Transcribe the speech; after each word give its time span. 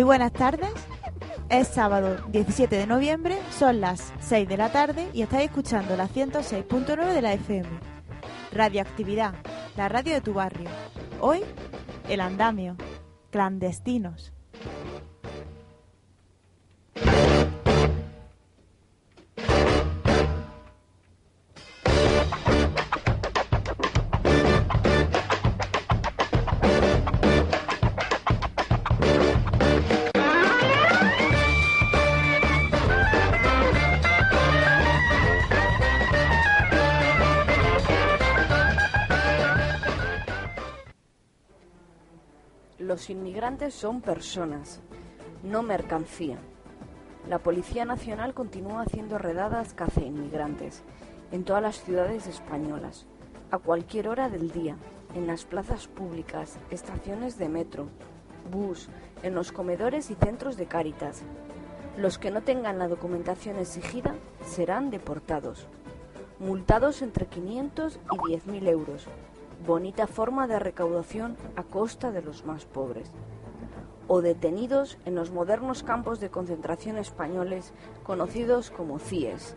Muy 0.00 0.06
buenas 0.06 0.32
tardes. 0.32 0.72
Es 1.50 1.68
sábado 1.68 2.16
17 2.28 2.74
de 2.74 2.86
noviembre, 2.86 3.36
son 3.50 3.82
las 3.82 4.14
6 4.20 4.48
de 4.48 4.56
la 4.56 4.72
tarde 4.72 5.10
y 5.12 5.20
estáis 5.20 5.50
escuchando 5.50 5.94
la 5.94 6.08
106.9 6.08 7.12
de 7.12 7.20
la 7.20 7.34
FM. 7.34 7.68
Radioactividad, 8.50 9.34
la 9.76 9.90
radio 9.90 10.14
de 10.14 10.22
tu 10.22 10.32
barrio. 10.32 10.70
Hoy, 11.20 11.42
el 12.08 12.22
andamio. 12.22 12.78
Clandestinos. 13.30 14.29
Inmigrantes 43.50 43.74
son 43.74 44.00
personas, 44.00 44.80
no 45.42 45.64
mercancía. 45.64 46.38
La 47.28 47.40
Policía 47.40 47.84
Nacional 47.84 48.32
continúa 48.32 48.82
haciendo 48.82 49.18
redadas 49.18 49.74
caza 49.74 50.02
inmigrantes 50.02 50.84
en 51.32 51.42
todas 51.42 51.60
las 51.60 51.82
ciudades 51.82 52.28
españolas, 52.28 53.06
a 53.50 53.58
cualquier 53.58 54.06
hora 54.06 54.28
del 54.28 54.52
día, 54.52 54.76
en 55.16 55.26
las 55.26 55.46
plazas 55.46 55.88
públicas, 55.88 56.58
estaciones 56.70 57.38
de 57.38 57.48
metro, 57.48 57.88
bus, 58.52 58.88
en 59.24 59.34
los 59.34 59.50
comedores 59.50 60.12
y 60.12 60.14
centros 60.14 60.56
de 60.56 60.66
Cáritas. 60.66 61.22
Los 61.96 62.18
que 62.18 62.30
no 62.30 62.42
tengan 62.42 62.78
la 62.78 62.86
documentación 62.86 63.56
exigida 63.56 64.14
serán 64.46 64.92
deportados, 64.92 65.66
multados 66.38 67.02
entre 67.02 67.26
500 67.26 67.98
y 68.12 68.16
10.000 68.16 68.68
euros. 68.68 69.06
Bonita 69.66 70.06
forma 70.06 70.46
de 70.46 70.60
recaudación 70.60 71.36
a 71.56 71.64
costa 71.64 72.12
de 72.12 72.22
los 72.22 72.46
más 72.46 72.64
pobres. 72.64 73.10
O 74.12 74.22
detenidos 74.22 74.98
en 75.04 75.14
los 75.14 75.30
modernos 75.30 75.84
campos 75.84 76.18
de 76.18 76.30
concentración 76.30 76.98
españoles 76.98 77.72
conocidos 78.02 78.72
como 78.72 78.98
CIES, 78.98 79.54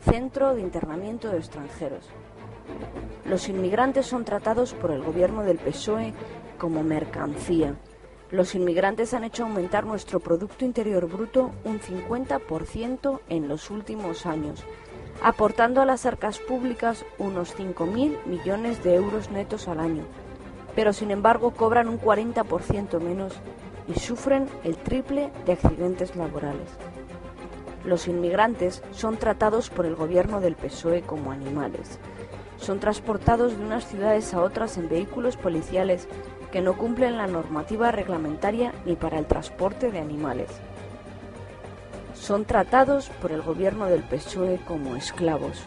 Centro 0.00 0.54
de 0.54 0.62
Internamiento 0.62 1.28
de 1.28 1.36
Extranjeros. 1.36 2.08
Los 3.26 3.50
inmigrantes 3.50 4.06
son 4.06 4.24
tratados 4.24 4.72
por 4.72 4.90
el 4.90 5.02
gobierno 5.02 5.42
del 5.42 5.58
PSOE 5.58 6.14
como 6.56 6.82
mercancía. 6.82 7.74
Los 8.30 8.54
inmigrantes 8.54 9.12
han 9.12 9.24
hecho 9.24 9.42
aumentar 9.42 9.84
nuestro 9.84 10.18
Producto 10.18 10.64
Interior 10.64 11.06
Bruto 11.06 11.50
un 11.64 11.78
50% 11.78 13.20
en 13.28 13.48
los 13.48 13.68
últimos 13.68 14.24
años, 14.24 14.64
aportando 15.22 15.82
a 15.82 15.84
las 15.84 16.06
arcas 16.06 16.38
públicas 16.38 17.04
unos 17.18 17.54
5.000 17.54 18.24
millones 18.24 18.82
de 18.82 18.94
euros 18.94 19.30
netos 19.30 19.68
al 19.68 19.78
año, 19.78 20.04
pero 20.74 20.94
sin 20.94 21.10
embargo 21.10 21.50
cobran 21.50 21.90
un 21.90 22.00
40% 22.00 22.98
menos 22.98 23.38
y 23.90 23.98
sufren 23.98 24.46
el 24.64 24.76
triple 24.76 25.30
de 25.46 25.52
accidentes 25.52 26.14
laborales. 26.16 26.68
Los 27.84 28.08
inmigrantes 28.08 28.82
son 28.92 29.16
tratados 29.16 29.70
por 29.70 29.86
el 29.86 29.96
gobierno 29.96 30.40
del 30.40 30.54
PSOE 30.54 31.02
como 31.02 31.32
animales. 31.32 31.98
Son 32.58 32.78
transportados 32.78 33.56
de 33.56 33.64
unas 33.64 33.86
ciudades 33.86 34.34
a 34.34 34.42
otras 34.42 34.76
en 34.76 34.88
vehículos 34.88 35.36
policiales 35.36 36.06
que 36.52 36.60
no 36.60 36.76
cumplen 36.76 37.16
la 37.16 37.26
normativa 37.26 37.90
reglamentaria 37.90 38.72
ni 38.84 38.96
para 38.96 39.18
el 39.18 39.26
transporte 39.26 39.90
de 39.90 39.98
animales. 39.98 40.50
Son 42.14 42.44
tratados 42.44 43.08
por 43.22 43.32
el 43.32 43.40
gobierno 43.40 43.86
del 43.86 44.02
PSOE 44.02 44.60
como 44.66 44.94
esclavos. 44.94 45.62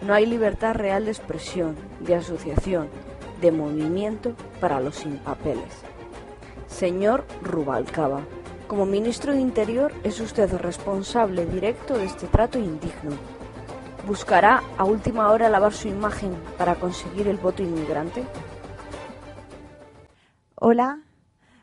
No 0.00 0.14
hay 0.14 0.26
libertad 0.26 0.74
real 0.74 1.04
de 1.04 1.10
expresión, 1.10 1.76
de 2.00 2.14
asociación, 2.14 2.88
de 3.42 3.52
movimiento 3.52 4.32
para 4.58 4.80
los 4.80 4.96
sin 4.96 5.18
papeles. 5.18 5.91
Señor 6.72 7.24
Rubalcaba, 7.42 8.22
como 8.66 8.86
ministro 8.86 9.32
de 9.32 9.40
Interior 9.40 9.92
es 10.02 10.18
usted 10.20 10.50
responsable 10.56 11.44
directo 11.46 11.98
de 11.98 12.06
este 12.06 12.26
trato 12.26 12.58
indigno. 12.58 13.12
¿Buscará 14.06 14.62
a 14.78 14.84
última 14.84 15.30
hora 15.30 15.50
lavar 15.50 15.74
su 15.74 15.88
imagen 15.88 16.34
para 16.56 16.74
conseguir 16.74 17.28
el 17.28 17.36
voto 17.36 17.62
inmigrante? 17.62 18.24
Hola, 20.54 21.00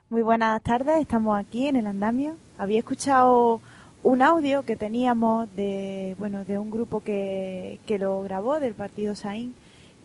muy 0.09 0.21
buenas 0.21 0.61
tardes. 0.61 1.01
Estamos 1.01 1.37
aquí 1.37 1.67
en 1.67 1.75
el 1.75 1.87
andamio. 1.87 2.37
Había 2.57 2.79
escuchado 2.79 3.59
un 4.03 4.21
audio 4.21 4.63
que 4.63 4.75
teníamos 4.75 5.53
de 5.55 6.15
bueno 6.19 6.45
de 6.45 6.59
un 6.59 6.69
grupo 6.69 7.01
que, 7.01 7.79
que 7.87 7.97
lo 7.97 8.21
grabó 8.21 8.59
del 8.59 8.75
partido 8.75 9.15
Saín 9.15 9.55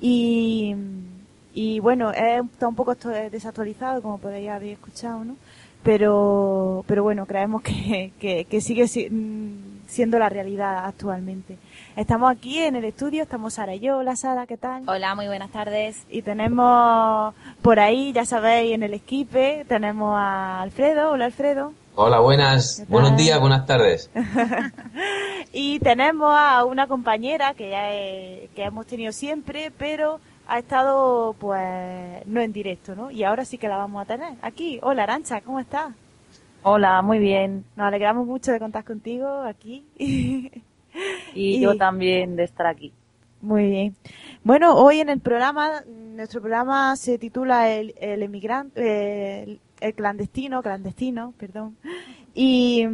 y, 0.01 0.75
y 1.55 1.79
bueno 1.79 2.11
está 2.11 2.69
un 2.69 2.75
poco 2.75 2.95
desactualizado 2.95 4.03
como 4.03 4.19
podéis 4.19 4.51
haber 4.51 4.71
escuchado 4.71 5.25
no 5.25 5.37
pero 5.85 6.85
pero 6.89 7.05
bueno 7.05 7.27
creemos 7.27 7.63
que, 7.63 8.13
que, 8.21 8.45
que 8.47 8.61
sigue 8.61 8.89
siendo 8.89 10.19
la 10.19 10.29
realidad 10.29 10.87
actualmente. 10.87 11.59
Estamos 11.95 12.33
aquí 12.35 12.59
en 12.59 12.75
el 12.75 12.85
estudio 12.85 13.23
estamos 13.23 13.55
Sara 13.55 13.75
y 13.75 13.81
yo. 13.81 13.99
Hola 13.99 14.17
Sara 14.17 14.47
qué 14.47 14.57
tal 14.57 14.83
hola 14.89 15.15
muy 15.15 15.27
buenas 15.27 15.51
tardes. 15.51 16.05
Y 16.11 16.23
tenemos 16.23 17.35
por 17.63 17.79
ahí 17.79 18.13
ya 18.13 18.25
sabéis 18.25 18.75
en 18.75 18.83
el 18.83 18.95
esquipe 18.95 19.65
tenemos 19.69 20.17
a 20.17 20.63
Alfredo. 20.63 21.13
Hola 21.13 21.27
Alfredo. 21.27 21.73
Hola, 21.97 22.19
buenas, 22.19 22.83
buenos 22.89 23.17
días, 23.17 23.39
buenas 23.39 23.67
tardes. 23.67 24.11
y 25.53 25.79
tenemos 25.79 26.35
a 26.37 26.65
una 26.65 26.89
compañera 26.89 27.55
que 27.55 27.71
ya 27.71 27.89
que 28.53 28.65
hemos 28.65 28.85
tenido 28.89 29.13
siempre, 29.13 29.71
pero 29.79 30.19
ha 30.47 30.59
estado 30.59 31.35
pues 31.39 32.27
no 32.27 32.41
en 32.41 32.53
directo, 32.53 32.95
¿no? 32.95 33.11
Y 33.11 33.25
ahora 33.25 33.45
sí 33.45 33.59
que 33.59 33.69
la 33.69 33.77
vamos 33.77 34.03
a 34.03 34.07
tener 34.07 34.35
aquí. 34.43 34.79
Hola, 34.83 35.05
Arancha, 35.05 35.41
¿cómo 35.41 35.61
estás? 35.61 35.95
Hola, 36.63 37.03
muy 37.03 37.19
bien. 37.19 37.65
Nos 37.77 37.87
alegramos 37.87 38.27
mucho 38.27 38.53
de 38.53 38.59
contar 38.59 38.85
contigo 38.85 39.29
aquí. 39.43 39.85
y, 41.35 41.61
yo 41.61 41.77
también 41.77 42.37
de 42.37 42.45
estar 42.45 42.67
aquí. 42.67 42.93
Muy 43.41 43.69
bien. 43.69 43.97
Bueno, 44.43 44.77
hoy 44.77 45.01
en 45.01 45.11
el 45.11 45.21
programa, 45.21 45.83
nuestro 45.87 46.41
programa 46.41 46.97
se 46.97 47.19
titula 47.19 47.71
El, 47.71 47.95
el 47.99 48.23
emigrante, 48.23 49.61
el 49.81 49.95
clandestino, 49.95 50.63
clandestino, 50.63 51.35
perdón. 51.39 51.77
Y, 52.35 52.87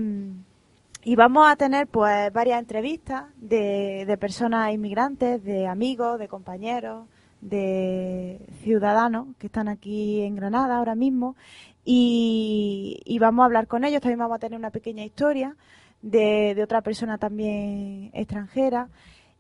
y 1.05 1.14
vamos 1.14 1.49
a 1.49 1.56
tener 1.56 1.87
pues 1.87 2.32
varias 2.32 2.58
entrevistas 2.58 3.26
de, 3.37 4.05
de 4.06 4.17
personas 4.19 4.75
inmigrantes, 4.75 5.44
de 5.44 5.69
amigos, 5.69 6.19
de 6.19 6.26
compañeros, 6.26 7.06
de 7.40 8.46
ciudadanos 8.62 9.28
que 9.38 9.46
están 9.46 9.69
aquí 9.69 10.22
en 10.22 10.37
Granada 10.37 10.76
ahora 10.76 10.94
mismo 10.94 11.37
y, 11.84 13.19
vamos 13.20 13.42
a 13.42 13.46
hablar 13.46 13.66
con 13.66 13.84
ellos. 13.84 14.00
También 14.00 14.19
vamos 14.19 14.37
a 14.37 14.40
tener 14.40 14.58
una 14.58 14.70
pequeña 14.70 15.04
historia 15.04 15.56
de, 16.02 16.54
de 16.54 16.62
otra 16.62 16.82
persona 16.82 17.19
también 17.19 18.10
extranjera 18.14 18.88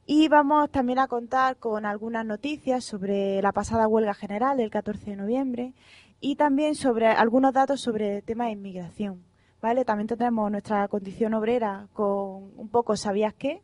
y 0.06 0.28
vamos 0.28 0.70
también 0.70 0.98
a 0.98 1.06
contar 1.06 1.56
con 1.56 1.86
algunas 1.86 2.26
noticias 2.26 2.84
sobre 2.84 3.40
la 3.42 3.52
pasada 3.52 3.86
huelga 3.86 4.14
general 4.14 4.56
del 4.56 4.70
14 4.70 5.10
de 5.10 5.16
noviembre 5.16 5.74
y 6.20 6.36
también 6.36 6.74
sobre 6.74 7.06
algunos 7.06 7.52
datos 7.52 7.80
sobre 7.80 8.16
el 8.16 8.22
tema 8.22 8.46
de 8.46 8.52
inmigración. 8.52 9.22
¿Vale? 9.62 9.84
También 9.84 10.08
tendremos 10.08 10.50
nuestra 10.50 10.88
condición 10.88 11.34
obrera 11.34 11.86
con 11.92 12.50
un 12.56 12.68
poco 12.70 12.96
¿sabías 12.96 13.34
qué? 13.34 13.62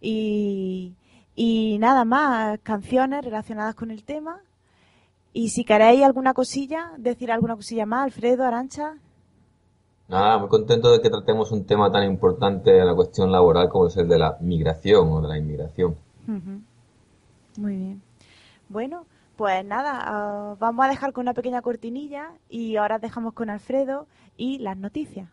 Y, 0.00 0.94
y 1.36 1.76
nada 1.78 2.06
más, 2.06 2.58
canciones 2.62 3.22
relacionadas 3.22 3.74
con 3.74 3.90
el 3.90 4.04
tema. 4.04 4.40
Y 5.34 5.50
si 5.50 5.64
queréis 5.64 6.02
alguna 6.02 6.32
cosilla, 6.32 6.92
decir 6.96 7.30
alguna 7.30 7.54
cosilla 7.54 7.84
más, 7.84 8.04
Alfredo, 8.04 8.44
Arancha. 8.44 8.94
Nada, 10.08 10.38
muy 10.38 10.48
contento 10.48 10.90
de 10.90 11.00
que 11.02 11.10
tratemos 11.10 11.52
un 11.52 11.66
tema 11.66 11.92
tan 11.92 12.04
importante 12.04 12.70
de 12.70 12.84
la 12.84 12.94
cuestión 12.94 13.30
laboral 13.30 13.68
como 13.68 13.88
es 13.88 13.96
el 13.98 14.08
de 14.08 14.18
la 14.18 14.38
migración 14.40 15.12
o 15.12 15.20
de 15.20 15.28
la 15.28 15.36
inmigración. 15.36 15.96
Muy 17.58 17.76
bien. 17.76 18.02
Bueno, 18.70 19.04
pues 19.36 19.62
nada, 19.62 20.52
uh, 20.52 20.56
vamos 20.56 20.86
a 20.86 20.88
dejar 20.88 21.12
con 21.12 21.22
una 21.22 21.34
pequeña 21.34 21.60
cortinilla 21.60 22.30
y 22.48 22.76
ahora 22.76 22.98
dejamos 22.98 23.34
con 23.34 23.50
Alfredo 23.50 24.06
y 24.38 24.58
las 24.58 24.78
noticias. 24.78 25.28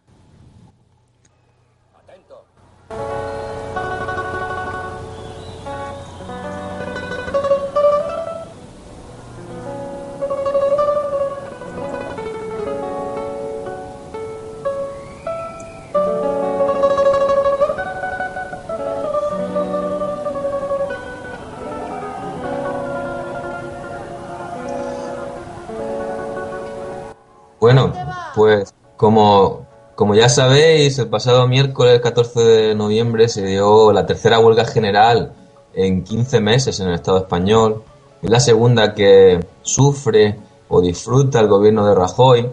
Pues 28.35 28.73
como 28.97 29.65
como 29.95 30.15
ya 30.15 30.27
sabéis, 30.27 30.97
el 30.97 31.07
pasado 31.07 31.47
miércoles 31.47 32.01
14 32.01 32.39
de 32.39 32.75
noviembre 32.75 33.29
se 33.29 33.45
dio 33.45 33.93
la 33.93 34.07
tercera 34.07 34.39
huelga 34.39 34.65
general 34.65 35.33
en 35.75 36.03
15 36.03 36.39
meses 36.41 36.79
en 36.79 36.87
el 36.87 36.95
Estado 36.95 37.19
español. 37.19 37.83
Es 38.21 38.29
la 38.29 38.39
segunda 38.39 38.95
que 38.95 39.39
sufre 39.61 40.39
o 40.67 40.81
disfruta 40.81 41.39
el 41.39 41.47
gobierno 41.47 41.85
de 41.85 41.93
Rajoy. 41.93 42.49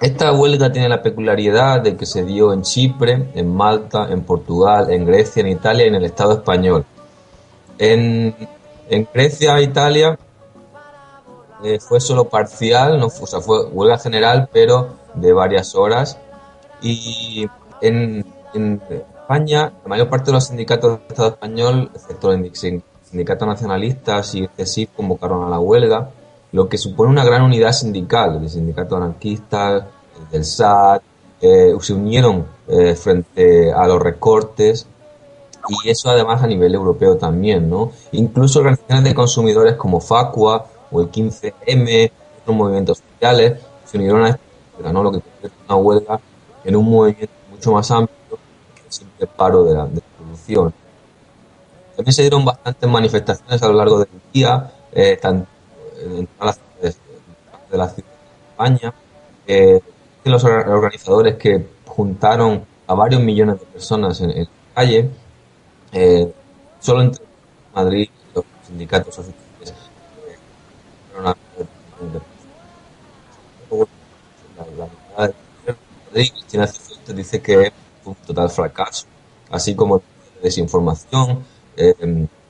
Esta 0.00 0.32
huelga 0.32 0.72
tiene 0.72 0.88
la 0.88 1.02
peculiaridad 1.02 1.82
de 1.82 1.96
que 1.96 2.06
se 2.06 2.24
dio 2.24 2.52
en 2.54 2.62
Chipre, 2.62 3.30
en 3.34 3.54
Malta, 3.54 4.08
en 4.10 4.22
Portugal, 4.22 4.90
en 4.90 5.04
Grecia, 5.04 5.40
en 5.40 5.48
Italia 5.48 5.84
y 5.84 5.88
en 5.88 5.96
el 5.96 6.04
Estado 6.04 6.32
español. 6.32 6.86
En, 7.78 8.34
Grecia 9.12 9.58
e 9.58 9.64
Italia 9.64 10.18
eh, 11.62 11.78
fue 11.80 12.00
solo 12.00 12.28
parcial, 12.28 12.98
no, 13.00 13.06
o 13.06 13.26
sea, 13.26 13.40
fue 13.40 13.66
huelga 13.66 13.98
general, 13.98 14.48
pero 14.52 14.96
de 15.14 15.32
varias 15.32 15.74
horas. 15.74 16.18
Y 16.80 17.46
en, 17.80 18.24
España, 18.54 19.72
la 19.82 19.88
mayor 19.88 20.08
parte 20.08 20.26
de 20.26 20.32
los 20.32 20.46
sindicatos 20.46 20.92
del 20.92 21.08
Estado 21.08 21.28
español, 21.30 21.90
excepto 21.94 22.32
el 22.32 22.50
sindicato 22.54 23.46
nacionalistas 23.46 24.34
y 24.34 24.40
el 24.40 24.50
CESIF, 24.56 24.90
convocaron 24.96 25.44
a 25.44 25.50
la 25.50 25.58
huelga, 25.58 26.10
lo 26.52 26.68
que 26.68 26.78
supone 26.78 27.10
una 27.10 27.24
gran 27.24 27.42
unidad 27.42 27.72
sindical. 27.72 28.40
El 28.42 28.48
sindicato 28.48 28.96
anarquista, 28.96 29.76
el 29.76 30.30
del 30.30 30.44
SAT, 30.44 31.02
eh, 31.40 31.74
se 31.80 31.92
unieron 31.92 32.46
eh, 32.68 32.94
frente 32.94 33.72
a 33.72 33.86
los 33.86 34.00
recortes 34.00 34.86
y 35.68 35.90
eso 35.90 36.10
además 36.10 36.42
a 36.42 36.46
nivel 36.46 36.74
europeo 36.74 37.16
también, 37.16 37.68
¿no? 37.68 37.92
Incluso 38.12 38.60
organizaciones 38.60 39.04
de 39.04 39.14
consumidores 39.14 39.74
como 39.74 40.00
Facua 40.00 40.66
o 40.90 41.00
el 41.00 41.10
15M, 41.10 42.10
otros 42.42 42.56
movimientos 42.56 42.98
sociales, 42.98 43.60
se 43.84 43.96
unieron 43.96 44.24
a 44.24 44.28
esta 44.30 44.92
¿no? 44.92 45.02
Lo 45.02 45.12
que 45.12 45.20
convierte 45.20 45.58
una 45.66 45.76
huelga 45.76 46.20
en 46.64 46.76
un 46.76 46.90
movimiento 46.90 47.34
mucho 47.50 47.72
más 47.72 47.90
amplio 47.90 48.38
que 48.74 48.86
el 48.86 48.92
simple 48.92 49.26
paro 49.26 49.64
de 49.64 49.74
la, 49.74 49.88
producción. 50.16 50.72
También 51.96 52.12
se 52.12 52.22
dieron 52.22 52.44
bastantes 52.44 52.88
manifestaciones 52.88 53.62
a 53.62 53.68
lo 53.68 53.74
largo 53.74 53.98
del 53.98 54.08
día, 54.32 54.72
eh, 54.92 55.18
tanto 55.20 55.48
en 56.00 56.26
todas 56.26 56.46
las 56.46 56.56
ciudades 56.56 56.98
de 57.70 57.78
la 57.78 57.88
ciudad 57.88 58.08
de 58.08 58.50
España. 58.50 58.94
Eh, 59.46 59.80
los 60.24 60.44
organizadores 60.44 61.36
que 61.36 61.66
juntaron 61.86 62.64
a 62.86 62.94
varios 62.94 63.22
millones 63.22 63.58
de 63.60 63.66
personas 63.66 64.20
en, 64.20 64.38
la 64.38 64.46
calle, 64.74 65.10
eh, 65.92 66.32
solo 66.78 67.02
entre 67.02 67.24
Madrid 67.74 68.08
y 68.08 68.34
los 68.34 68.44
sindicatos 68.66 69.18
oficiales 69.18 69.48
la, 71.22 71.22
la, 71.22 71.36
Madrid, 74.58 75.07
Cristina 76.12 76.66
Cifuentes 76.66 77.16
dice 77.16 77.40
que 77.40 77.62
es 77.62 77.72
un 78.04 78.14
total 78.14 78.50
fracaso, 78.50 79.06
así 79.50 79.74
como 79.74 80.02
desinformación. 80.42 81.44
Eh, 81.76 81.94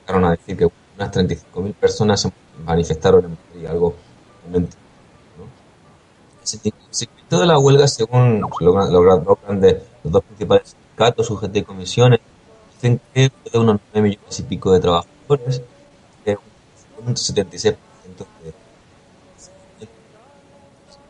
a 0.07 0.31
decir 0.31 0.57
que 0.57 0.67
unas 0.97 1.11
35.000 1.11 1.73
personas 1.75 2.21
se 2.21 2.31
manifestaron 2.65 3.25
en 3.25 3.31
Madrid, 3.31 3.67
algo 3.67 3.95
¿no? 4.49 4.65
El 6.41 6.47
seguimiento 6.89 7.39
de 7.39 7.45
la 7.45 7.59
huelga, 7.59 7.87
según 7.87 8.41
logran 8.59 9.61
de 9.61 9.83
los 10.03 10.11
dos 10.11 10.23
principales 10.23 10.69
sindicatos, 10.69 11.29
UGT 11.29 11.57
y 11.57 11.63
comisiones, 11.63 12.19
dicen 12.73 12.99
que 13.13 13.31
de 13.51 13.59
unos 13.59 13.79
9 13.93 14.09
millones 14.09 14.39
y 14.39 14.43
pico 14.43 14.71
de 14.71 14.79
trabajadores, 14.79 15.61
un 17.05 17.15
76% 17.15 17.75
de 18.43 18.53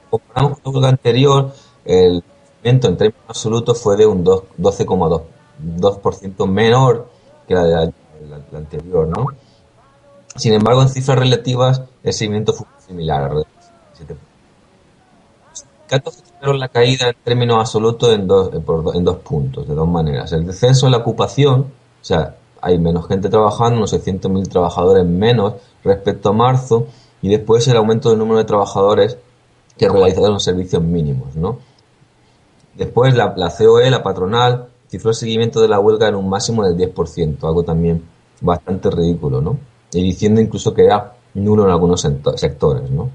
comparamos 0.10 0.60
con 0.60 0.74
huelga 0.74 0.90
anterior, 0.90 1.54
el 1.86 2.24
en 2.64 2.80
términos 2.80 3.22
absolutos 3.28 3.82
fue 3.82 3.96
de 3.96 4.06
un 4.06 4.26
12,2% 4.26 6.48
menor 6.48 7.08
que 7.48 7.56
la, 7.56 7.92
anterior, 8.54 9.08
¿no? 9.08 9.28
Sin 10.36 10.54
embargo, 10.54 10.82
en 10.82 10.90
cifras 10.90 11.18
relativas, 11.18 11.82
el 12.04 12.14
seguimiento 12.14 12.54
fue 12.54 12.68
similar, 12.86 13.34
Los 13.34 13.46
sindicatos 15.54 16.24
la 16.42 16.70
caída 16.70 17.10
en 17.10 17.16
términos 17.24 17.58
absolutos 17.60 18.14
en 18.14 18.28
dos, 18.28 18.52
en 18.94 19.04
dos 19.04 19.18
puntos, 19.18 19.68
de 19.68 19.74
dos 19.74 19.88
maneras. 19.88 20.32
El 20.32 20.46
descenso 20.46 20.86
en 20.86 20.92
la 20.92 21.00
ocupación, 21.00 21.62
o 21.62 22.04
sea, 22.04 22.36
hay 22.62 22.78
menos 22.78 23.08
gente 23.08 23.30
trabajando, 23.30 23.78
unos 23.78 23.94
600.000 23.94 24.50
trabajadores 24.50 25.06
menos 25.06 25.56
respecto 25.84 26.30
a 26.30 26.34
marzo, 26.34 26.88
y 27.22 27.30
después 27.30 27.68
el 27.68 27.78
aumento 27.78 28.10
del 28.10 28.20
número 28.20 28.38
de 28.38 28.46
trabajadores 28.46 29.18
que 29.80 29.88
realizaron 29.88 30.34
los 30.34 30.44
servicios 30.44 30.84
mínimos, 30.84 31.36
¿no? 31.36 31.58
Después 32.76 33.16
la, 33.16 33.34
COE, 33.34 33.90
la 33.90 34.04
patronal, 34.04 34.68
cifró 34.90 35.12
el 35.12 35.16
seguimiento 35.16 35.62
de 35.62 35.70
la 35.70 35.80
huelga 35.80 36.10
en 36.10 36.16
un 36.16 36.30
máximo 36.30 36.66
del 36.66 36.78
10%, 36.78 37.44
algo 37.44 37.64
también 37.64 38.04
bastante 38.42 38.92
ridículo, 38.92 39.42
¿no? 39.42 39.58
Y 39.94 40.04
diciendo 40.04 40.42
incluso 40.42 40.74
que 40.74 40.84
era 40.84 41.16
nulo 41.34 41.64
en 41.64 41.72
algunos 41.72 42.02
sectores, 42.02 42.92
¿no? 42.92 43.10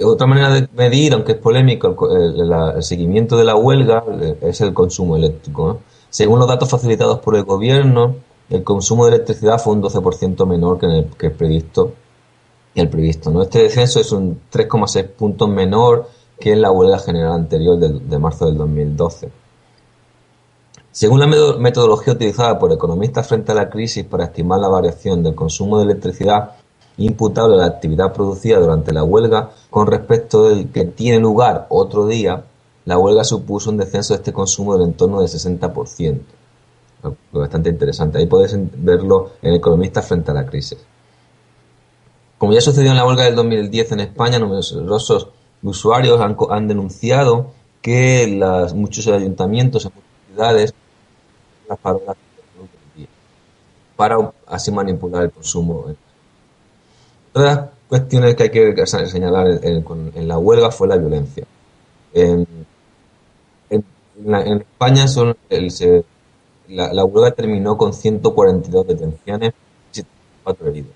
otra 0.00 0.26
manera 0.26 0.50
de 0.50 0.68
medir, 0.74 1.12
aunque 1.12 1.32
es 1.32 1.38
polémico, 1.38 2.08
el, 2.14 2.82
seguimiento 2.82 3.36
de 3.36 3.44
la 3.44 3.56
huelga 3.56 4.04
eh, 4.20 4.38
es 4.42 4.60
el 4.60 4.72
consumo 4.72 5.16
eléctrico. 5.16 5.80
Según 6.08 6.38
los 6.38 6.48
datos 6.48 6.70
facilitados 6.70 7.18
por 7.18 7.36
el 7.36 7.42
gobierno, 7.42 8.14
el 8.48 8.62
consumo 8.62 9.04
de 9.04 9.16
electricidad 9.16 9.58
fue 9.58 9.74
un 9.74 9.82
12% 9.82 10.46
menor 10.46 10.78
que, 10.78 10.86
el, 10.86 11.06
que 11.18 11.30
previsto. 11.30 11.92
El 12.78 12.88
previsto 12.88 13.32
¿no? 13.32 13.42
Este 13.42 13.64
descenso 13.64 13.98
es 13.98 14.12
un 14.12 14.40
3,6 14.52 15.08
puntos 15.08 15.48
menor 15.48 16.08
que 16.38 16.52
en 16.52 16.62
la 16.62 16.70
huelga 16.70 17.00
general 17.00 17.32
anterior 17.32 17.76
de, 17.76 18.18
marzo 18.20 18.46
del 18.46 18.56
2012. 18.56 19.28
Según 20.92 21.18
la 21.18 21.26
metodología 21.58 22.12
utilizada 22.12 22.56
por 22.56 22.72
economistas 22.72 23.26
frente 23.26 23.50
a 23.50 23.56
la 23.56 23.68
crisis 23.68 24.04
para 24.04 24.26
estimar 24.26 24.60
la 24.60 24.68
variación 24.68 25.24
del 25.24 25.34
consumo 25.34 25.78
de 25.78 25.86
electricidad 25.86 26.52
imputable 26.98 27.56
a 27.56 27.58
la 27.58 27.66
actividad 27.66 28.12
producida 28.12 28.60
durante 28.60 28.92
la 28.92 29.02
huelga 29.02 29.50
con 29.70 29.88
respecto 29.88 30.48
del 30.48 30.70
que 30.70 30.84
tiene 30.84 31.18
lugar 31.18 31.66
otro 31.70 32.06
día, 32.06 32.44
la 32.84 32.96
huelga 32.96 33.24
supuso 33.24 33.70
un 33.70 33.76
descenso 33.76 34.14
de 34.14 34.18
este 34.18 34.32
consumo 34.32 34.76
del 34.76 34.88
entorno 34.88 35.20
del 35.20 35.28
60%. 35.28 36.20
Bastante 37.32 37.70
interesante. 37.70 38.18
Ahí 38.18 38.26
podéis 38.26 38.56
verlo 38.76 39.32
en 39.42 39.54
Economistas 39.54 40.06
frente 40.06 40.30
a 40.30 40.34
la 40.34 40.46
crisis. 40.46 40.78
Como 42.38 42.52
ya 42.52 42.60
sucedió 42.60 42.90
en 42.90 42.96
la 42.96 43.06
huelga 43.06 43.24
del 43.24 43.34
2010 43.34 43.92
en 43.92 44.00
España, 44.00 44.38
numerosos 44.38 45.28
usuarios 45.62 46.20
han, 46.20 46.68
denunciado 46.68 47.50
que 47.82 48.26
las, 48.28 48.74
muchos 48.74 49.06
ayuntamientos 49.08 49.84
en 49.84 49.92
muchas 49.94 50.10
ciudades 50.28 50.74
para 53.96 54.32
así 54.46 54.70
manipular 54.70 55.24
el 55.24 55.32
consumo. 55.32 55.86
Otra 57.32 57.42
de 57.42 57.56
las 57.56 57.68
cuestiones 57.88 58.36
que 58.36 58.44
hay 58.44 58.50
que 58.50 58.86
señalar 58.86 59.60
en, 59.62 60.28
la 60.28 60.38
huelga 60.38 60.70
fue 60.70 60.86
la 60.86 60.96
violencia. 60.96 61.44
En, 62.14 62.46
España 64.20 65.06
la, 66.68 67.04
huelga 67.04 67.30
terminó 67.32 67.76
con 67.76 67.92
142 67.92 68.86
detenciones 68.86 69.52
y 69.92 69.96
74 69.96 70.68
heridos, 70.68 70.92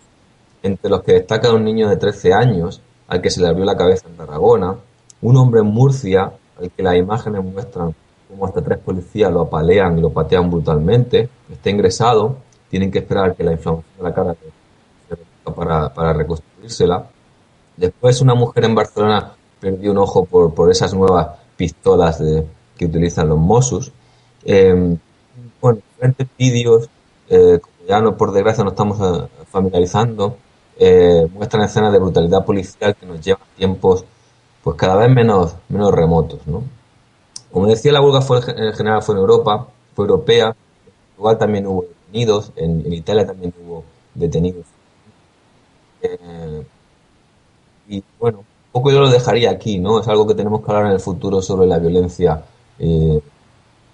entre 0.62 0.90
los 0.90 1.02
que 1.02 1.12
destaca 1.12 1.52
un 1.52 1.64
niño 1.64 1.88
de 1.88 1.96
13 1.96 2.32
años 2.32 2.80
al 3.08 3.20
que 3.20 3.30
se 3.30 3.40
le 3.40 3.48
abrió 3.48 3.64
la 3.64 3.76
cabeza 3.76 4.08
en 4.08 4.16
Tarragona, 4.16 4.76
un 5.20 5.36
hombre 5.36 5.60
en 5.60 5.66
Murcia, 5.66 6.32
al 6.58 6.70
que 6.70 6.82
las 6.82 6.96
imágenes 6.96 7.44
muestran 7.44 7.94
cómo 8.28 8.46
hasta 8.46 8.62
tres 8.62 8.78
policías 8.78 9.30
lo 9.30 9.42
apalean 9.42 9.98
y 9.98 10.00
lo 10.00 10.10
patean 10.10 10.50
brutalmente, 10.50 11.28
está 11.50 11.70
ingresado, 11.70 12.36
tienen 12.70 12.90
que 12.90 13.00
esperar 13.00 13.34
que 13.34 13.44
la 13.44 13.52
inflamación 13.52 13.96
de 13.98 14.02
la 14.02 14.14
cara 14.14 14.34
se 14.34 15.50
para, 15.50 15.92
para 15.92 16.12
reconstruírsela. 16.14 17.06
Después 17.76 18.20
una 18.20 18.34
mujer 18.34 18.64
en 18.64 18.74
Barcelona 18.74 19.32
perdió 19.60 19.90
un 19.92 19.98
ojo 19.98 20.24
por, 20.24 20.54
por 20.54 20.70
esas 20.70 20.94
nuevas 20.94 21.38
pistolas 21.56 22.18
de, 22.18 22.46
que 22.76 22.86
utilizan 22.86 23.28
los 23.28 23.38
Mossos. 23.38 23.92
Eh, 24.44 24.96
bueno, 25.60 25.78
diferentes 25.90 26.28
vídeos, 26.38 26.88
eh, 27.28 27.58
como 27.60 27.88
ya 27.88 28.00
no, 28.00 28.16
por 28.16 28.32
desgracia 28.32 28.64
no 28.64 28.70
estamos 28.70 28.98
eh, 29.00 29.28
familiarizando, 29.50 30.36
eh, 30.78 31.28
muestran 31.32 31.64
escenas 31.64 31.92
de 31.92 31.98
brutalidad 31.98 32.44
policial 32.44 32.94
que 32.96 33.06
nos 33.06 33.20
llevan 33.20 33.42
a 33.42 33.56
tiempos 33.56 34.04
pues 34.62 34.76
cada 34.76 34.96
vez 34.96 35.10
menos, 35.10 35.54
menos 35.68 35.92
remotos. 35.92 36.46
¿no? 36.46 36.62
Como 37.50 37.66
decía, 37.66 37.92
la 37.92 38.00
huelga 38.00 38.20
fue, 38.20 38.38
en 38.38 38.72
general 38.72 39.02
fue 39.02 39.14
en 39.14 39.20
Europa, 39.20 39.68
fue 39.94 40.04
europea, 40.04 40.48
en 40.48 40.92
Portugal 41.16 41.38
también 41.38 41.66
hubo 41.66 41.84
detenidos, 41.84 42.52
en, 42.56 42.92
Italia 42.92 43.26
también 43.26 43.52
hubo 43.62 43.84
detenidos. 44.14 44.66
Eh, 46.02 46.64
y 47.88 48.02
bueno, 48.18 48.38
un 48.38 48.44
poco 48.72 48.90
yo 48.90 49.00
lo 49.00 49.10
dejaría 49.10 49.50
aquí, 49.50 49.78
¿no? 49.78 50.00
Es 50.00 50.08
algo 50.08 50.26
que 50.26 50.34
tenemos 50.34 50.64
que 50.64 50.70
hablar 50.70 50.86
en 50.86 50.92
el 50.92 51.00
futuro 51.00 51.42
sobre 51.42 51.66
la 51.66 51.78
violencia 51.78 52.42
eh, 52.78 53.20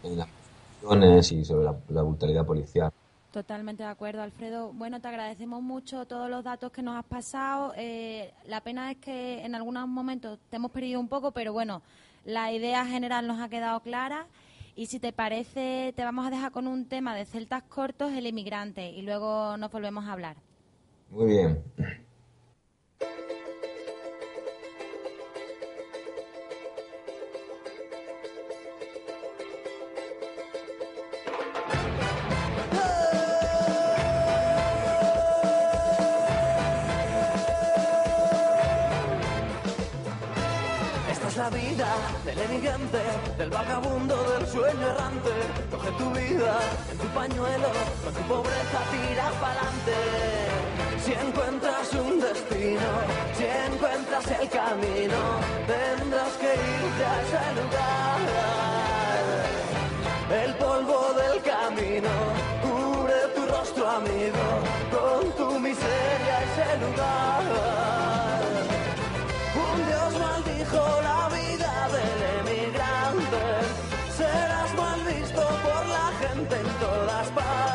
en 0.04 0.18
las 0.18 0.28
instituciones 0.28 1.32
y 1.32 1.44
sobre 1.44 1.64
la 1.88 2.02
brutalidad 2.02 2.46
policial. 2.46 2.92
Totalmente 3.32 3.82
de 3.82 3.88
acuerdo, 3.90 4.22
Alfredo. 4.22 4.72
Bueno, 4.72 5.00
te 5.00 5.08
agradecemos 5.08 5.62
mucho 5.62 6.06
todos 6.06 6.30
los 6.30 6.42
datos 6.42 6.72
que 6.72 6.82
nos 6.82 6.96
has 6.96 7.04
pasado. 7.04 7.74
Eh, 7.76 8.32
la 8.46 8.62
pena 8.62 8.90
es 8.90 8.96
que 8.96 9.44
en 9.44 9.54
algunos 9.54 9.86
momentos 9.86 10.38
te 10.48 10.56
hemos 10.56 10.70
perdido 10.70 10.98
un 10.98 11.08
poco, 11.08 11.30
pero 11.32 11.52
bueno, 11.52 11.82
La 12.24 12.52
idea 12.52 12.84
general 12.84 13.26
nos 13.26 13.40
ha 13.40 13.48
quedado 13.48 13.80
clara 13.80 14.26
y 14.76 14.86
si 14.86 15.00
te 15.00 15.12
parece 15.12 15.94
te 15.96 16.04
vamos 16.04 16.26
a 16.26 16.30
dejar 16.30 16.52
con 16.52 16.66
un 16.66 16.84
tema 16.86 17.14
de 17.14 17.24
celtas 17.24 17.62
cortos, 17.62 18.12
el 18.12 18.26
inmigrante, 18.26 18.90
y 18.90 19.00
luego 19.02 19.56
nos 19.56 19.72
volvemos 19.72 20.04
a 20.04 20.12
hablar. 20.12 20.36
Muy 21.10 21.26
bien. 21.26 21.62
Del 43.36 43.50
vagabundo, 43.50 44.14
del 44.32 44.46
sueño 44.46 44.86
errante. 44.86 45.30
Coge 45.70 45.90
tu 45.92 46.10
vida 46.10 46.58
en 46.90 46.98
tu 46.98 47.06
pañuelo, 47.08 47.68
con 48.04 48.14
tu 48.14 48.22
pobreza 48.22 48.78
tira 48.92 49.30
pa'lante. 49.40 49.98
Si 51.04 51.12
encuentras 51.12 51.92
un 51.94 52.20
destino, 52.20 52.90
si 53.36 53.44
encuentras 53.44 54.26
el 54.40 54.48
camino, 54.48 55.18
tendrás 55.66 56.32
que 56.40 56.52
irte 56.54 57.04
a 57.04 57.22
ese 57.22 57.42
lugar. 57.58 58.18
El 60.44 60.54
polvo 60.54 61.14
del 61.14 61.42
camino 61.42 62.10
cubre 62.62 63.18
tu 63.34 63.46
rostro, 63.46 63.88
amigo, 63.88 64.46
con 64.92 65.32
tu 65.32 65.58
miseria 65.58 66.36
ese 66.44 66.78
lugar. 66.84 67.97
Todas 77.38 77.67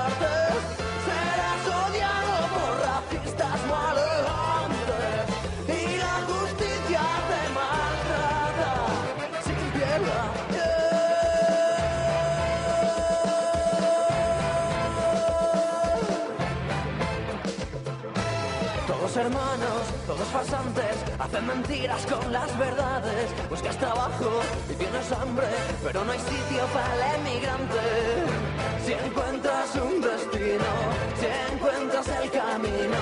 todos 20.14 20.28
farsantes, 20.28 20.96
hacen 21.18 21.48
mentiras 21.48 22.06
con 22.06 22.32
las 22.32 22.58
verdades. 22.58 23.30
Buscas 23.50 23.78
trabajo 23.78 24.42
y 24.70 24.76
tienes 24.76 25.12
hambre, 25.12 25.48
pero 25.84 26.04
no 26.04 26.12
hay 26.12 26.20
sitio 26.20 26.66
para 26.74 26.94
el 26.96 27.22
emigrante. 27.22 27.80
Si 28.86 28.94
encuentras 28.94 29.76
un 29.76 30.02
destino, 30.02 30.72
si 31.20 31.54
encuentras 31.54 32.08
el 32.08 32.30
camino, 32.30 33.02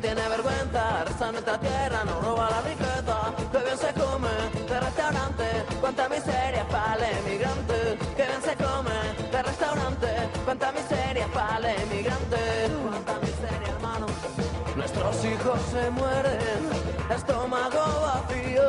tiene 0.00 0.28
vergüenza, 0.28 1.04
resta 1.04 1.32
nuestra 1.32 1.58
tierra, 1.58 2.04
no 2.04 2.20
roba 2.20 2.50
la 2.50 2.60
riqueza. 2.62 3.16
Que 3.52 3.58
bien 3.58 3.78
se 3.78 3.92
come 3.94 4.28
de 4.68 4.80
restaurante, 4.80 5.44
cuánta 5.80 6.08
miseria 6.08 6.66
para 6.68 7.08
el 7.08 7.18
emigrante. 7.18 7.98
Que 8.16 8.24
bien 8.24 8.42
se 8.42 8.54
come 8.56 8.96
de 9.32 9.42
restaurante, 9.42 10.08
cuánta 10.44 10.72
miseria 10.72 11.26
para 11.28 11.58
el 11.58 11.82
emigrante. 11.82 12.36
Cuánta 12.88 13.14
miseria, 13.20 13.68
hermano. 13.74 14.06
Nuestros 14.76 15.24
hijos 15.24 15.60
se 15.72 15.90
mueren, 15.90 16.60
estómago 17.14 17.84
vacío. 18.06 18.68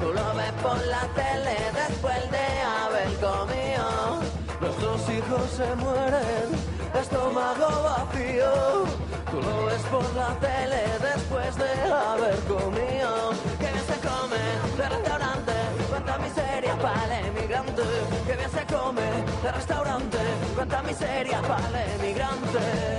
Tú 0.00 0.12
lo 0.12 0.34
ves 0.34 0.52
por 0.62 0.78
la 0.86 1.02
tele 1.14 1.56
después 1.82 2.30
de 2.30 2.46
haber 2.82 3.10
comido. 3.20 4.20
Nuestros 4.60 5.00
hijos 5.10 5.50
se 5.56 5.74
mueren, 5.76 6.48
estómago 6.94 7.68
vacío. 7.82 9.03
Tú 9.34 9.40
lo 9.42 9.66
ves 9.66 9.82
por 9.90 10.14
la 10.14 10.28
tele 10.38 10.84
después 11.00 11.56
de 11.56 11.92
haber 11.92 12.38
comido. 12.46 13.30
Que 13.58 13.66
bien 13.66 13.84
se 13.84 13.98
come 14.06 14.38
de 14.76 14.88
restaurante, 14.88 15.52
cuánta 15.88 16.18
miseria 16.18 16.76
para 16.78 17.18
el 17.18 17.26
emigrante. 17.26 17.82
Que 18.26 18.36
bien 18.36 18.50
se 18.50 18.64
come 18.72 19.02
de 19.42 19.52
restaurante, 19.52 20.18
cuánta 20.54 20.82
miseria 20.82 21.42
para 21.42 21.82
el 21.82 22.00
emigrante. 22.00 22.94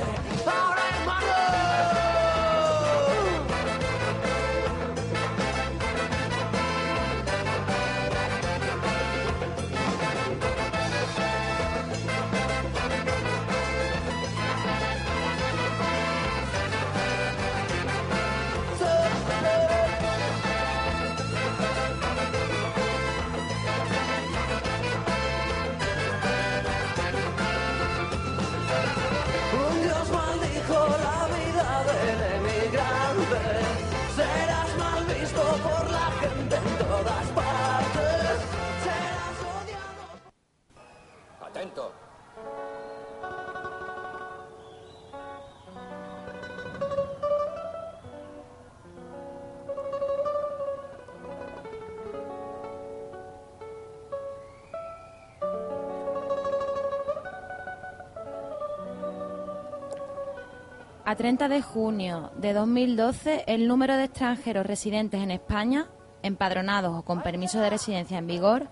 A 61.15 61.17
30 61.17 61.47
de 61.47 61.61
junio 61.61 62.31
de 62.35 62.51
2012, 62.51 63.45
el 63.47 63.69
número 63.69 63.95
de 63.95 64.03
extranjeros 64.03 64.65
residentes 64.65 65.21
en 65.21 65.31
España, 65.31 65.87
empadronados 66.23 66.93
o 66.93 67.03
con 67.03 67.23
permiso 67.23 67.61
de 67.61 67.69
residencia 67.69 68.17
en 68.17 68.27
vigor, 68.27 68.67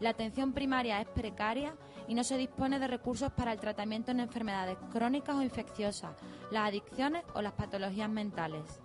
La 0.00 0.08
atención 0.08 0.54
primaria 0.54 1.02
es 1.02 1.08
precaria 1.08 1.74
y 2.08 2.14
no 2.14 2.24
se 2.24 2.38
dispone 2.38 2.78
de 2.78 2.88
recursos 2.88 3.30
para 3.32 3.52
el 3.52 3.60
tratamiento 3.60 4.12
en 4.12 4.20
enfermedades 4.20 4.78
crónicas 4.90 5.36
o 5.36 5.42
infecciosas, 5.42 6.12
las 6.50 6.68
adicciones 6.68 7.22
o 7.34 7.42
las 7.42 7.52
patologías 7.52 8.08
mentales. 8.08 8.80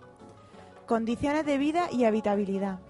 Condiciones 0.90 1.46
de 1.46 1.56
vida 1.56 1.86
y 1.92 2.02
habitabilidad. 2.02 2.80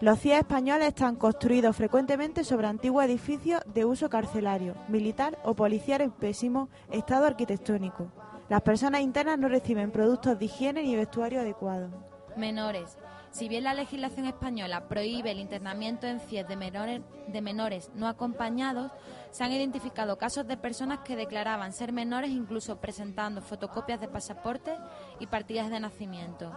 Los 0.00 0.20
CIE 0.20 0.38
españoles 0.38 0.86
están 0.86 1.16
construidos 1.16 1.74
frecuentemente 1.74 2.44
sobre 2.44 2.68
antiguos 2.68 3.04
edificios 3.04 3.60
de 3.66 3.84
uso 3.84 4.08
carcelario, 4.08 4.76
militar 4.86 5.36
o 5.42 5.54
policial 5.54 6.00
en 6.00 6.12
pésimo 6.12 6.68
estado 6.92 7.26
arquitectónico. 7.26 8.12
Las 8.48 8.62
personas 8.62 9.00
internas 9.00 9.40
no 9.40 9.48
reciben 9.48 9.90
productos 9.90 10.38
de 10.38 10.44
higiene 10.44 10.84
ni 10.84 10.94
vestuario 10.94 11.40
adecuado. 11.40 11.90
Menores. 12.36 12.96
Si 13.32 13.48
bien 13.48 13.64
la 13.64 13.74
legislación 13.74 14.26
española 14.26 14.86
prohíbe 14.86 15.32
el 15.32 15.40
internamiento 15.40 16.06
en 16.06 16.20
CIE 16.20 16.44
de 16.44 17.40
menores, 17.42 17.90
no 17.92 18.06
acompañados, 18.06 18.92
se 19.32 19.42
han 19.42 19.50
identificado 19.50 20.16
casos 20.16 20.46
de 20.46 20.56
personas 20.56 21.00
que 21.00 21.16
declaraban 21.16 21.72
ser 21.72 21.92
menores 21.92 22.30
incluso 22.30 22.80
presentando 22.80 23.42
fotocopias 23.42 24.00
de 24.00 24.06
pasaporte 24.06 24.76
y 25.18 25.26
partidas 25.26 25.70
de 25.70 25.80
nacimiento 25.80 26.52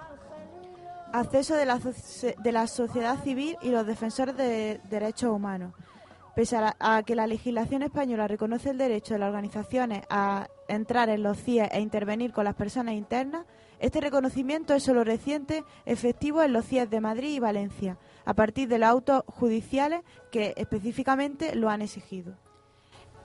acceso 1.13 1.55
de 1.55 1.65
la, 1.65 1.79
de 1.79 2.51
la 2.51 2.67
sociedad 2.67 3.21
civil 3.23 3.57
y 3.61 3.69
los 3.69 3.85
defensores 3.85 4.35
de 4.37 4.79
derechos 4.89 5.31
humanos. 5.31 5.73
Pese 6.35 6.57
a, 6.57 7.03
que 7.03 7.15
la 7.15 7.27
legislación 7.27 7.83
española 7.83 8.27
reconoce 8.27 8.69
el 8.69 8.77
derecho 8.77 9.13
de 9.13 9.19
las 9.19 9.27
organizaciones 9.27 10.03
a 10.09 10.47
entrar 10.69 11.09
en 11.09 11.23
los 11.23 11.37
CIE 11.37 11.69
e 11.71 11.81
intervenir 11.81 12.31
con 12.31 12.45
las 12.45 12.55
personas 12.55 12.95
internas, 12.95 13.45
este 13.79 13.99
reconocimiento 13.99 14.73
es 14.73 14.83
solo 14.83 15.03
reciente, 15.03 15.65
efectivo 15.85 16.41
en 16.41 16.53
los 16.53 16.65
CIE 16.65 16.85
de 16.85 17.01
Madrid 17.01 17.35
y 17.35 17.39
Valencia, 17.39 17.97
a 18.23 18.33
partir 18.33 18.69
de 18.69 18.77
los 18.77 18.89
autos 18.89 19.23
judiciales 19.27 20.01
que 20.31 20.53
específicamente 20.55 21.55
lo 21.55 21.69
han 21.69 21.81
exigido. 21.81 22.37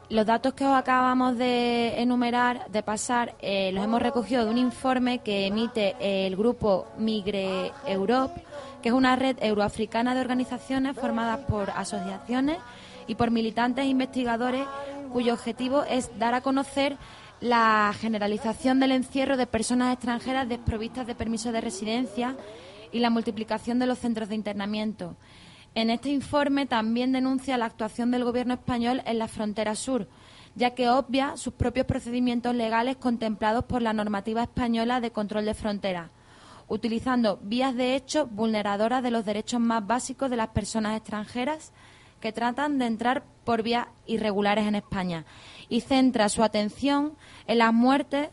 Los 0.09 0.25
datos 0.25 0.55
que 0.55 0.64
os 0.64 0.73
acabamos 0.73 1.37
de 1.37 2.01
enumerar, 2.01 2.71
de 2.71 2.85
pasar, 2.85 3.35
eh, 3.40 3.73
los 3.73 3.83
hemos 3.83 4.01
recogido 4.01 4.45
de 4.45 4.51
un 4.53 4.59
informe 4.59 5.19
que 5.19 5.49
emite 5.49 5.97
el 5.99 6.37
grupo 6.37 6.87
Migre 6.97 7.73
Europe, 7.85 8.40
que 8.83 8.90
es 8.90 8.95
una 8.95 9.16
red 9.16 9.37
euroafricana 9.40 10.14
de 10.14 10.21
organizaciones 10.21 10.97
formadas 10.97 11.40
por 11.49 11.71
asociaciones 11.71 12.59
y 13.09 13.16
por 13.16 13.33
militantes 13.33 13.85
e 13.85 13.88
investigadores 13.88 14.64
cuyo 15.12 15.35
objetivo 15.35 15.83
es 15.83 16.16
dar 16.21 16.35
a 16.35 16.40
conocer 16.40 16.97
la 17.40 17.92
generalización 17.99 18.79
del 18.79 18.92
encierro 18.92 19.37
de 19.37 19.49
personas 19.49 19.92
extranjeras 19.92 20.49
desprovistas 20.49 21.09
de 21.09 21.16
permiso 21.16 21.51
de 21.51 21.61
residencia 21.61 22.37
y 22.92 23.01
la 23.01 23.11
multiplicación 23.11 23.81
de 23.81 23.87
los 23.87 23.99
centros 23.99 24.29
de 24.29 24.37
internamiento. 24.37 25.16
En 25.77 25.91
este 25.91 26.09
informe 26.09 26.65
también 26.65 27.12
denuncia 27.12 27.59
la 27.59 27.67
actuación 27.67 28.11
del 28.11 28.25
Gobierno 28.25 28.55
español 28.55 29.03
en 29.05 29.19
la 29.19 29.29
frontera 29.29 29.75
sur, 29.75 30.09
ya 30.55 30.71
que 30.71 30.89
obvia 30.89 31.37
sus 31.37 31.53
propios 31.53 31.85
procedimientos 31.85 32.55
legales 32.55 32.97
contemplados 32.97 33.67
por 33.67 33.83
la 33.83 33.93
normativa 33.93 34.43
española 34.43 35.03
de 35.03 35.11
control 35.11 35.45
de 35.45 35.53
fronteras, 35.53 36.09
utilizando 36.67 37.39
vías 37.43 37.75
de 37.77 37.95
hecho 37.95 38.27
vulneradoras 38.27 39.03
de 39.03 39.11
los 39.11 39.27
derechos 39.27 39.61
más 39.61 39.87
básicos 39.87 40.31
de 40.31 40.39
las 40.39 40.49
personas 40.49 40.97
extranjeras 40.97 41.75
que 42.21 42.33
tratan 42.33 42.79
de 42.79 42.87
entrar 42.87 43.25
por 43.45 43.62
vías 43.62 43.87
irregulares 44.07 44.67
en 44.67 44.77
España 44.77 45.27
y 45.69 45.83
centra 45.83 46.31
su 46.31 46.43
atención 46.43 47.19
en 47.47 47.59
las 47.59 47.75
muertes 47.75 48.31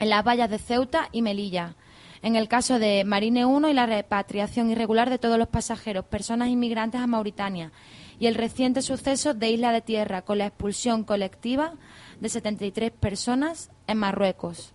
en 0.00 0.10
las 0.10 0.24
vallas 0.24 0.50
de 0.50 0.58
Ceuta 0.58 1.08
y 1.12 1.22
Melilla, 1.22 1.76
en 2.22 2.36
el 2.36 2.48
caso 2.48 2.78
de 2.78 3.04
Marine 3.04 3.44
1 3.44 3.68
y 3.68 3.74
la 3.74 3.86
repatriación 3.86 4.70
irregular 4.70 5.10
de 5.10 5.18
todos 5.18 5.38
los 5.38 5.48
pasajeros, 5.48 6.04
personas 6.04 6.48
inmigrantes 6.48 7.00
a 7.00 7.06
Mauritania, 7.06 7.72
y 8.18 8.26
el 8.26 8.34
reciente 8.34 8.82
suceso 8.82 9.34
de 9.34 9.50
Isla 9.50 9.72
de 9.72 9.80
Tierra 9.80 10.22
con 10.22 10.38
la 10.38 10.46
expulsión 10.46 11.04
colectiva 11.04 11.74
de 12.20 12.28
73 12.28 12.90
personas 12.90 13.70
en 13.86 13.98
Marruecos. 13.98 14.74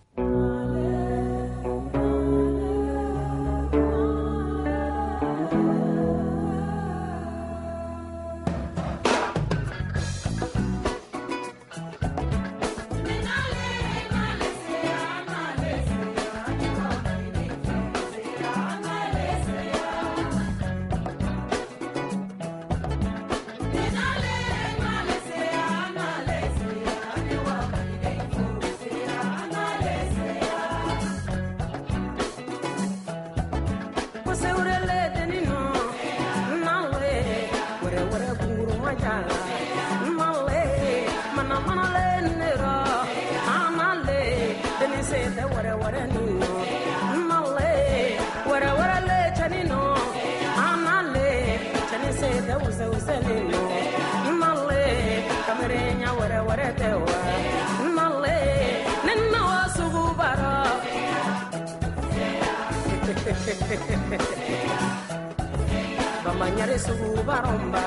bamanyare 66.24 66.76
sugu 66.78 67.10
baromba 67.28 67.82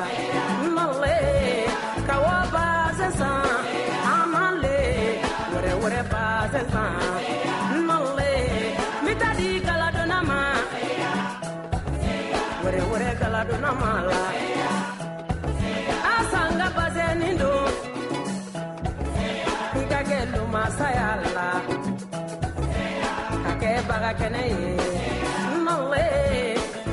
male 0.75 1.17
kawo 2.07 2.35
bazen 2.53 3.11
san 3.19 3.63
amale 4.15 4.77
wɛrɛ 5.51 5.71
wɛrɛ 5.81 6.01
bazen 6.13 6.67
mitadi 9.05 9.49
kaladonna 9.67 10.19
ma 10.29 10.39
wɛrɛ 12.63 12.81
wɛrɛ 12.91 13.09
kaladonna 13.21 13.71
ma 13.81 13.91
asanga 16.15 16.67
bazenin 16.77 17.35
don 17.41 17.71
n 19.75 19.83
ka 19.91 19.99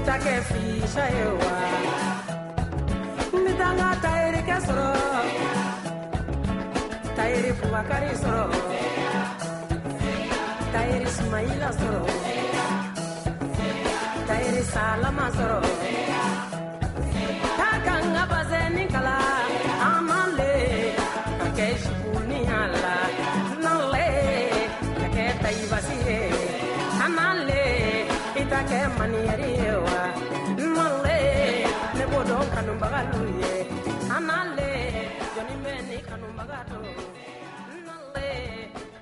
take 0.06 0.36
ewa 1.20 1.54
nditanga 3.40 3.88
tayiri 4.02 4.40
kɛ 4.48 4.56
sɔrɔ 4.66 4.88
tayiri 7.16 7.50
bubakari 7.58 8.12
sɔrɔ 8.22 8.44
tayiri 10.72 11.08
sumayila 11.16 11.70
sɔrɔ 11.80 12.02
tayiri 14.28 14.62
salama 14.72 15.26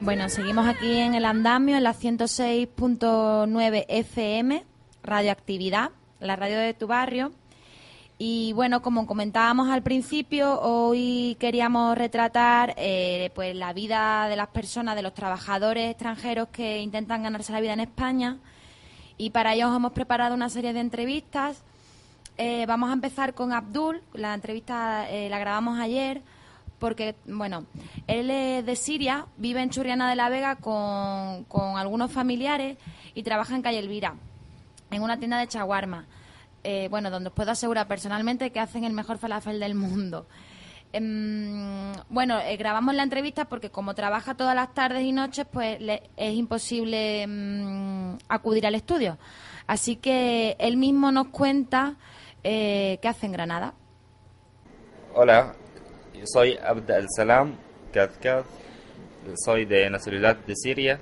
Bueno, 0.01 0.29
seguimos 0.29 0.67
aquí 0.67 0.99
en 0.99 1.15
el 1.15 1.25
andamio, 1.25 1.77
en 1.77 1.85
la 1.85 1.95
106.9 1.95 3.85
FM, 3.89 4.65
Radioactividad, 5.03 5.91
la 6.19 6.35
radio 6.35 6.59
de 6.59 6.75
tu 6.75 6.89
barrio. 6.89 7.33
Y 8.19 8.53
bueno, 8.53 8.83
como 8.83 9.07
comentábamos 9.07 9.71
al 9.71 9.83
principio, 9.83 10.61
hoy 10.61 11.37
queríamos 11.39 11.97
retratar 11.97 12.75
eh, 12.79 13.31
pues 13.35 13.55
la 13.55 13.73
vida 13.73 14.27
de 14.29 14.37
las 14.37 14.49
personas, 14.49 14.97
de 14.97 15.03
los 15.03 15.15
trabajadores 15.15 15.91
extranjeros 15.91 16.49
que 16.49 16.81
intentan 16.81 17.23
ganarse 17.23 17.53
la 17.53 17.61
vida 17.61 17.73
en 17.73 17.81
España. 17.81 18.39
Y 19.23 19.31
para 19.31 19.55
ello 19.55 19.71
os 19.71 19.77
hemos 19.77 19.93
preparado 19.93 20.35
una 20.35 20.49
serie 20.49 20.73
de 20.73 20.81
entrevistas. 20.81 21.63
Eh, 22.39 22.67
vamos 22.67 22.91
a 22.91 22.93
empezar 22.93 23.35
con 23.35 23.53
Abdul. 23.53 24.03
La 24.15 24.35
entrevista 24.35 25.09
eh, 25.09 25.29
la 25.29 25.39
grabamos 25.39 25.79
ayer 25.79 26.23
porque, 26.81 27.15
bueno, 27.27 27.65
él 28.09 28.31
es 28.31 28.67
de 28.67 28.75
Siria, 28.75 29.27
vive 29.37 29.63
en 29.63 29.71
Churriana 29.71 30.11
de 30.11 30.17
la 30.17 30.29
Vega 30.29 30.57
con, 30.57 31.45
con 31.45 31.79
algunos 31.79 32.11
familiares 32.11 32.79
y 33.15 33.23
trabaja 33.23 33.55
en 33.55 33.63
Calle 33.63 33.79
Elvira, 33.79 34.17
en 34.91 35.03
una 35.03 35.17
tienda 35.19 35.39
de 35.39 35.47
chaguarma. 35.47 36.05
Eh, 36.65 36.89
bueno, 36.91 37.09
donde 37.09 37.29
os 37.29 37.33
puedo 37.33 37.53
asegurar 37.53 37.87
personalmente 37.87 38.51
que 38.51 38.59
hacen 38.59 38.83
el 38.83 38.93
mejor 38.93 39.19
falafel 39.19 39.61
del 39.61 39.77
mundo. 39.77 40.27
Em, 40.93 41.93
bueno, 42.11 42.39
eh, 42.41 42.57
grabamos 42.57 42.95
la 42.95 43.03
entrevista 43.03 43.47
porque 43.47 43.71
como 43.71 43.95
trabaja 43.95 44.35
todas 44.35 44.55
las 44.55 44.75
tardes 44.75 45.03
y 45.05 45.13
noches, 45.13 45.47
pues 45.51 45.81
le- 45.81 46.03
es 46.17 46.35
imposible 46.35 47.27
mm, 47.27 48.17
acudir 48.29 48.67
al 48.67 48.75
estudio. 48.75 49.17
Así 49.67 49.97
que 49.97 50.55
él 50.59 50.77
mismo 50.77 51.11
nos 51.13 51.29
cuenta 51.29 51.95
eh, 52.45 52.99
qué 53.01 53.09
hace 53.09 53.27
en 53.27 53.33
Granada. 53.33 53.75
Hola, 55.15 55.55
yo 56.15 56.25
soy 56.27 56.57
Abd 56.57 56.91
al-Salam 56.91 57.55
Kadkad, 57.93 58.45
soy 59.45 59.65
de 59.65 59.89
nacionalidad 59.89 60.37
de 60.37 60.57
Siria, 60.57 60.99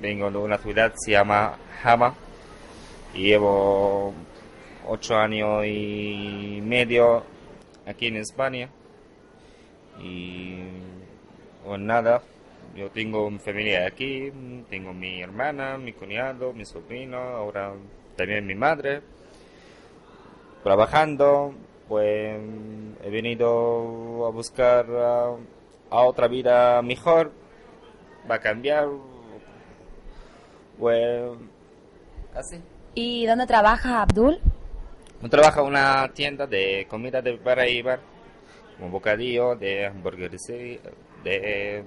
vengo 0.00 0.30
de 0.30 0.38
una 0.38 0.58
ciudad 0.58 0.90
que 0.92 0.98
se 1.04 1.10
llama 1.12 1.56
Hama 1.82 2.14
y 3.14 3.24
llevo 3.24 4.14
ocho 4.86 5.16
años 5.16 5.64
y 5.66 6.60
medio 6.62 7.24
aquí 7.86 8.06
en 8.06 8.16
España 8.16 8.68
y 10.02 10.58
pues 11.64 11.80
nada, 11.80 12.22
yo 12.74 12.90
tengo 12.90 13.30
mi 13.30 13.38
familia 13.38 13.86
aquí, 13.86 14.32
tengo 14.68 14.92
mi 14.92 15.22
hermana, 15.22 15.78
mi 15.78 15.92
cuñado, 15.92 16.52
mi 16.52 16.64
sobrino, 16.64 17.18
ahora 17.18 17.72
también 18.16 18.46
mi 18.46 18.54
madre. 18.54 19.02
Trabajando, 20.62 21.54
pues 21.88 22.40
he 23.04 23.10
venido 23.10 24.26
a 24.26 24.30
buscar 24.30 24.86
a 25.90 26.02
otra 26.02 26.28
vida 26.28 26.82
mejor, 26.82 27.32
va 28.30 28.36
a 28.36 28.40
cambiar, 28.40 28.88
pues 30.78 31.22
así. 32.34 32.60
¿Y 32.94 33.26
dónde 33.26 33.46
trabaja 33.46 34.02
Abdul? 34.02 34.40
Yo 35.22 35.28
trabajo 35.28 35.60
en 35.60 35.66
una 35.66 36.10
tienda 36.12 36.46
de 36.46 36.86
comida 36.88 37.22
de 37.22 37.36
bar 37.36 37.68
y 37.68 37.82
bar, 37.82 38.00
como 38.82 38.90
bocadillo, 38.94 39.54
de 39.54 39.86
hamburguesería, 39.86 40.80
de, 41.22 41.84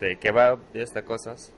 de 0.00 0.16
kebab, 0.16 0.58
de 0.72 0.82
estas 0.82 1.04
cosas. 1.04 1.52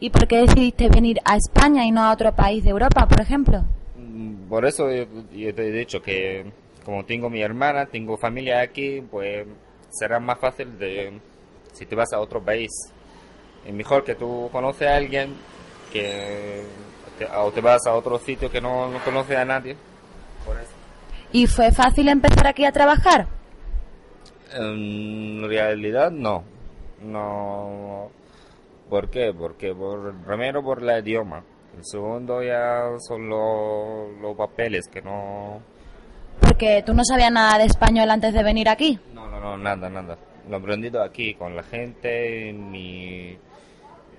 ¿Y 0.00 0.08
por 0.08 0.26
qué 0.26 0.38
decidiste 0.38 0.88
venir 0.88 1.20
a 1.24 1.36
España 1.36 1.84
y 1.84 1.90
no 1.90 2.02
a 2.02 2.12
otro 2.12 2.32
país 2.34 2.64
de 2.64 2.70
Europa, 2.70 3.06
por 3.06 3.20
ejemplo? 3.20 3.62
Mm, 3.96 4.48
Por 4.48 4.64
eso 4.64 4.90
yo, 4.90 5.04
yo 5.32 5.54
te 5.54 5.68
he 5.68 5.72
dicho 5.72 6.00
que 6.00 6.46
como 6.82 7.04
tengo 7.04 7.28
mi 7.28 7.42
hermana, 7.42 7.84
tengo 7.86 8.16
familia 8.16 8.60
aquí, 8.62 9.02
pues 9.10 9.46
será 9.90 10.18
más 10.18 10.38
fácil 10.38 10.78
de 10.78 11.12
si 11.72 11.84
te 11.84 11.94
vas 11.94 12.12
a 12.14 12.20
otro 12.20 12.42
país. 12.42 12.70
Es 13.66 13.74
mejor 13.74 14.02
que 14.04 14.14
tú 14.14 14.48
conoces 14.50 14.88
a 14.88 14.96
alguien 14.96 15.34
que 15.92 16.62
te- 17.18 17.26
o 17.26 17.50
te 17.52 17.60
vas 17.60 17.86
a 17.86 17.94
otro 17.94 18.18
sitio 18.18 18.50
que 18.50 18.60
no, 18.62 18.88
no 18.90 18.98
conoce 19.04 19.36
a 19.36 19.44
nadie. 19.44 19.76
Por 20.46 20.56
eso. 20.56 20.72
¿Y 21.32 21.46
fue 21.46 21.72
fácil 21.72 22.08
empezar 22.08 22.46
aquí 22.46 22.64
a 22.64 22.72
trabajar? 22.72 23.26
En 24.54 25.48
realidad 25.48 26.10
no. 26.10 26.44
No. 27.02 28.08
¿Por 28.88 29.10
qué? 29.10 29.32
Porque 29.36 29.74
por, 29.74 30.14
primero 30.24 30.62
por 30.62 30.82
el 30.82 30.98
idioma. 31.04 31.42
El 31.76 31.84
segundo 31.84 32.42
ya 32.42 32.84
son 33.08 33.28
lo- 33.28 34.10
los 34.20 34.36
papeles 34.36 34.86
que 34.88 35.02
no... 35.02 35.60
Porque 36.40 36.82
tú 36.86 36.94
no 36.94 37.02
sabías 37.04 37.32
nada 37.32 37.58
de 37.58 37.64
español 37.64 38.10
antes 38.10 38.32
de 38.32 38.42
venir 38.42 38.68
aquí. 38.68 38.98
No, 39.12 39.28
no, 39.28 39.40
no, 39.40 39.56
nada, 39.56 39.88
nada. 39.88 40.16
Lo 40.48 40.56
he 40.56 40.60
aprendido 40.60 41.02
aquí 41.02 41.34
con 41.34 41.56
la 41.56 41.62
gente, 41.62 42.52
mi, 42.52 43.36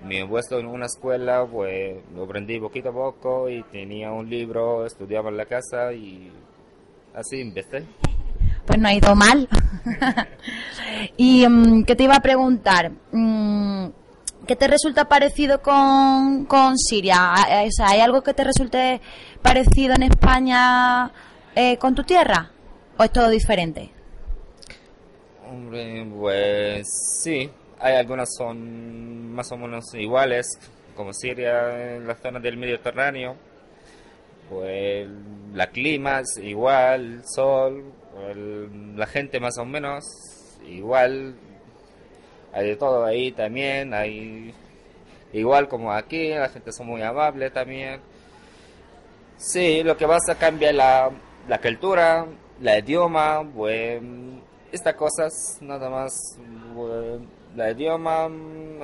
mi 0.02 0.16
he 0.18 0.26
puesto 0.26 0.58
en 0.58 0.66
una 0.66 0.86
escuela, 0.86 1.46
pues 1.50 1.96
lo 2.14 2.24
aprendí 2.24 2.58
poquito 2.58 2.88
a 2.90 2.92
poco 2.92 3.48
y 3.48 3.62
tenía 3.64 4.12
un 4.12 4.28
libro, 4.28 4.84
estudiaba 4.84 5.30
en 5.30 5.36
la 5.36 5.46
casa 5.46 5.92
y 5.92 6.30
así 7.14 7.40
empecé. 7.40 7.84
Pues 8.66 8.78
no 8.78 8.88
ha 8.88 8.94
ido 8.94 9.14
mal. 9.14 9.48
¿Y 11.16 11.46
mm, 11.46 11.84
qué 11.84 11.96
te 11.96 12.04
iba 12.04 12.16
a 12.16 12.20
preguntar? 12.20 12.90
Mm, 13.12 13.86
¿Qué 14.46 14.54
te 14.54 14.68
resulta 14.68 15.06
parecido 15.08 15.60
con, 15.60 16.44
con 16.46 16.78
Siria? 16.78 17.16
Ah, 17.18 17.64
eh, 17.64 17.70
¿Hay 17.84 18.00
algo 18.00 18.22
que 18.22 18.32
te 18.32 18.44
resulte 18.44 19.00
parecido 19.42 19.94
en 19.94 20.04
España 20.04 21.10
eh, 21.54 21.76
con 21.78 21.94
tu 21.94 22.04
tierra? 22.04 22.50
¿O 22.96 23.02
es 23.02 23.10
todo 23.10 23.28
diferente? 23.28 23.90
Hombre, 25.50 26.06
pues 26.16 26.86
sí, 27.22 27.50
hay 27.80 27.94
algunas 27.96 28.28
son 28.36 29.32
más 29.32 29.50
o 29.50 29.56
menos 29.56 29.92
iguales, 29.94 30.46
como 30.94 31.12
Siria 31.12 31.96
en 31.96 32.06
la 32.06 32.14
zona 32.14 32.38
del 32.38 32.56
Mediterráneo. 32.56 33.36
Pues 34.48 35.08
la 35.54 35.66
clima 35.68 36.20
es 36.20 36.38
igual, 36.42 37.22
sol, 37.24 37.92
el- 38.30 38.96
la 38.96 39.06
gente 39.06 39.40
más 39.40 39.58
o 39.58 39.64
menos 39.64 40.04
igual. 40.66 41.34
Hay 42.52 42.68
de 42.68 42.76
todo 42.76 43.04
ahí 43.04 43.32
también, 43.32 43.92
hay 43.92 44.54
igual 45.32 45.68
como 45.68 45.92
aquí, 45.92 46.30
la 46.30 46.48
gente 46.48 46.72
son 46.72 46.86
muy 46.86 47.02
amable 47.02 47.50
también. 47.50 48.00
Sí, 49.36 49.82
lo 49.82 49.96
que 49.96 50.06
pasa 50.06 50.36
cambia 50.38 50.72
la, 50.72 51.10
la 51.48 51.60
cultura, 51.60 52.26
la 52.60 52.78
idioma, 52.78 53.46
pues 53.54 54.02
estas 54.72 54.94
cosas 54.94 55.58
nada 55.60 55.90
más, 55.90 56.12
la 57.54 57.70
idioma, 57.70 58.28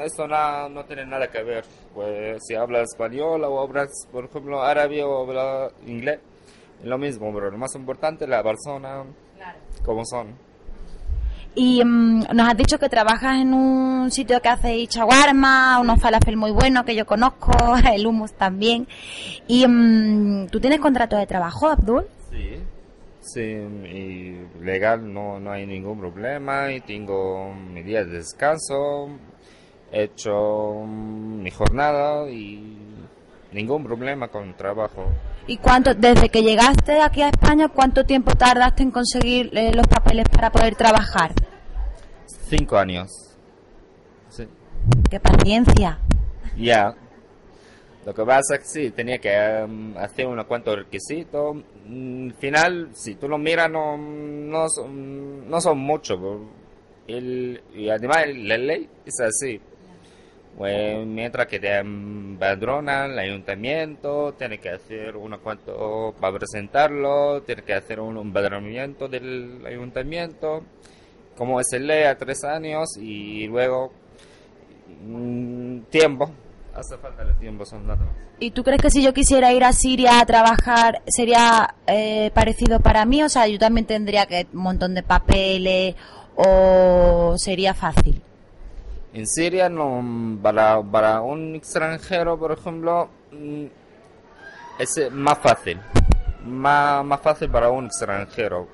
eso 0.05 0.27
no, 0.29 0.69
no 0.69 0.85
tiene 0.85 1.07
nada 1.07 1.29
que 1.31 1.43
ver. 1.43 1.65
Pues 1.95 2.43
si 2.47 2.55
hablas 2.55 2.91
español 2.93 3.43
o 3.45 3.61
hablas, 3.61 3.89
por 4.11 4.27
ejemplo, 4.27 4.63
árabe 4.63 5.03
o 5.03 5.23
hablas 5.23 5.73
inglés, 5.87 6.21
lo 6.85 6.99
mismo, 6.99 7.33
pero 7.33 7.51
lo 7.51 7.59
más 7.59 7.75
importante 7.75 8.27
la 8.27 8.43
persona, 8.43 9.05
como 9.85 10.05
son. 10.05 10.35
Y 11.55 11.85
mm, 11.85 12.35
nos 12.35 12.49
has 12.49 12.57
dicho 12.57 12.79
que 12.79 12.89
trabajas 12.89 13.41
en 13.41 13.53
un 13.53 14.11
sitio 14.11 14.41
que 14.41 14.49
hace 14.49 14.87
chaguarma, 14.87 15.79
unos 15.81 16.01
falafel 16.01 16.37
muy 16.37 16.51
buenos 16.51 16.85
que 16.85 16.95
yo 16.95 17.05
conozco, 17.05 17.53
el 17.93 18.07
hummus 18.07 18.33
también. 18.33 18.89
Y 19.47 19.67
mm, 19.67 20.47
tú 20.49 20.61
tienes 20.61 20.81
contrato 20.81 21.17
de 21.17 21.27
trabajo, 21.27 21.69
Abdul. 21.69 22.07
Sí. 22.31 22.61
Sí, 23.21 23.41
y 23.41 24.65
legal 24.65 25.13
no, 25.13 25.39
no 25.39 25.53
hay 25.53 25.65
ningún 25.65 26.01
problema 26.01 26.73
y 26.73 26.81
tengo 26.81 27.55
mi 27.55 27.81
día 27.83 28.05
de 28.05 28.19
descanso, 28.19 29.11
he 29.93 30.03
hecho 30.05 30.85
mi 30.85 31.49
jornada 31.53 32.29
y 32.29 32.92
ningún 33.53 33.85
problema 33.85 34.29
con 34.29 34.49
el 34.49 34.55
trabajo. 34.55 35.07
¿Y 35.47 35.57
cuánto, 35.59 35.95
desde 35.95 36.29
que 36.29 36.43
llegaste 36.43 37.01
aquí 37.01 37.23
a 37.23 37.29
España, 37.29 37.69
cuánto 37.69 38.05
tiempo 38.05 38.35
tardaste 38.35 38.83
en 38.83 38.91
conseguir 38.91 39.51
eh, 39.57 39.73
los 39.75 39.87
papeles 39.87 40.27
para 40.29 40.51
poder 40.51 40.75
trabajar? 40.77 41.33
Cinco 42.27 42.77
años. 42.79 43.11
Sí. 44.29 44.47
¡Qué 45.11 45.21
paciencia! 45.21 45.99
Ya. 46.57 46.95
Lo 48.05 48.13
que 48.13 48.25
pasa 48.25 48.55
es 48.57 48.61
que 48.61 48.67
sí, 48.67 48.91
tenía 48.91 49.19
que 49.19 49.33
em, 49.33 49.97
hacer 49.97 50.27
unos 50.27 50.47
cuantos 50.47 50.77
requisitos. 50.77 51.57
Mm, 51.87 52.29
Al 52.29 52.35
final, 52.35 52.89
si 52.93 53.15
tú 53.15 53.29
lo 53.29 53.39
miras, 53.39 53.71
no, 53.71 53.97
no, 53.97 54.69
son, 54.69 55.49
no 55.49 55.61
son 55.61 55.79
muchos. 55.79 56.19
y 57.07 57.89
además 57.89 58.25
la 58.35 58.57
ley 58.59 58.89
es 59.07 59.21
así. 59.21 59.61
Pues 60.57 61.07
mientras 61.07 61.47
que 61.47 61.59
te 61.59 61.79
empadronan 61.79 63.13
el 63.13 63.19
ayuntamiento, 63.19 64.35
tienes 64.35 64.61
que 64.61 64.69
hacer 64.69 65.17
unos 65.17 65.41
cuantos 65.41 66.15
para 66.21 66.39
presentarlo, 66.39 67.43
tienes 67.43 67.65
que 67.65 67.75
hacer 67.75 68.01
un 68.01 68.19
empadronamiento 68.19 69.09
del 69.09 69.65
ayuntamiento, 69.67 70.63
como 71.37 71.59
es 71.59 71.73
el 71.73 71.87
ley 71.87 72.05
a 72.05 72.19
tres 72.19 72.45
años 72.45 72.97
y 73.01 73.47
luego 73.47 73.93
mm, 75.05 75.81
tiempo. 75.91 76.31
Hace 76.75 76.97
falta 76.99 77.23
el 77.23 77.37
tiempo, 77.39 77.65
son 77.65 77.87
más. 77.87 77.99
¿Y 78.39 78.51
tú 78.51 78.63
crees 78.63 78.81
que 78.81 78.91
si 78.91 79.03
yo 79.03 79.15
quisiera 79.15 79.53
ir 79.53 79.65
a 79.65 79.73
Siria 79.73 80.21
a 80.21 80.27
trabajar 80.27 81.03
sería 81.07 81.75
eh, 81.87 82.31
parecido 82.35 82.81
para 82.81 83.05
mí? 83.05 83.23
O 83.23 83.29
sea, 83.29 83.47
yo 83.47 83.59
también 83.59 83.87
tendría 83.87 84.27
que 84.27 84.47
un 84.53 84.63
montón 84.63 84.95
de 84.95 85.03
papeles 85.03 85.95
o 86.35 87.35
sería 87.37 87.75
fácil. 87.75 88.23
En 89.15 89.27
Siria, 89.27 89.69
no, 89.69 90.39
para, 90.43 90.83
para 90.83 91.21
un 91.21 91.55
extranjero, 91.55 92.39
por 92.39 92.53
ejemplo, 92.53 93.09
mm, 93.31 93.65
es 94.79 94.97
eh, 94.97 95.11
más 95.11 95.39
fácil. 95.39 95.79
Más, 96.47 97.05
más 97.05 97.21
fácil 97.21 97.51
para 97.51 97.71
un 97.71 97.87
extranjero. 97.87 98.67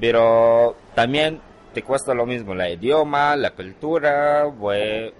Pero 0.00 0.74
también 0.94 1.40
te 1.74 1.82
cuesta 1.82 2.14
lo 2.14 2.24
mismo, 2.24 2.54
la 2.54 2.70
idioma, 2.70 3.36
la 3.36 3.50
cultura, 3.50 4.50
pues, 4.58 5.12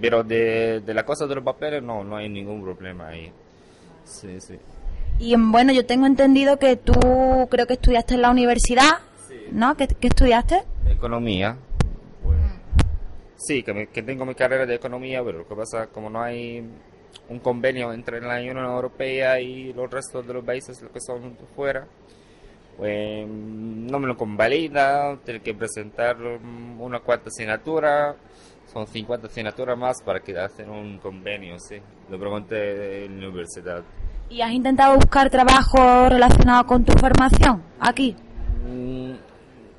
pero 0.00 0.22
de, 0.22 0.80
de 0.80 0.94
la 0.94 1.04
cosa 1.04 1.26
de 1.26 1.34
los 1.34 1.44
papeles 1.44 1.82
no, 1.82 2.04
no 2.04 2.16
hay 2.16 2.28
ningún 2.28 2.62
problema 2.62 3.08
ahí. 3.08 3.32
Sí, 4.04 4.40
sí. 4.40 4.58
Y 5.18 5.34
bueno, 5.36 5.72
yo 5.72 5.84
tengo 5.84 6.06
entendido 6.06 6.58
que 6.58 6.76
tú 6.76 6.94
creo 7.50 7.66
que 7.66 7.74
estudiaste 7.74 8.14
en 8.14 8.22
la 8.22 8.30
universidad, 8.30 8.98
¿no? 9.50 9.76
¿Qué, 9.76 9.88
qué 9.88 10.08
estudiaste? 10.08 10.62
Economía. 10.88 11.56
Sí, 13.36 13.62
que, 13.62 13.72
me- 13.74 13.86
que 13.88 14.02
tengo 14.02 14.24
mi 14.24 14.34
carrera 14.34 14.66
de 14.66 14.74
economía, 14.74 15.22
pero 15.24 15.38
lo 15.38 15.46
que 15.48 15.54
pasa, 15.54 15.86
como 15.88 16.08
no 16.10 16.22
hay 16.22 16.64
un 17.28 17.38
convenio 17.40 17.92
entre 17.92 18.20
la 18.20 18.36
Unión 18.38 18.58
Europea 18.58 19.40
y 19.40 19.72
los 19.72 19.90
restos 19.90 20.26
de 20.26 20.34
los 20.34 20.44
países 20.44 20.82
que 20.92 21.00
son 21.00 21.36
fuera, 21.54 21.86
pues 22.76 23.26
no 23.28 23.98
me 23.98 24.06
lo 24.06 24.16
convalida, 24.16 25.16
tengo 25.24 25.42
que 25.42 25.54
presentar 25.54 26.16
una 26.78 27.00
cuarta 27.00 27.28
asignatura, 27.28 28.14
son 28.72 28.86
50 28.86 29.28
asignaturas 29.28 29.78
más 29.78 30.02
para 30.02 30.20
que 30.20 30.36
hacen 30.38 30.68
un 30.70 30.98
convenio, 30.98 31.58
sí. 31.58 31.76
Lo 32.10 32.18
pregunté 32.18 33.04
en 33.06 33.20
la 33.20 33.28
universidad. 33.28 33.82
¿Y 34.28 34.40
has 34.42 34.50
intentado 34.52 34.96
buscar 34.96 35.30
trabajo 35.30 36.08
relacionado 36.08 36.66
con 36.66 36.84
tu 36.84 36.92
formación 36.98 37.62
aquí? 37.80 38.14
Mm, 38.68 39.12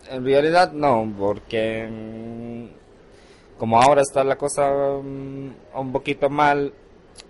En 0.09 0.23
realidad 0.25 0.71
no, 0.71 1.13
porque 1.19 1.85
como 3.57 3.81
ahora 3.81 4.01
está 4.01 4.23
la 4.23 4.37
cosa 4.37 4.69
mm, 4.71 5.49
un 5.75 5.91
poquito 5.91 6.29
mal, 6.29 6.73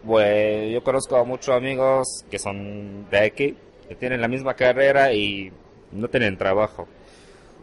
pues 0.06 0.72
yo 0.72 0.84
conozco 0.84 1.16
a 1.18 1.24
muchos 1.24 1.56
amigos 1.56 2.26
que 2.30 2.40
son 2.40 3.10
de 3.10 3.20
aquí, 3.20 3.58
que 3.88 3.96
tienen 3.96 4.22
la 4.22 4.28
misma 4.28 4.54
carrera 4.54 5.14
y 5.14 5.52
no 5.92 6.08
tienen 6.10 6.38
trabajo. 6.38 6.88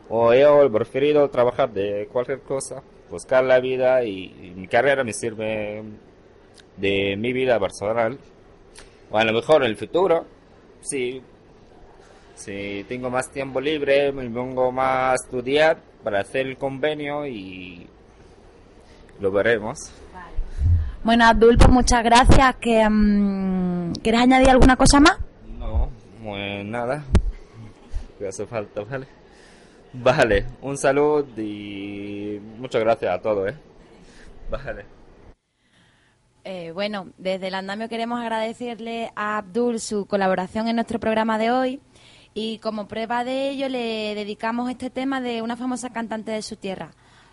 O 0.09 0.35
yo 0.35 0.64
he 0.64 0.70
preferido 0.70 1.29
trabajar 1.31 1.72
de 1.72 2.09
cualquier 2.12 2.40
cosa, 2.40 2.83
buscar 3.11 3.44
la 3.44 3.61
vida 3.61 4.05
y, 4.05 4.35
y 4.42 4.53
mi 4.57 4.68
carrera 4.68 5.05
me 5.05 5.12
sirve 5.12 5.83
de 6.77 7.16
mi 7.16 7.33
vida 7.33 7.59
personal. 7.59 8.18
O 9.11 9.18
a 9.18 9.24
lo 9.24 9.33
mejor 9.33 9.62
en 9.62 9.70
el 9.70 9.77
futuro, 9.77 10.24
sí, 10.81 11.22
si 12.35 12.85
tengo 12.88 13.11
más 13.11 13.31
tiempo 13.31 13.61
libre, 13.61 14.12
me 14.12 14.29
pongo 14.29 14.72
más 14.72 15.12
a 15.12 15.14
estudiar 15.14 15.79
para 16.03 16.20
hacer 16.20 16.46
el 16.46 16.57
convenio 16.59 17.27
y 17.27 17.87
lo 19.20 19.31
veremos. 19.31 19.92
Bueno, 21.03 21.27
Abdul, 21.27 21.59
pues 21.59 21.70
muchas 21.70 22.03
gracias. 22.03 22.57
Que, 22.57 22.88
mm, 22.88 23.92
¿Quieres 24.03 24.22
añadir 24.22 24.50
alguna 24.50 24.77
cosa 24.77 25.00
más? 25.00 25.18
No, 25.59 25.90
pues 26.22 26.64
nada. 26.64 27.05
Que 28.18 28.29
hace 28.29 28.46
falta, 28.46 28.83
¿vale? 28.85 29.07
Vale, 29.92 30.46
un 30.62 30.79
saludo 30.79 31.27
y 31.37 32.40
muchas 32.59 32.81
gracias 32.81 33.12
a 33.12 33.20
todos, 33.20 33.50
¿eh? 33.50 33.57
Vale. 34.50 34.87
Eh, 36.44 36.72
bueno, 36.72 37.09
desde 37.16 37.48
el 37.48 37.55
andamio 37.55 37.88
queremos 37.88 38.20
agradecerle 38.20 39.12
a 39.16 39.38
Abdul 39.38 39.81
su 39.81 40.07
colaboración 40.07 40.68
en 40.68 40.77
nuestro 40.77 41.00
programa 41.00 41.38
de 41.38 41.50
hoy 41.50 41.81
y 42.35 42.59
como 42.59 42.87
prueba 42.87 43.24
de 43.24 43.50
ello 43.50 43.68
le 43.68 44.14
dedicamos 44.14 44.70
este 44.70 44.90
tema 44.90 45.20
de 45.20 45.42
una 45.42 45.57
famosa 45.57 45.90
cantante 45.90 46.33
de 46.33 46.42
su 46.42 46.57
tierra, 46.57 46.90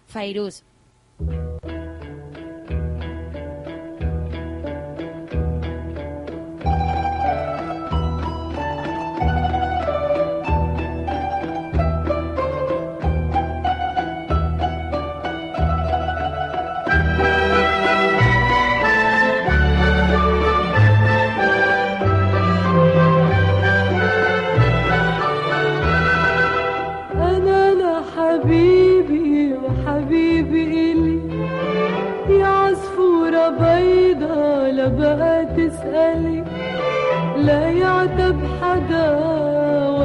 Fairuz. 0.08 0.64
Thank 1.28 1.66
you. 1.66 1.81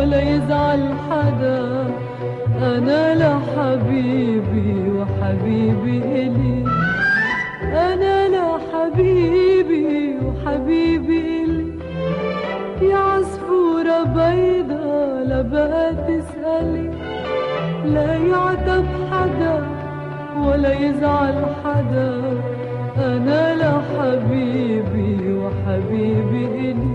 ولا 0.07 0.21
يزعل 0.21 0.83
حدا. 1.11 1.87
أنا 2.63 3.15
لحبيبي 3.15 4.91
وحبيبي 4.97 5.99
إلي. 6.23 6.65
أنا 7.63 8.29
لحبيبي 8.29 10.19
وحبيبي 10.25 11.43
إلي. 11.43 11.73
يا 12.91 12.97
عصفورة 12.97 14.03
بيضة 14.03 15.23
لا 15.29 15.43
بقى 15.43 15.93
تسألي 16.09 16.91
لا 17.95 18.15
يعتب 18.15 18.85
حدا 19.11 19.57
ولا 20.47 20.73
يزعل 20.73 21.35
حدا. 21.65 22.21
أنا 22.97 23.43
لحبيبي 23.63 25.35
وحبيبي 25.43 26.45
إلي. 26.71 26.86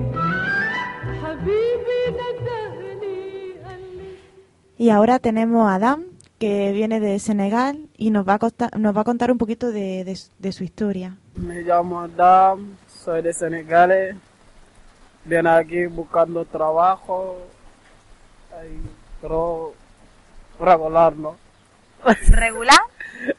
Y 4.81 4.89
ahora 4.89 5.19
tenemos 5.19 5.69
a 5.69 5.75
Adam, 5.75 6.05
que 6.39 6.71
viene 6.71 6.99
de 6.99 7.19
Senegal 7.19 7.87
y 7.97 8.09
nos 8.09 8.27
va 8.27 8.33
a, 8.33 8.39
contar, 8.39 8.75
nos 8.79 8.97
va 8.97 9.01
a 9.01 9.03
contar 9.03 9.31
un 9.31 9.37
poquito 9.37 9.71
de, 9.71 10.03
de 10.03 10.15
su- 10.15 10.31
de 10.39 10.51
su 10.51 10.63
historia. 10.63 11.17
Me 11.35 11.61
llamo 11.61 11.99
Adam, 12.01 12.77
soy 12.87 13.21
de 13.21 13.31
Senegal. 13.31 14.19
Vine 15.23 15.49
aquí 15.51 15.85
buscando 15.85 16.43
trabajo. 16.45 17.37
Ay, 18.59 18.81
pero 19.21 19.75
regular, 20.59 21.15
¿no? 21.15 21.35
¿Regular? 22.31 22.79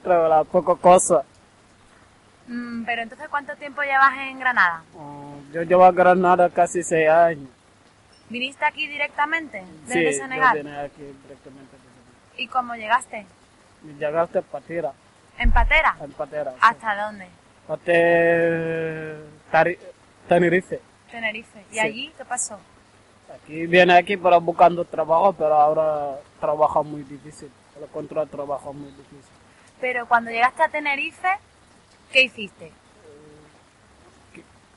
Regular, 0.05 0.45
poco 0.47 0.77
cosa. 0.77 1.25
Mm, 2.47 2.85
pero 2.85 3.03
entonces, 3.03 3.27
¿cuánto 3.29 3.57
tiempo 3.57 3.83
llevas 3.83 4.13
en 4.29 4.39
Granada? 4.39 4.85
Yo 5.53 5.63
llevo 5.63 5.85
a 5.87 5.91
Granada 5.91 6.49
casi 6.51 6.85
seis 6.85 7.09
años. 7.09 7.49
¿Viniste 8.33 8.65
aquí 8.65 8.87
directamente 8.89 9.61
sí, 9.61 9.67
desde 9.85 10.13
yo 10.17 10.23
Senegal? 10.23 10.57
vine 10.57 10.79
aquí 10.81 11.03
directamente. 11.03 11.77
¿Y 12.39 12.47
cómo 12.49 12.75
llegaste? 12.75 13.27
Llegaste 13.99 14.39
a 14.39 14.43
Patira. 14.43 14.93
¿En 15.39 15.53
Patera? 15.53 15.97
En 16.01 16.13
Patera. 16.13 16.53
sí. 16.53 16.59
¿Hasta 16.63 17.05
dónde? 17.05 17.27
Hasta 17.69 19.65
Tenerife. 20.29 20.81
Tenerife. 21.11 21.65
¿Y 21.71 21.75
Sí. 21.75 21.81
allí 21.81 22.13
qué 22.17 22.25
pasó? 22.25 22.59
Aquí 23.35 23.67
viene 23.67 23.95
aquí 23.95 24.17
para 24.17 24.39
buscando 24.39 24.83
trabajo, 24.87 25.35
pero 25.35 25.55
ahora 25.55 26.19
trabaja 26.41 26.83
muy 26.83 27.03
difícil. 27.03 27.51
El 27.77 27.85
encontrar 27.85 28.27
trabajo 28.29 28.73
muy 28.73 28.91
difícil. 28.93 29.33
Pero 29.81 30.07
cuando 30.09 30.31
llegaste 30.31 30.63
a 30.63 30.69
Tenerife, 30.69 31.29
¿qué 32.13 32.23
hiciste? 32.23 32.73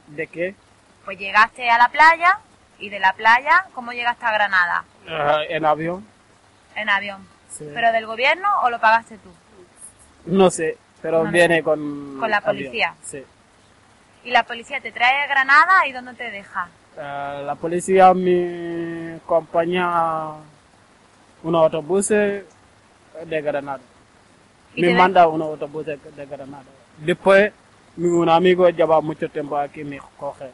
¿De 0.07 0.27
qué? 0.27 0.55
Pues 1.05 1.17
llegaste 1.17 1.69
a 1.69 1.77
la 1.77 1.87
playa 1.89 2.39
y 2.79 2.89
de 2.89 2.99
la 2.99 3.13
playa, 3.13 3.65
¿cómo 3.73 3.91
llegaste 3.91 4.25
a 4.25 4.31
Granada? 4.31 4.83
Ah, 5.07 5.39
en 5.47 5.65
avión. 5.65 6.05
En 6.75 6.89
avión. 6.89 7.27
Sí. 7.49 7.69
¿Pero 7.73 7.91
del 7.91 8.05
gobierno 8.05 8.47
o 8.63 8.69
lo 8.69 8.79
pagaste 8.79 9.17
tú? 9.17 9.29
No 10.25 10.49
sé, 10.49 10.77
pero 11.01 11.23
No 11.23 11.31
viene 11.31 11.63
con... 11.63 12.17
Con 12.19 12.29
la 12.29 12.37
avión, 12.37 12.57
policía. 12.57 12.95
Sí. 13.03 13.23
¿Y 14.23 14.31
la 14.31 14.43
policía 14.43 14.81
te 14.81 14.91
trae 14.91 15.23
a 15.23 15.27
Granada 15.27 15.87
y 15.87 15.91
dónde 15.91 16.13
te 16.15 16.31
deja? 16.31 16.67
Ah, 16.97 17.41
la 17.45 17.55
policía 17.55 18.13
me 18.13 19.15
acompaña 19.15 20.31
unos 21.43 21.63
autobuses 21.63 22.43
de 23.25 23.41
Granada. 23.41 23.81
¿Y 24.75 24.81
Me 24.81 24.93
manda 24.93 25.27
unos 25.27 25.49
autobuses 25.49 25.99
de 26.15 26.25
Granada. 26.25 26.65
Después 26.97 27.53
un 27.97 28.27
amigo 28.29 28.67
lleva 28.69 28.99
mucho 28.99 29.29
tiempo 29.29 29.57
aquí, 29.57 29.83
me 29.83 29.99
coge. 30.17 30.51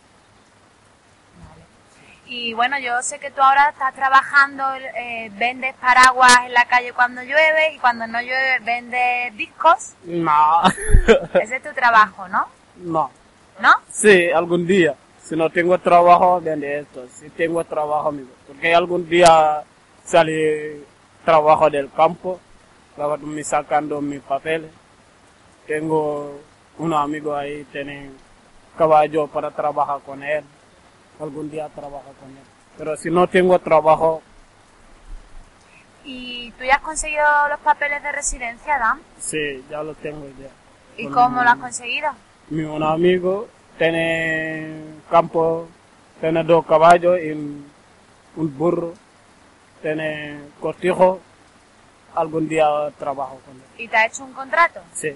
Y 2.34 2.54
bueno, 2.54 2.80
yo 2.80 2.94
sé 3.02 3.20
que 3.20 3.30
tú 3.30 3.42
ahora 3.42 3.72
estás 3.72 3.94
trabajando, 3.94 4.64
eh, 4.96 5.30
vendes 5.34 5.76
paraguas 5.76 6.32
en 6.46 6.54
la 6.54 6.64
calle 6.64 6.94
cuando 6.94 7.22
llueve 7.22 7.74
y 7.76 7.80
cuando 7.80 8.08
no 8.08 8.22
llueve 8.22 8.60
vendes 8.62 9.36
discos. 9.36 9.96
No, 10.06 10.62
Ese 11.34 11.58
es 11.58 11.62
tu 11.62 11.74
trabajo, 11.74 12.30
¿no? 12.30 12.48
no. 12.78 13.12
¿No? 13.60 13.74
Sí, 13.92 14.32
algún 14.32 14.66
día. 14.66 14.96
Si 15.22 15.36
no 15.36 15.50
tengo 15.50 15.78
trabajo, 15.80 16.40
vende 16.40 16.80
esto. 16.80 17.06
Si 17.10 17.30
tengo 17.32 17.66
trabajo, 17.66 18.08
amigo. 18.08 18.30
Porque 18.48 18.74
algún 18.74 19.10
día 19.10 19.64
salí 20.06 20.86
trabajo 21.26 21.70
del 21.70 21.92
campo, 21.92 22.40
me 23.20 23.44
sacando 23.44 24.00
mis 24.00 24.22
papeles. 24.22 24.72
Tengo 25.68 26.40
unos 26.78 27.04
amigos 27.04 27.38
ahí, 27.38 27.66
tienen 27.74 28.16
caballo 28.78 29.28
para 29.28 29.52
trabajar 29.52 30.00
con 30.06 30.24
él. 30.24 30.46
Algún 31.22 31.50
día 31.52 31.70
trabajo 31.70 32.14
con 32.20 32.30
él. 32.32 32.44
Pero 32.78 32.98
si 32.98 33.10
no 33.12 33.28
tengo 33.28 33.58
trabajo, 33.60 34.22
¿Y 36.04 36.50
tú 36.58 36.64
ya 36.64 36.76
has 36.78 36.82
conseguido 36.82 37.24
los 37.50 37.60
papeles 37.60 38.02
de 38.02 38.12
residencia, 38.12 38.80
Dan? 38.80 39.00
sí, 39.20 39.64
ya 39.70 39.84
lo 39.84 39.94
tengo 39.94 40.26
ya. 40.40 40.50
¿Y 40.98 41.04
Con 41.06 41.14
cómo 41.14 41.44
lo 41.44 41.50
has 41.50 41.58
conseguido? 41.58 42.10
Mi 42.50 42.64
un 42.64 42.82
amigo 42.82 43.48
tiene 43.78 44.82
campo, 45.12 45.68
tiene 46.20 46.44
dos 46.44 46.66
caballos 46.66 47.20
y 47.22 47.32
un 47.32 47.72
un 48.36 48.58
burro, 48.58 48.94
tiene 49.82 50.40
cortijo. 50.60 51.20
Algún 52.14 52.50
día 52.50 52.68
trabajo 53.00 53.40
con 53.46 53.56
él. 53.56 53.64
¿Y 53.78 53.88
te 53.88 53.96
ha 53.96 54.06
hecho 54.06 54.26
un 54.26 54.34
contrato? 54.34 54.82
Sí. 54.94 55.16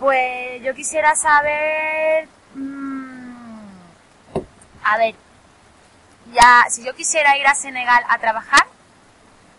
Pues 0.00 0.62
yo 0.62 0.74
quisiera 0.74 1.14
saber... 1.14 2.26
mm, 2.54 3.68
a 4.84 4.98
ver, 4.98 5.14
ya, 6.32 6.64
si 6.70 6.84
yo 6.84 6.94
quisiera 6.94 7.36
ir 7.38 7.46
a 7.46 7.54
Senegal 7.54 8.04
a 8.08 8.18
trabajar, 8.18 8.66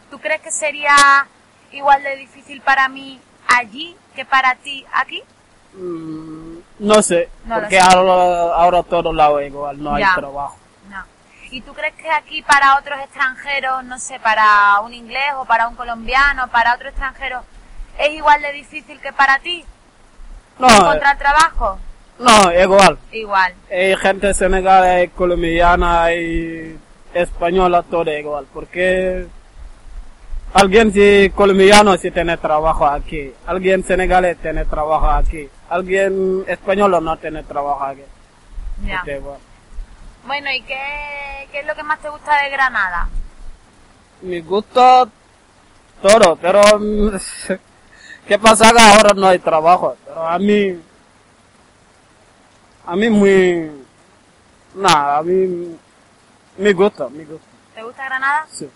¿tú 0.10 0.19
crees 0.19 0.41
que 0.41 0.51
sería 0.51 1.27
igual 1.71 2.03
de 2.03 2.15
difícil 2.15 2.62
para 2.62 2.88
mí 2.89 3.19
allí 3.47 3.95
que 4.15 4.25
para 4.25 4.55
ti 4.55 4.86
aquí? 4.93 5.23
Mm, 5.73 6.58
no 6.79 7.01
sé, 7.01 7.29
No 7.45 7.55
porque 7.55 7.79
sé. 7.79 7.81
ahora, 7.81 8.55
ahora 8.55 8.84
todo 8.84 9.12
lado 9.13 9.41
igual, 9.41 9.81
no 9.81 9.97
Ya. 9.97 10.10
hay 10.10 10.15
trabajo. 10.15 10.58
No. 10.89 11.03
¿Y 11.51 11.62
tú 11.62 11.73
crees 11.73 11.93
que 11.95 12.10
aquí 12.10 12.41
para 12.43 12.77
otros 12.77 12.99
extranjeros, 12.99 13.84
no 13.84 13.99
sé, 13.99 14.19
para 14.19 14.79
un 14.81 14.93
inglés 14.93 15.34
o 15.38 15.45
para 15.45 15.67
un 15.67 15.75
colombiano, 15.75 16.47
para 16.49 16.73
otro 16.75 16.89
extranjero, 16.89 17.43
es 17.97 18.10
igual 18.13 18.41
de 18.41 18.51
difícil 18.53 18.99
que 18.99 19.13
para 19.13 19.39
ti 19.39 19.63
No, 20.60 20.67
encontrar 20.69 21.17
trabajo? 21.17 21.79
No, 22.19 22.51
igual. 22.54 22.97
Igual. 23.12 23.54
Hay 23.69 23.95
gente 23.97 24.34
senegalesa, 24.34 24.95
hay 24.95 25.08
colombiana, 25.10 26.04
hay 26.04 26.78
española, 27.13 27.84
todo 27.84 28.12
igual. 28.12 28.45
Porque 28.54 29.28
alguien 30.54 30.93
si 30.93 31.30
colombiano 31.36 31.97
si 31.97 32.12
tiene 32.12 32.38
trabajo 32.38 32.86
aquí, 32.86 33.34
alguien 33.45 33.84
senegalés 33.84 34.38
tiene 34.38 34.65
trabajo 34.65 35.10
aquí, 35.10 35.49
alguien 35.69 36.45
español 36.47 37.04
no 37.04 37.17
tiene 37.17 37.43
trabajo 37.43 37.84
aquí. 37.84 38.04
Ya. 38.86 38.97
Este, 38.97 39.17
igual. 39.17 39.39
Bueno, 40.25 40.51
¿y 40.51 40.62
qué, 40.62 41.47
qué 41.51 41.60
es 41.60 41.67
lo 41.67 41.75
que 41.75 41.84
más 41.84 41.99
te 41.99 42.10
gusta 42.10 42.41
de 42.41 42.49
Granada? 42.49 43.10
Me 44.21 44.41
gusta 44.41 45.06
todo, 46.01 46.36
pero 46.38 46.62
mm, 46.80 47.10
¿qué 48.28 48.39
pasa 48.39 48.71
que 48.71 48.82
ahora 48.82 49.13
no 49.13 49.28
hay 49.28 49.39
trabajo? 49.39 49.95
Pero 50.06 50.28
a 50.28 50.39
mí, 50.39 50.80
a 52.86 52.95
mí 52.95 53.10
muy, 53.10 53.71
nada, 54.76 55.17
a 55.17 55.24
mí 55.24 55.76
me 56.58 56.74
gusta, 56.74 57.10
me 57.10 57.26
gusta. 57.26 57.45
¿Te 57.74 57.84
gusta 57.84 58.06
Granada? 58.06 58.45
Sí. 58.52 58.67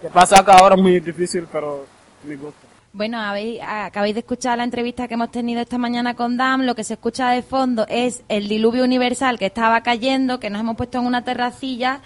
¿Qué 0.00 0.08
pasa 0.10 0.44
que 0.44 0.50
ahora 0.52 0.74
es 0.76 0.80
muy 0.80 1.00
difícil, 1.00 1.46
pero 1.50 1.84
me 2.24 2.36
gusta. 2.36 2.66
Bueno, 2.92 3.18
habéis, 3.20 3.60
acabáis 3.62 4.14
de 4.14 4.20
escuchar 4.20 4.56
la 4.58 4.64
entrevista 4.64 5.06
que 5.08 5.14
hemos 5.14 5.30
tenido 5.30 5.60
esta 5.60 5.76
mañana 5.76 6.14
con 6.14 6.36
Dam. 6.36 6.62
Lo 6.62 6.74
que 6.74 6.84
se 6.84 6.94
escucha 6.94 7.30
de 7.30 7.42
fondo 7.42 7.84
es 7.88 8.22
el 8.28 8.48
diluvio 8.48 8.84
universal 8.84 9.38
que 9.38 9.46
estaba 9.46 9.82
cayendo, 9.82 10.40
que 10.40 10.50
nos 10.50 10.60
hemos 10.60 10.76
puesto 10.76 10.98
en 10.98 11.06
una 11.06 11.22
terracilla 11.22 12.00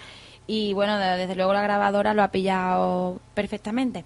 y 0.45 0.73
bueno, 0.73 0.97
de- 0.97 1.17
desde 1.17 1.35
luego 1.35 1.53
la 1.53 1.61
grabadora 1.61 2.13
lo 2.13 2.21
ha 2.23 2.27
pillado 2.29 3.19
perfectamente. 3.33 4.03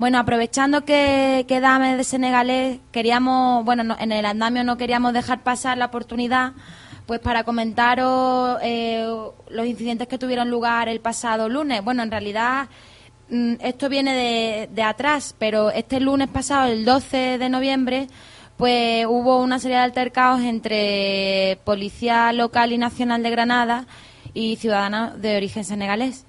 Bueno, 0.00 0.18
aprovechando 0.18 0.86
que, 0.86 1.44
que 1.46 1.60
Dam 1.60 1.82
es 1.82 1.98
de 1.98 2.04
senegalés, 2.04 2.78
queríamos, 2.90 3.66
bueno, 3.66 3.84
no- 3.84 3.98
en 4.00 4.12
el 4.12 4.24
andamio 4.24 4.64
no 4.64 4.78
queríamos 4.78 5.12
dejar 5.12 5.42
pasar 5.42 5.76
la 5.76 5.84
oportunidad 5.86 6.52
pues 7.04 7.20
para 7.20 7.44
comentaros 7.44 8.58
eh, 8.62 9.06
los 9.50 9.66
incidentes 9.66 10.08
que 10.08 10.16
tuvieron 10.16 10.48
lugar 10.48 10.88
el 10.88 11.00
pasado 11.00 11.50
lunes. 11.50 11.84
Bueno, 11.84 12.02
en 12.02 12.10
realidad 12.10 12.68
mm, 13.28 13.56
esto 13.60 13.90
viene 13.90 14.14
de, 14.14 14.70
de 14.72 14.82
atrás, 14.84 15.34
pero 15.38 15.70
este 15.70 16.00
lunes 16.00 16.28
pasado, 16.28 16.72
el 16.72 16.86
12 16.86 17.36
de 17.36 17.48
noviembre, 17.50 18.06
pues 18.56 19.04
hubo 19.06 19.38
una 19.42 19.58
serie 19.58 19.76
de 19.76 19.82
altercados 19.82 20.40
entre 20.40 21.58
Policía 21.64 22.32
Local 22.32 22.72
y 22.72 22.78
Nacional 22.78 23.22
de 23.22 23.30
Granada 23.30 23.86
y 24.32 24.56
ciudadanos 24.56 25.20
de 25.20 25.36
origen 25.36 25.64
senegalés. 25.64 26.24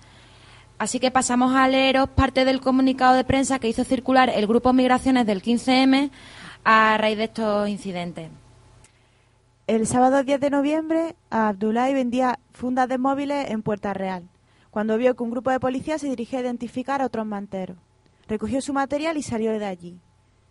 Así 0.82 1.00
que 1.00 1.12
pasamos 1.12 1.54
a 1.54 1.68
leeros 1.68 2.10
parte 2.10 2.44
del 2.44 2.60
comunicado 2.60 3.14
de 3.14 3.24
prensa 3.24 3.60
que 3.60 3.70
hizo 3.70 3.84
circular 3.84 4.32
el 4.34 4.48
Grupo 4.48 4.74
Migraciones 4.74 5.28
del 5.28 5.44
15M 5.44 6.10
a 6.64 6.98
raíz 6.98 7.20
de 7.20 7.26
estos 7.26 7.70
incidentes. 7.70 8.32
El 9.68 9.86
sábado 9.86 10.24
10 10.24 10.40
de 10.40 10.50
noviembre, 10.50 11.16
Abdullah 11.30 11.94
vendía 11.94 12.40
fundas 12.52 12.90
de 12.90 12.98
móviles 12.98 13.52
en 13.52 13.62
Puerta 13.62 13.94
Real, 13.94 14.28
cuando 14.72 14.98
vio 14.98 15.16
que 15.16 15.22
un 15.22 15.30
grupo 15.30 15.52
de 15.52 15.60
policías 15.60 16.02
se 16.02 16.10
dirigía 16.10 16.40
a 16.40 16.42
identificar 16.42 17.04
a 17.04 17.06
otros 17.06 17.28
manteros. 17.28 17.78
Recogió 18.28 18.60
su 18.60 18.74
material 18.74 19.18
y 19.18 19.22
salió 19.22 19.52
de 19.52 19.68
allí. 19.68 20.00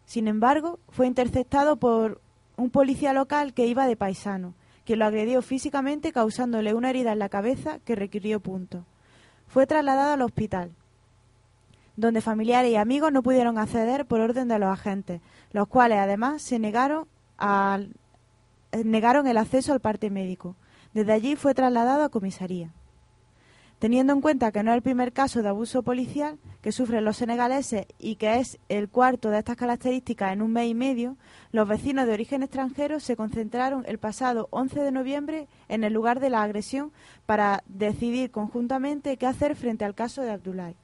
Sin 0.04 0.28
embargo, 0.28 0.78
fue 0.90 1.08
interceptado 1.08 1.74
por 1.74 2.20
un 2.56 2.70
policía 2.70 3.12
local 3.12 3.52
que 3.52 3.66
iba 3.66 3.88
de 3.88 3.96
paisano, 3.96 4.54
que 4.84 4.94
lo 4.94 5.06
agredió 5.06 5.42
físicamente 5.42 6.12
causándole 6.12 6.72
una 6.72 6.90
herida 6.90 7.10
en 7.10 7.18
la 7.18 7.28
cabeza 7.28 7.80
que 7.80 7.96
requirió 7.96 8.38
puntos. 8.38 8.84
Fue 9.50 9.66
trasladado 9.66 10.12
al 10.12 10.22
hospital, 10.22 10.70
donde 11.96 12.20
familiares 12.20 12.70
y 12.70 12.76
amigos 12.76 13.10
no 13.10 13.20
pudieron 13.20 13.58
acceder 13.58 14.06
por 14.06 14.20
orden 14.20 14.46
de 14.46 14.60
los 14.60 14.68
agentes, 14.68 15.20
los 15.50 15.66
cuales 15.66 15.98
además 15.98 16.40
se 16.40 16.60
negaron 16.60 17.08
negaron 18.84 19.26
el 19.26 19.36
acceso 19.36 19.72
al 19.72 19.80
parte 19.80 20.08
médico. 20.08 20.54
Desde 20.94 21.12
allí 21.12 21.34
fue 21.34 21.52
trasladado 21.52 22.04
a 22.04 22.10
comisaría. 22.10 22.70
Teniendo 23.80 24.12
en 24.12 24.20
cuenta 24.20 24.52
que 24.52 24.62
no 24.62 24.72
es 24.72 24.76
el 24.76 24.82
primer 24.82 25.10
caso 25.10 25.42
de 25.42 25.48
abuso 25.48 25.82
policial 25.82 26.38
que 26.60 26.70
sufren 26.70 27.02
los 27.02 27.16
senegaleses 27.16 27.86
y 27.98 28.16
que 28.16 28.36
es 28.36 28.58
el 28.68 28.90
cuarto 28.90 29.30
de 29.30 29.38
estas 29.38 29.56
características 29.56 30.34
en 30.34 30.42
un 30.42 30.52
mes 30.52 30.68
y 30.68 30.74
medio, 30.74 31.16
los 31.50 31.66
vecinos 31.66 32.06
de 32.06 32.12
origen 32.12 32.42
extranjero 32.42 33.00
se 33.00 33.16
concentraron 33.16 33.84
el 33.88 33.96
pasado 33.96 34.48
11 34.50 34.80
de 34.82 34.92
noviembre 34.92 35.48
en 35.68 35.82
el 35.82 35.94
lugar 35.94 36.20
de 36.20 36.28
la 36.28 36.42
agresión 36.42 36.92
para 37.24 37.64
decidir 37.68 38.30
conjuntamente 38.30 39.16
qué 39.16 39.26
hacer 39.26 39.56
frente 39.56 39.86
al 39.86 39.94
caso 39.94 40.20
de 40.20 40.32
Abdullah. 40.32 40.74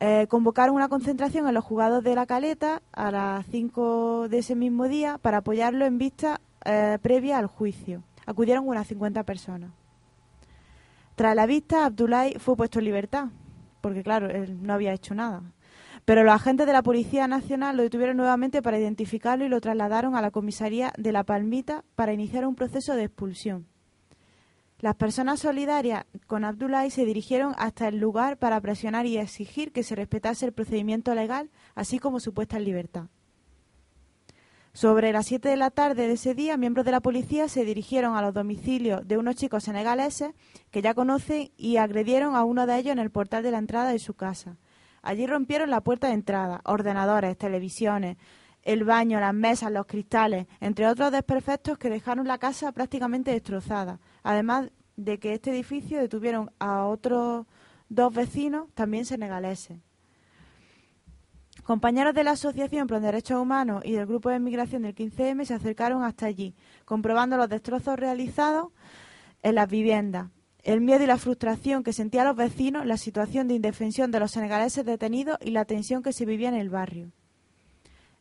Eh, 0.00 0.26
convocaron 0.28 0.74
una 0.74 0.88
concentración 0.88 1.46
en 1.46 1.54
los 1.54 1.64
juzgados 1.64 2.02
de 2.02 2.16
la 2.16 2.26
Caleta 2.26 2.82
a 2.90 3.12
las 3.12 3.46
5 3.46 4.28
de 4.28 4.38
ese 4.38 4.56
mismo 4.56 4.88
día 4.88 5.18
para 5.18 5.38
apoyarlo 5.38 5.84
en 5.84 5.96
vista 5.96 6.40
eh, 6.64 6.98
previa 7.00 7.38
al 7.38 7.46
juicio. 7.46 8.02
Acudieron 8.26 8.66
unas 8.66 8.88
50 8.88 9.22
personas. 9.22 9.70
Tras 11.20 11.36
la 11.36 11.44
vista, 11.44 11.84
Abdullah 11.84 12.30
fue 12.38 12.56
puesto 12.56 12.78
en 12.78 12.86
libertad, 12.86 13.26
porque 13.82 14.02
claro, 14.02 14.30
él 14.30 14.62
no 14.62 14.72
había 14.72 14.94
hecho 14.94 15.14
nada. 15.14 15.42
Pero 16.06 16.24
los 16.24 16.32
agentes 16.32 16.66
de 16.66 16.72
la 16.72 16.82
Policía 16.82 17.28
Nacional 17.28 17.76
lo 17.76 17.82
detuvieron 17.82 18.16
nuevamente 18.16 18.62
para 18.62 18.78
identificarlo 18.78 19.44
y 19.44 19.50
lo 19.50 19.60
trasladaron 19.60 20.16
a 20.16 20.22
la 20.22 20.30
comisaría 20.30 20.94
de 20.96 21.12
La 21.12 21.24
Palmita 21.24 21.84
para 21.94 22.14
iniciar 22.14 22.46
un 22.46 22.54
proceso 22.54 22.94
de 22.94 23.04
expulsión. 23.04 23.66
Las 24.78 24.94
personas 24.94 25.40
solidarias 25.40 26.06
con 26.26 26.42
Abdullah 26.42 26.88
se 26.88 27.04
dirigieron 27.04 27.54
hasta 27.58 27.88
el 27.88 27.98
lugar 27.98 28.38
para 28.38 28.58
presionar 28.58 29.04
y 29.04 29.18
exigir 29.18 29.72
que 29.72 29.82
se 29.82 29.96
respetase 29.96 30.46
el 30.46 30.54
procedimiento 30.54 31.14
legal, 31.14 31.50
así 31.74 31.98
como 31.98 32.20
su 32.20 32.32
puesta 32.32 32.56
en 32.56 32.64
libertad. 32.64 33.08
Sobre 34.72 35.12
las 35.12 35.26
7 35.26 35.48
de 35.48 35.56
la 35.56 35.70
tarde 35.70 36.06
de 36.06 36.12
ese 36.12 36.32
día, 36.34 36.56
miembros 36.56 36.86
de 36.86 36.92
la 36.92 37.00
policía 37.00 37.48
se 37.48 37.64
dirigieron 37.64 38.14
a 38.14 38.22
los 38.22 38.32
domicilios 38.32 39.06
de 39.06 39.18
unos 39.18 39.34
chicos 39.34 39.64
senegaleses 39.64 40.32
que 40.70 40.80
ya 40.80 40.94
conocen 40.94 41.50
y 41.56 41.78
agredieron 41.78 42.36
a 42.36 42.44
uno 42.44 42.66
de 42.66 42.78
ellos 42.78 42.92
en 42.92 43.00
el 43.00 43.10
portal 43.10 43.42
de 43.42 43.50
la 43.50 43.58
entrada 43.58 43.90
de 43.90 43.98
su 43.98 44.14
casa. 44.14 44.58
Allí 45.02 45.26
rompieron 45.26 45.70
la 45.70 45.80
puerta 45.80 46.06
de 46.06 46.14
entrada, 46.14 46.60
ordenadores, 46.64 47.36
televisiones, 47.36 48.16
el 48.62 48.84
baño, 48.84 49.18
las 49.18 49.34
mesas, 49.34 49.72
los 49.72 49.86
cristales, 49.86 50.46
entre 50.60 50.86
otros 50.86 51.10
desperfectos 51.10 51.76
que 51.76 51.90
dejaron 51.90 52.28
la 52.28 52.38
casa 52.38 52.70
prácticamente 52.70 53.32
destrozada. 53.32 53.98
Además 54.22 54.70
de 54.96 55.18
que 55.18 55.32
este 55.32 55.50
edificio 55.50 55.98
detuvieron 55.98 56.52
a 56.60 56.84
otros 56.84 57.46
dos 57.88 58.14
vecinos, 58.14 58.68
también 58.74 59.04
senegaleses. 59.04 59.78
Compañeros 61.64 62.14
de 62.14 62.24
la 62.24 62.32
Asociación 62.32 62.86
Pro 62.86 63.00
Derechos 63.00 63.40
Humanos 63.40 63.82
y 63.84 63.92
del 63.92 64.06
Grupo 64.06 64.30
de 64.30 64.40
Migración 64.40 64.82
del 64.82 64.94
15M 64.94 65.44
se 65.44 65.54
acercaron 65.54 66.02
hasta 66.02 66.26
allí, 66.26 66.54
comprobando 66.84 67.36
los 67.36 67.48
destrozos 67.48 67.98
realizados 67.98 68.68
en 69.42 69.54
las 69.54 69.68
viviendas, 69.68 70.30
el 70.62 70.80
miedo 70.80 71.04
y 71.04 71.06
la 71.06 71.18
frustración 71.18 71.82
que 71.82 71.92
sentían 71.92 72.26
los 72.26 72.36
vecinos, 72.36 72.86
la 72.86 72.96
situación 72.96 73.48
de 73.48 73.54
indefensión 73.54 74.10
de 74.10 74.20
los 74.20 74.32
senegaleses 74.32 74.84
detenidos 74.84 75.38
y 75.40 75.50
la 75.50 75.64
tensión 75.64 76.02
que 76.02 76.12
se 76.12 76.26
vivía 76.26 76.48
en 76.48 76.54
el 76.54 76.70
barrio. 76.70 77.12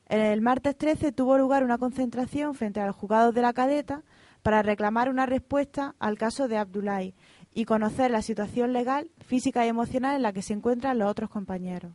El 0.07 0.41
martes 0.41 0.75
13 0.75 1.11
tuvo 1.11 1.37
lugar 1.37 1.63
una 1.63 1.77
concentración 1.77 2.55
frente 2.55 2.79
a 2.79 2.87
los 2.87 2.95
juzgados 2.95 3.33
de 3.33 3.41
la 3.41 3.53
cadeta 3.53 4.03
para 4.41 4.63
reclamar 4.63 5.09
una 5.09 5.25
respuesta 5.25 5.95
al 5.99 6.17
caso 6.17 6.47
de 6.47 6.57
Abdullahi 6.57 7.13
y 7.53 7.65
conocer 7.65 8.09
la 8.09 8.21
situación 8.21 8.73
legal, 8.73 9.11
física 9.19 9.65
y 9.65 9.69
emocional 9.69 10.15
en 10.15 10.23
la 10.23 10.33
que 10.33 10.41
se 10.41 10.53
encuentran 10.53 10.97
los 10.97 11.09
otros 11.09 11.29
compañeros. 11.29 11.93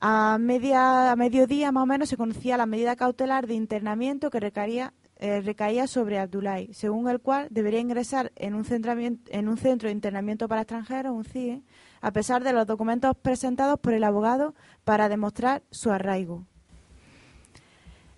A, 0.00 0.38
mediodía 0.38 1.72
más 1.72 1.82
o 1.82 1.86
menos 1.86 2.08
se 2.08 2.16
conocía 2.16 2.56
la 2.56 2.66
medida 2.66 2.94
cautelar 2.94 3.46
de 3.48 3.54
internamiento 3.54 4.30
que 4.30 4.38
recaía, 4.38 4.94
eh, 5.16 5.86
sobre 5.88 6.20
Abdullahi, 6.20 6.72
según 6.72 7.08
el 7.08 7.18
cual 7.18 7.48
debería 7.50 7.80
ingresar 7.80 8.30
en 8.36 8.54
un, 8.54 8.64
centramiento- 8.64 9.28
en 9.32 9.48
un 9.48 9.56
centro 9.56 9.88
de 9.88 9.92
internamiento 9.92 10.46
para 10.46 10.60
extranjeros, 10.60 11.12
un 11.12 11.24
CIE, 11.24 11.62
a 12.00 12.12
pesar 12.12 12.44
de 12.44 12.52
los 12.52 12.66
documentos 12.68 13.16
presentados 13.16 13.80
por 13.80 13.92
el 13.92 14.04
abogado 14.04 14.54
para 14.84 15.08
demostrar 15.08 15.62
su 15.72 15.90
arraigo. 15.90 16.44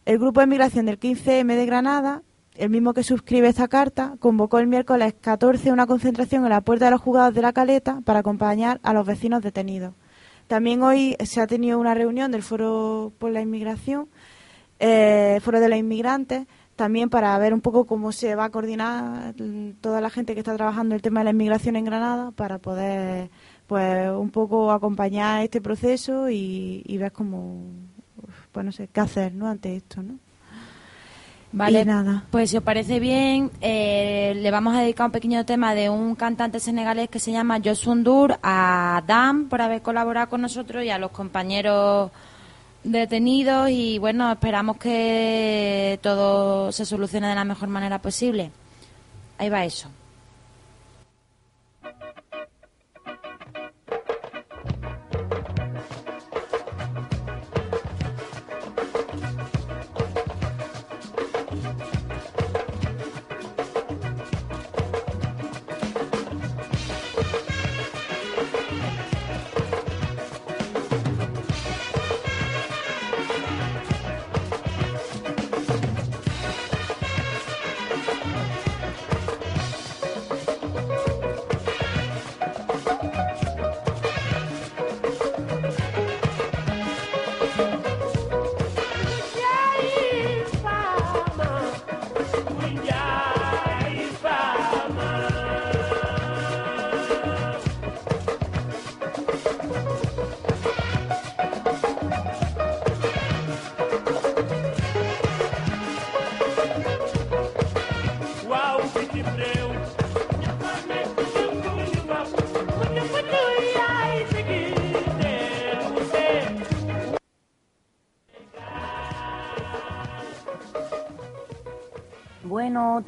El 0.04 0.18
Grupo 0.18 0.40
de 0.40 0.46
Migración 0.46 0.84
del 0.84 0.98
15M 0.98 1.56
de 1.56 1.64
Granada, 1.64 2.22
el 2.56 2.68
mismo 2.68 2.92
que 2.92 3.02
suscribe 3.02 3.48
esta 3.48 3.68
carta, 3.68 4.16
convocó 4.18 4.58
el 4.58 4.66
miércoles 4.66 5.14
14 5.18 5.72
una 5.72 5.86
concentración 5.86 6.44
en 6.44 6.50
la 6.50 6.60
puerta 6.60 6.86
de 6.86 6.90
los 6.90 7.00
juzgados 7.00 7.32
de 7.32 7.40
la 7.40 7.54
Caleta 7.54 8.02
para 8.04 8.18
acompañar 8.18 8.80
a 8.82 8.92
los 8.92 9.06
vecinos 9.06 9.42
detenidos. 9.42 9.94
También 10.50 10.82
hoy 10.82 11.16
se 11.24 11.40
ha 11.40 11.46
tenido 11.46 11.78
una 11.78 11.94
reunión 11.94 12.32
del 12.32 12.42
Foro 12.42 13.12
por 13.20 13.30
la 13.30 13.40
Inmigración, 13.40 14.08
eh, 14.80 15.38
Foro 15.42 15.60
de 15.60 15.68
los 15.68 15.78
Inmigrantes, 15.78 16.48
también 16.74 17.08
para 17.08 17.38
ver 17.38 17.54
un 17.54 17.60
poco 17.60 17.84
cómo 17.86 18.10
se 18.10 18.34
va 18.34 18.46
a 18.46 18.50
coordinar 18.50 19.32
toda 19.80 20.00
la 20.00 20.10
gente 20.10 20.34
que 20.34 20.40
está 20.40 20.56
trabajando 20.56 20.96
el 20.96 21.02
tema 21.02 21.20
de 21.20 21.24
la 21.26 21.30
inmigración 21.30 21.76
en 21.76 21.84
Granada 21.84 22.32
para 22.32 22.58
poder, 22.58 23.30
pues, 23.68 24.10
un 24.10 24.30
poco 24.30 24.72
acompañar 24.72 25.44
este 25.44 25.60
proceso 25.60 26.28
y, 26.28 26.82
y 26.84 26.98
ver 26.98 27.12
cómo, 27.12 27.62
pues, 28.50 28.66
no 28.66 28.72
sé, 28.72 28.88
qué 28.88 28.98
hacer, 28.98 29.32
¿no? 29.32 29.46
Ante 29.46 29.76
esto, 29.76 30.02
¿no? 30.02 30.18
Vale, 31.52 31.80
Y 31.80 31.84
nada. 31.84 32.24
pues 32.30 32.50
si 32.50 32.56
os 32.56 32.62
parece 32.62 33.00
bien, 33.00 33.50
eh, 33.60 34.34
le 34.36 34.50
vamos 34.52 34.76
a 34.76 34.82
dedicar 34.82 35.06
un 35.06 35.12
pequeño 35.12 35.44
tema 35.44 35.74
de 35.74 35.90
un 35.90 36.14
cantante 36.14 36.60
senegalés 36.60 37.08
que 37.08 37.18
se 37.18 37.32
llama 37.32 37.58
Josundur, 37.62 38.38
a 38.42 39.02
Dan 39.06 39.48
por 39.48 39.60
haber 39.60 39.82
colaborado 39.82 40.28
con 40.28 40.42
nosotros 40.42 40.84
y 40.84 40.90
a 40.90 40.98
los 40.98 41.10
compañeros 41.10 42.12
detenidos 42.84 43.68
y 43.70 43.98
bueno, 43.98 44.30
esperamos 44.30 44.76
que 44.76 45.98
todo 46.02 46.70
se 46.72 46.86
solucione 46.86 47.26
de 47.28 47.34
la 47.34 47.44
mejor 47.44 47.68
manera 47.68 48.00
posible. 48.00 48.52
Ahí 49.38 49.48
va 49.48 49.64
eso. 49.64 49.88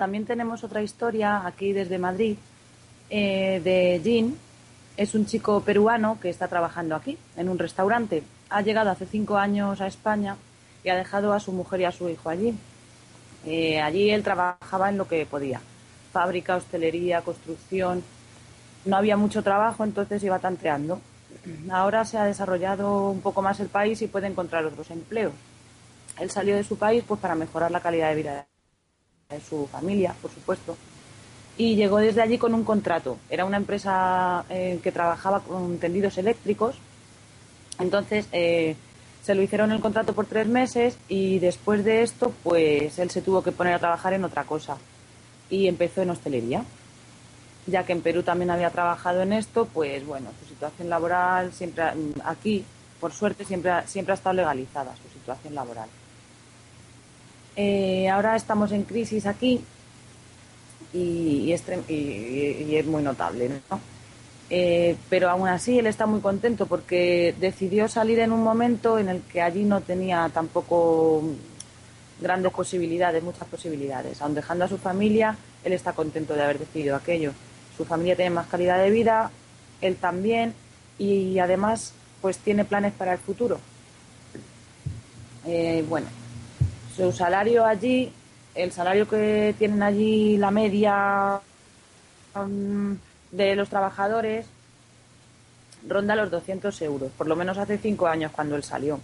También 0.03 0.27
tenemos 0.27 0.65
otra 0.65 0.83
historia 0.83 1.47
aquí 1.47 1.73
desde 1.73 1.97
Madrid 1.97 2.37
eh, 3.09 3.61
de 3.63 4.01
Jean. 4.03 4.35
Es 4.97 5.15
un 5.15 5.27
chico 5.27 5.61
peruano 5.61 6.19
que 6.21 6.29
está 6.29 6.49
trabajando 6.49 6.97
aquí, 6.97 7.17
en 7.37 7.49
un 7.49 7.57
restaurante. 7.57 8.25
Ha 8.51 8.63
llegado 8.63 8.91
hace 8.91 9.07
cinco 9.07 9.37
años 9.37 9.81
a 9.81 9.87
España 9.87 10.35
y 10.83 10.89
ha 10.89 10.97
dejado 10.97 11.33
a 11.33 11.39
su 11.39 11.53
mujer 11.53 11.83
y 11.83 11.85
a 11.85 11.93
su 11.93 12.09
hijo 12.09 12.31
allí. 12.31 12.53
Eh, 13.47 13.81
allí 13.81 14.11
él 14.11 14.25
trabajaba 14.25 14.89
en 14.89 14.99
lo 14.99 15.07
que 15.07 15.25
podía. 15.25 15.61
Fábrica, 16.13 16.57
hostelería, 16.57 17.21
construcción. 17.21 18.03
No 18.85 18.97
había 18.97 19.17
mucho 19.17 19.45
trabajo, 19.45 19.85
entonces 19.85 20.25
iba 20.25 20.41
tanteando. 20.41 21.01
Ahora 21.71 22.05
se 22.05 22.19
ha 22.19 22.25
desarrollado 22.25 23.09
un 23.09 23.21
poco 23.21 23.41
más 23.41 23.61
el 23.61 23.69
país 23.69 24.03
y 24.03 24.09
puede 24.09 24.27
encontrar 24.27 24.65
otros 24.65 24.91
empleos. 24.91 25.33
Él 26.19 26.29
salió 26.29 26.57
de 26.57 26.65
su 26.65 26.77
país 26.77 27.05
pues 27.07 27.21
para 27.21 27.37
mejorar 27.37 27.71
la 27.71 27.79
calidad 27.79 28.09
de 28.09 28.17
vida 28.17 28.47
de 29.33 29.41
su 29.41 29.67
familia, 29.67 30.15
por 30.21 30.31
supuesto. 30.31 30.77
Y 31.59 31.75
llegó 31.75 31.99
desde 31.99 32.23
allí 32.23 32.39
con 32.39 32.55
un 32.55 32.65
contrato. 32.65 33.19
Era 33.29 33.45
una 33.45 33.57
empresa 33.57 34.45
eh, 34.49 34.81
que 34.83 34.93
trabajaba 34.93 35.41
con 35.41 35.79
tendidos 35.79 36.17
eléctricos. 36.19 36.77
Entonces 37.79 38.27
eh, 38.33 38.77
se 39.23 39.35
lo 39.35 39.43
hicieron 39.43 39.71
el 39.73 39.81
contrato 39.81 40.15
por 40.15 40.27
tres 40.27 40.47
meses 40.47 40.97
y 41.09 41.39
después 41.39 41.85
de 41.85 42.03
esto, 42.03 42.33
pues 42.43 42.99
él 42.99 43.11
se 43.11 43.23
tuvo 43.23 43.43
que 43.43 43.53
poner 43.53 43.75
a 43.75 43.79
trabajar 43.79 44.15
en 44.15 44.25
otra 44.25 44.45
cosa. 44.45 44.77
Y 45.51 45.69
empezó 45.69 46.03
en 46.03 46.11
hostelería. 46.11 46.65
Ya 47.67 47.85
que 47.85 47.93
en 47.93 48.01
Perú 48.01 48.23
también 48.23 48.51
había 48.51 48.71
trabajado 48.71 49.23
en 49.23 49.33
esto, 49.33 49.67
pues 49.67 50.05
bueno, 50.05 50.31
su 50.41 50.49
situación 50.49 50.89
laboral 50.89 51.53
siempre 51.53 51.85
aquí, 52.25 52.65
por 52.99 53.13
suerte, 53.13 53.45
siempre 53.45 53.87
siempre 53.87 54.13
ha 54.13 54.17
estado 54.17 54.35
legalizada 54.35 54.97
su 54.97 55.09
situación 55.17 55.55
laboral. 55.55 55.89
Eh, 57.57 58.09
ahora 58.09 58.37
estamos 58.37 58.73
en 58.73 58.85
crisis 58.85 59.27
aquí 59.27 59.63
y, 60.93 61.55
y 61.89 62.77
es, 62.77 62.87
muy 62.87 63.03
notable, 63.03 63.51
¿no? 63.71 63.81
Eh, 64.51 64.97
pero 65.09 65.31
aún 65.31 65.49
así 65.49 65.79
él 65.79 65.87
está 65.87 66.05
muy 66.05 66.21
contento 66.21 66.67
porque 66.67 67.35
decidió 67.41 67.89
salir 67.89 68.19
en 68.19 68.33
un 68.33 68.43
momento 68.43 68.99
en 68.99 69.09
el 69.09 69.23
que 69.23 69.41
allí 69.41 69.65
no 69.65 69.81
tenía 69.81 70.31
tampoco 70.33 71.23
grandes 72.21 72.53
posibilidades, 72.53 73.23
muchas 73.23 73.49
posibilidades. 73.49 74.21
Aun 74.21 74.35
dejando 74.35 74.65
a 74.67 74.69
su 74.69 74.79
familia, 74.79 75.37
él 75.65 75.73
está 75.73 75.93
contento 75.93 76.35
de 76.35 76.43
haber 76.43 76.59
decidido 76.59 76.97
aquello. 76.97 77.33
Su 77.77 77.85
familia 77.85 78.17
tiene 78.17 78.31
más 78.31 78.47
calidad 78.47 78.83
de 78.83 78.91
vida, 78.91 79.31
él 79.81 79.97
también, 79.97 80.55
y 80.99 81.39
además 81.39 81.95
pues 82.21 82.39
tiene 82.39 82.65
planes 82.65 82.93
para 82.93 83.15
el 83.15 83.19
futuro. 83.19 83.59
Eh, 85.47 85.85
bueno, 85.89 86.07
su 86.95 87.13
salario 87.13 87.65
allí, 87.65 88.13
el 88.55 88.73
salario 88.73 89.09
que 89.09 89.55
tienen 89.59 89.83
allí, 89.83 90.37
la 90.37 90.51
media 90.51 91.41
mm, 92.35 92.93
de 93.31 93.57
los 93.57 93.69
trabajadores, 93.69 94.47
ronda 95.89 96.15
los 96.15 96.31
200 96.31 96.81
euros, 96.83 97.11
por 97.17 97.27
lo 97.27 97.37
menos 97.37 97.59
hace 97.59 97.79
cinco 97.79 98.07
años 98.07 98.33
cuando 98.33 98.57
él 98.57 98.63
salió. 98.63 99.01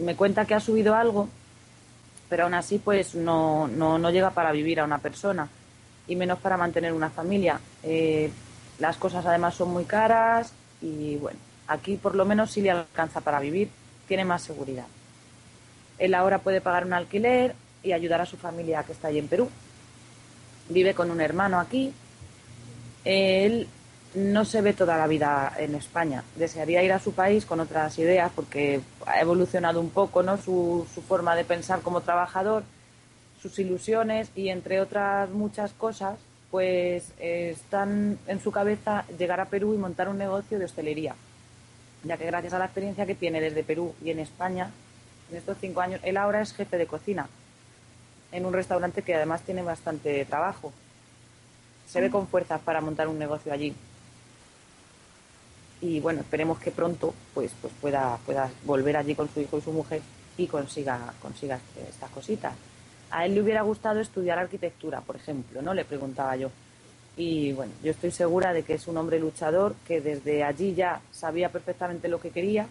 Me 0.00 0.16
cuenta 0.16 0.44
que 0.44 0.54
ha 0.54 0.60
subido 0.60 0.94
algo, 0.94 1.28
pero 2.28 2.44
aún 2.44 2.54
así 2.54 2.78
pues 2.78 3.14
no, 3.14 3.68
no, 3.68 3.98
no 3.98 4.10
llega 4.10 4.30
para 4.30 4.52
vivir 4.52 4.80
a 4.80 4.84
una 4.84 4.98
persona 4.98 5.48
y 6.06 6.16
menos 6.16 6.38
para 6.38 6.56
mantener 6.56 6.92
una 6.92 7.10
familia. 7.10 7.60
Eh, 7.82 8.30
las 8.78 8.96
cosas 8.96 9.24
además 9.26 9.54
son 9.54 9.70
muy 9.70 9.84
caras 9.84 10.52
y 10.80 11.16
bueno, 11.16 11.38
aquí 11.66 11.96
por 11.96 12.14
lo 12.14 12.24
menos 12.24 12.50
sí 12.50 12.62
le 12.62 12.70
alcanza 12.70 13.20
para 13.20 13.40
vivir, 13.40 13.68
tiene 14.06 14.24
más 14.24 14.42
seguridad. 14.42 14.86
Él 15.98 16.14
ahora 16.14 16.38
puede 16.38 16.60
pagar 16.60 16.84
un 16.84 16.92
alquiler 16.92 17.54
y 17.82 17.92
ayudar 17.92 18.20
a 18.20 18.26
su 18.26 18.36
familia 18.36 18.82
que 18.82 18.92
está 18.92 19.08
allí 19.08 19.18
en 19.18 19.28
Perú. 19.28 19.48
Vive 20.68 20.94
con 20.94 21.10
un 21.10 21.20
hermano 21.20 21.58
aquí. 21.58 21.92
Él 23.04 23.68
no 24.14 24.44
se 24.44 24.60
ve 24.60 24.72
toda 24.72 24.96
la 24.96 25.06
vida 25.06 25.52
en 25.58 25.74
España. 25.74 26.24
Desearía 26.36 26.82
ir 26.82 26.92
a 26.92 26.98
su 26.98 27.12
país 27.12 27.44
con 27.44 27.60
otras 27.60 27.98
ideas 27.98 28.30
porque 28.34 28.80
ha 29.06 29.20
evolucionado 29.20 29.80
un 29.80 29.90
poco 29.90 30.22
¿no? 30.22 30.36
su, 30.36 30.86
su 30.94 31.02
forma 31.02 31.36
de 31.36 31.44
pensar 31.44 31.80
como 31.80 32.00
trabajador, 32.00 32.64
sus 33.40 33.58
ilusiones 33.58 34.30
y 34.34 34.48
entre 34.48 34.80
otras 34.80 35.30
muchas 35.30 35.72
cosas, 35.72 36.18
pues 36.50 37.12
están 37.18 38.18
en 38.26 38.40
su 38.40 38.50
cabeza 38.50 39.04
llegar 39.18 39.40
a 39.40 39.46
Perú 39.46 39.74
y 39.74 39.78
montar 39.78 40.08
un 40.08 40.18
negocio 40.18 40.58
de 40.58 40.64
hostelería. 40.64 41.14
Ya 42.04 42.16
que 42.16 42.26
gracias 42.26 42.54
a 42.54 42.58
la 42.58 42.66
experiencia 42.66 43.06
que 43.06 43.14
tiene 43.14 43.40
desde 43.40 43.64
Perú 43.64 43.94
y 44.02 44.10
en 44.10 44.20
España, 44.20 44.70
en 45.30 45.36
estos 45.36 45.56
cinco 45.60 45.80
años, 45.80 46.00
él 46.04 46.16
ahora 46.16 46.40
es 46.40 46.52
jefe 46.54 46.78
de 46.78 46.86
cocina 46.86 47.28
en 48.32 48.44
un 48.44 48.52
restaurante 48.52 49.02
que 49.02 49.14
además 49.14 49.42
tiene 49.42 49.62
bastante 49.62 50.24
trabajo. 50.24 50.72
Se 51.86 52.00
ve 52.00 52.10
con 52.10 52.28
fuerzas 52.28 52.60
para 52.60 52.80
montar 52.80 53.08
un 53.08 53.18
negocio 53.18 53.52
allí 53.52 53.74
y 55.80 56.00
bueno, 56.00 56.20
esperemos 56.20 56.58
que 56.58 56.70
pronto 56.70 57.14
pues, 57.34 57.52
pues 57.60 57.72
pueda, 57.80 58.18
pueda 58.26 58.50
volver 58.64 58.96
allí 58.96 59.14
con 59.14 59.28
su 59.28 59.40
hijo 59.40 59.58
y 59.58 59.60
su 59.60 59.72
mujer 59.72 60.02
y 60.36 60.46
consiga, 60.46 61.12
consiga 61.20 61.58
estas 61.88 62.10
cositas. 62.10 62.54
A 63.10 63.24
él 63.24 63.34
le 63.34 63.42
hubiera 63.42 63.62
gustado 63.62 64.00
estudiar 64.00 64.38
arquitectura, 64.38 65.00
por 65.00 65.16
ejemplo, 65.16 65.62
¿no? 65.62 65.74
Le 65.74 65.84
preguntaba 65.84 66.36
yo. 66.36 66.50
Y 67.16 67.52
bueno, 67.52 67.72
yo 67.82 67.90
estoy 67.90 68.10
segura 68.10 68.52
de 68.52 68.62
que 68.62 68.74
es 68.74 68.86
un 68.86 68.96
hombre 68.96 69.18
luchador, 69.18 69.74
que 69.86 70.00
desde 70.00 70.44
allí 70.44 70.74
ya 70.74 71.00
sabía 71.10 71.48
perfectamente 71.48 72.08
lo 72.08 72.20
que 72.20 72.30
quería. 72.30 72.66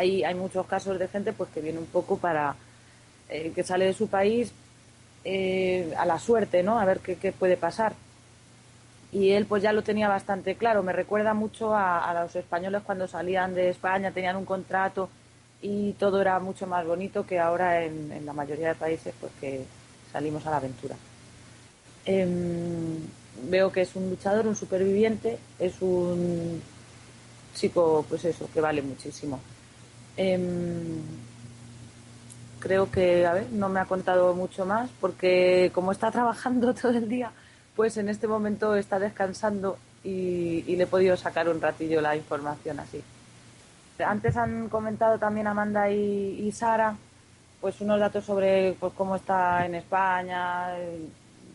Hay, 0.00 0.34
muchos 0.34 0.66
casos 0.66 0.98
de 0.98 1.08
gente 1.08 1.34
pues 1.34 1.50
que 1.50 1.60
viene 1.60 1.78
un 1.78 1.86
poco 1.86 2.16
para, 2.16 2.54
eh, 3.28 3.52
que 3.54 3.62
sale 3.62 3.84
de 3.84 3.92
su 3.92 4.08
país 4.08 4.52
eh, 5.24 5.92
a 5.98 6.06
la 6.06 6.18
suerte, 6.18 6.62
¿no? 6.62 6.80
A 6.80 6.86
ver 6.86 7.00
qué, 7.00 7.32
puede 7.32 7.58
pasar 7.58 7.92
y 9.12 9.30
él 9.30 9.44
pues 9.44 9.62
ya 9.62 9.72
lo 9.74 9.82
tenía 9.82 10.08
bastante 10.08 10.54
claro. 10.54 10.82
Me 10.82 10.94
recuerda 10.94 11.34
mucho 11.34 11.74
a, 11.74 12.14
los 12.22 12.34
españoles 12.34 12.82
cuando 12.84 13.08
salían 13.08 13.54
de 13.54 13.68
España, 13.68 14.10
tenían 14.10 14.36
un 14.36 14.46
contrato 14.46 15.10
y 15.60 15.92
todo 15.92 16.22
era 16.22 16.38
mucho 16.38 16.66
más 16.66 16.86
bonito 16.86 17.26
que 17.26 17.38
ahora 17.38 17.84
en, 17.84 18.24
la 18.24 18.32
mayoría 18.32 18.68
de 18.68 18.74
países 18.76 19.12
pues 19.20 19.32
que 19.38 19.64
salimos 20.12 20.46
a 20.46 20.50
la 20.50 20.56
aventura. 20.56 20.96
Eh, 22.06 22.26
veo 23.50 23.70
que 23.70 23.82
es 23.82 23.94
un 23.96 24.08
luchador, 24.08 24.46
un 24.46 24.56
superviviente, 24.56 25.38
es 25.58 25.74
un 25.82 26.62
chico 27.54 28.06
pues 28.08 28.24
eso, 28.24 28.48
que 28.54 28.62
vale 28.62 28.80
muchísimo. 28.80 29.40
Eh, 30.22 30.38
creo 32.58 32.90
que, 32.90 33.24
a 33.24 33.32
ver, 33.32 33.46
no 33.52 33.70
me 33.70 33.80
ha 33.80 33.86
contado 33.86 34.34
mucho 34.34 34.66
más 34.66 34.90
porque 35.00 35.70
como 35.74 35.92
está 35.92 36.10
trabajando 36.16 36.74
todo 36.74 36.92
el 36.92 37.08
día, 37.08 37.32
pues 37.74 37.96
en 37.96 38.10
este 38.10 38.28
momento 38.28 38.76
está 38.76 38.98
descansando 38.98 39.78
y, 40.04 40.76
le 40.76 40.82
he 40.82 40.86
podido 40.86 41.16
sacar 41.16 41.48
un 41.48 41.58
ratillo 41.58 42.02
la 42.02 42.16
información 42.16 42.80
así. 42.80 43.02
Antes 43.98 44.36
han 44.36 44.68
comentado 44.68 45.18
también 45.18 45.46
Amanda 45.46 45.90
y, 45.90 46.40
y 46.46 46.52
Sara, 46.52 46.94
pues 47.58 47.80
unos 47.80 47.98
datos 47.98 48.22
sobre 48.22 48.74
pues, 48.78 48.92
cómo 48.92 49.16
está 49.16 49.64
en 49.64 49.74
España, 49.74 50.74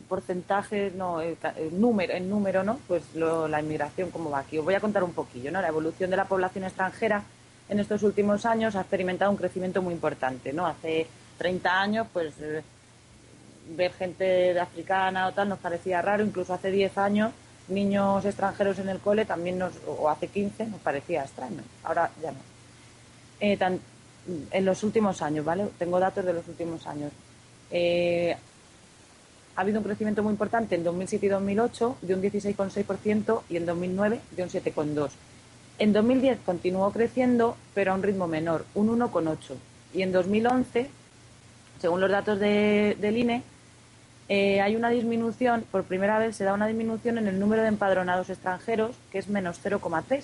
porcentajes, 0.09 0.95
no, 0.95 1.21
el, 1.21 1.37
el, 1.57 1.79
número, 1.79 2.13
el 2.13 2.27
número, 2.27 2.63
¿no? 2.63 2.79
Pues 2.87 3.03
lo, 3.13 3.47
la 3.47 3.61
inmigración, 3.61 4.09
cómo 4.09 4.31
va 4.31 4.39
aquí. 4.39 4.57
Os 4.57 4.65
voy 4.65 4.73
a 4.73 4.79
contar 4.79 5.03
un 5.03 5.13
poquillo, 5.13 5.51
¿no? 5.51 5.61
La 5.61 5.67
evolución 5.67 6.09
de 6.09 6.17
la 6.17 6.25
población 6.25 6.63
extranjera 6.63 7.23
en 7.69 7.79
estos 7.79 8.03
últimos 8.03 8.45
años 8.45 8.75
ha 8.75 8.81
experimentado 8.81 9.31
un 9.31 9.37
crecimiento 9.37 9.81
muy 9.81 9.93
importante, 9.93 10.53
¿no? 10.53 10.65
Hace 10.65 11.07
30 11.37 11.81
años, 11.81 12.07
pues 12.11 12.33
ver 13.75 13.93
gente 13.93 14.59
africana 14.59 15.27
o 15.27 15.31
tal 15.31 15.49
nos 15.49 15.59
parecía 15.59 16.01
raro, 16.01 16.23
incluso 16.23 16.53
hace 16.53 16.71
10 16.71 16.97
años 16.97 17.31
niños 17.67 18.23
extranjeros 18.25 18.79
en 18.79 18.89
el 18.89 18.99
cole 18.99 19.25
también 19.25 19.57
nos, 19.57 19.73
o 19.87 20.09
hace 20.09 20.27
15 20.27 20.67
nos 20.67 20.81
parecía 20.81 21.23
extraño, 21.23 21.63
ahora 21.83 22.09
ya 22.21 22.31
no. 22.31 22.37
Eh, 23.39 23.57
en 24.51 24.65
los 24.65 24.83
últimos 24.83 25.21
años, 25.21 25.45
¿vale? 25.45 25.67
Tengo 25.77 25.99
datos 25.99 26.25
de 26.25 26.33
los 26.33 26.47
últimos 26.47 26.85
años. 26.87 27.11
Eh, 27.69 28.35
ha 29.55 29.61
habido 29.61 29.79
un 29.79 29.85
crecimiento 29.85 30.23
muy 30.23 30.31
importante 30.31 30.75
en 30.75 30.83
2007 30.83 31.25
y 31.25 31.29
2008 31.29 31.97
de 32.01 32.13
un 32.13 32.21
16,6% 32.21 33.41
y 33.49 33.57
en 33.57 33.65
2009 33.65 34.19
de 34.31 34.43
un 34.43 34.49
7,2%. 34.49 35.09
En 35.77 35.91
2010 35.91 36.39
continuó 36.45 36.89
creciendo, 36.91 37.57
pero 37.73 37.91
a 37.91 37.95
un 37.95 38.03
ritmo 38.03 38.27
menor, 38.27 38.65
un 38.75 38.97
1,8%. 38.97 39.55
Y 39.93 40.03
en 40.03 40.11
2011, 40.11 40.89
según 41.81 42.01
los 42.01 42.09
datos 42.09 42.39
de, 42.39 42.97
del 42.99 43.17
INE, 43.17 43.43
eh, 44.27 44.61
hay 44.61 44.75
una 44.75 44.89
disminución, 44.89 45.65
por 45.69 45.83
primera 45.83 46.17
vez 46.17 46.35
se 46.35 46.45
da 46.45 46.53
una 46.53 46.67
disminución 46.67 47.17
en 47.17 47.27
el 47.27 47.39
número 47.39 47.61
de 47.61 47.67
empadronados 47.67 48.29
extranjeros, 48.29 48.95
que 49.11 49.19
es 49.19 49.27
menos 49.27 49.59
0,3. 49.63 50.23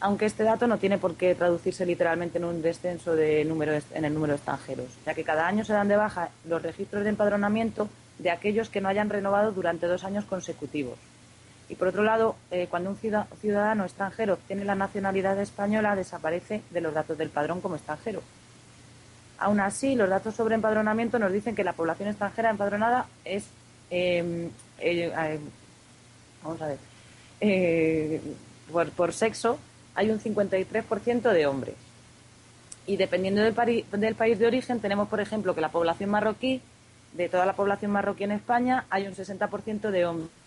Aunque 0.00 0.26
este 0.26 0.44
dato 0.44 0.66
no 0.66 0.78
tiene 0.78 0.98
por 0.98 1.14
qué 1.16 1.34
traducirse 1.34 1.86
literalmente 1.86 2.36
en 2.36 2.44
un 2.44 2.60
descenso 2.60 3.16
de 3.16 3.44
número, 3.46 3.72
en 3.72 4.04
el 4.04 4.12
número 4.12 4.32
de 4.32 4.36
extranjeros, 4.36 4.88
ya 5.06 5.14
que 5.14 5.24
cada 5.24 5.46
año 5.46 5.64
se 5.64 5.72
dan 5.72 5.88
de 5.88 5.96
baja 5.96 6.28
los 6.46 6.62
registros 6.62 7.04
de 7.04 7.10
empadronamiento 7.10 7.88
de 8.18 8.30
aquellos 8.30 8.68
que 8.68 8.82
no 8.82 8.88
hayan 8.88 9.08
renovado 9.08 9.52
durante 9.52 9.86
dos 9.86 10.04
años 10.04 10.26
consecutivos. 10.26 10.98
Y 11.68 11.76
por 11.76 11.88
otro 11.88 12.02
lado, 12.02 12.36
eh, 12.50 12.66
cuando 12.68 12.90
un 12.90 12.98
ciudadano 12.98 13.84
extranjero 13.84 14.34
obtiene 14.34 14.64
la 14.64 14.74
nacionalidad 14.74 15.40
española, 15.40 15.96
desaparece 15.96 16.62
de 16.70 16.80
los 16.80 16.92
datos 16.92 17.16
del 17.16 17.30
padrón 17.30 17.60
como 17.60 17.76
extranjero. 17.76 18.22
Aún 19.38 19.60
así, 19.60 19.94
los 19.94 20.10
datos 20.10 20.34
sobre 20.34 20.54
empadronamiento 20.54 21.18
nos 21.18 21.32
dicen 21.32 21.54
que 21.54 21.64
la 21.64 21.72
población 21.72 22.08
extranjera 22.08 22.50
empadronada 22.50 23.06
es, 23.24 23.46
eh, 23.90 24.50
eh, 24.78 25.40
vamos 26.42 26.60
a 26.60 26.68
ver, 26.68 28.20
por, 28.94 29.12
sexo 29.12 29.58
hay 29.94 30.10
un 30.10 30.20
53% 30.20 31.32
de 31.32 31.46
hombres. 31.46 31.74
Y 32.86 32.96
dependiendo 32.98 33.40
del, 33.40 33.54
del 33.90 34.14
país 34.14 34.38
de 34.38 34.46
origen, 34.46 34.80
tenemos, 34.80 35.08
por 35.08 35.20
ejemplo, 35.20 35.54
que 35.54 35.62
la 35.62 35.70
población 35.70 36.10
marroquí, 36.10 36.60
de 37.14 37.30
toda 37.30 37.46
la 37.46 37.54
población 37.54 37.90
marroquí 37.90 38.24
en 38.24 38.32
España, 38.32 38.84
hay 38.90 39.06
un 39.06 39.14
60% 39.14 39.90
de 39.90 40.04
hombres 40.04 40.43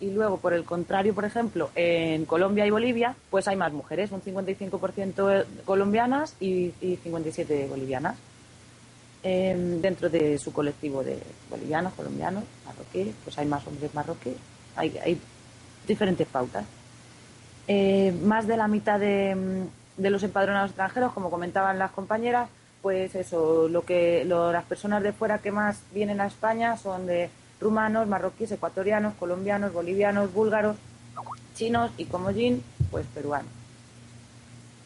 y 0.00 0.10
luego, 0.10 0.38
por 0.38 0.54
el 0.54 0.64
contrario, 0.64 1.14
por 1.14 1.24
ejemplo, 1.24 1.70
en 1.74 2.24
Colombia 2.26 2.66
y 2.66 2.70
Bolivia, 2.70 3.16
pues 3.30 3.48
hay 3.48 3.56
más 3.56 3.72
mujeres, 3.72 4.12
un 4.12 4.22
55% 4.22 5.44
colombianas 5.64 6.36
y, 6.40 6.72
y 6.80 6.98
57 7.02 7.66
bolivianas. 7.68 8.16
Eh, 9.26 9.78
dentro 9.80 10.10
de 10.10 10.38
su 10.38 10.52
colectivo 10.52 11.02
de 11.02 11.18
bolivianos, 11.48 11.94
colombianos, 11.94 12.44
marroquíes, 12.66 13.14
pues 13.24 13.38
hay 13.38 13.46
más 13.46 13.66
hombres 13.66 13.94
marroquíes, 13.94 14.36
hay, 14.76 15.18
diferentes 15.86 16.26
pautas. 16.26 16.66
Eh, 17.66 18.12
más 18.22 18.46
de 18.46 18.58
la 18.58 18.68
mitad 18.68 19.00
de, 19.00 19.64
de, 19.96 20.10
los 20.10 20.22
empadronados 20.22 20.70
extranjeros, 20.72 21.14
como 21.14 21.30
comentaban 21.30 21.78
las 21.78 21.92
compañeras, 21.92 22.50
pues 22.82 23.14
eso, 23.14 23.66
lo 23.66 23.82
que 23.86 24.26
lo, 24.26 24.52
las 24.52 24.64
personas 24.64 25.02
de 25.02 25.14
fuera 25.14 25.38
que 25.38 25.50
más 25.50 25.80
vienen 25.94 26.20
a 26.20 26.26
España 26.26 26.76
son 26.76 27.06
de 27.06 27.30
rumanos, 27.64 28.06
marroquíes, 28.06 28.52
ecuatorianos, 28.52 29.14
colombianos, 29.14 29.72
bolivianos, 29.72 30.32
búlgaros, 30.32 30.76
chinos 31.54 31.90
y 31.96 32.04
como 32.04 32.30
Jin, 32.30 32.62
pues 32.90 33.06
peruanos. 33.14 33.50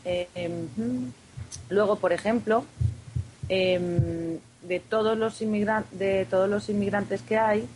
Eh, 0.04 0.48
luego, 1.68 1.96
por 1.96 2.12
ejemplo, 2.12 2.64
eh, 3.48 4.38
de 4.62 4.80
todos 4.80 5.18
los 5.18 5.38
de 5.40 6.26
todos 6.30 6.48
los 6.48 6.68
inmigrantes 6.68 7.20
que 7.22 7.36
hay, 7.36 7.68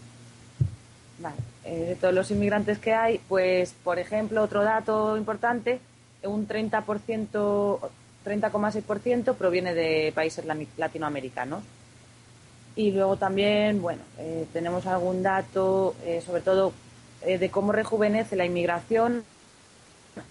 vale, 1.18 1.36
eh, 1.64 1.86
de 1.88 1.96
todos 1.96 2.14
los 2.14 2.30
inmigrantes 2.30 2.78
que 2.78 2.92
hay, 2.94 3.18
pues, 3.28 3.74
por 3.82 3.98
ejemplo, 3.98 4.42
otro 4.42 4.62
dato 4.62 5.16
importante, 5.16 5.80
un 6.22 6.46
30%, 6.46 7.80
30,6% 8.24 9.34
proviene 9.34 9.74
de 9.74 10.12
países 10.14 10.44
latinoamericanos. 10.76 11.62
Y 12.74 12.90
luego 12.92 13.16
también, 13.16 13.82
bueno, 13.82 14.02
eh, 14.18 14.46
tenemos 14.52 14.86
algún 14.86 15.22
dato, 15.22 15.94
eh, 16.04 16.22
sobre 16.24 16.40
todo, 16.42 16.72
eh, 17.22 17.38
de 17.38 17.50
cómo 17.50 17.72
rejuvenece 17.72 18.34
la 18.34 18.44
inmigración 18.44 19.24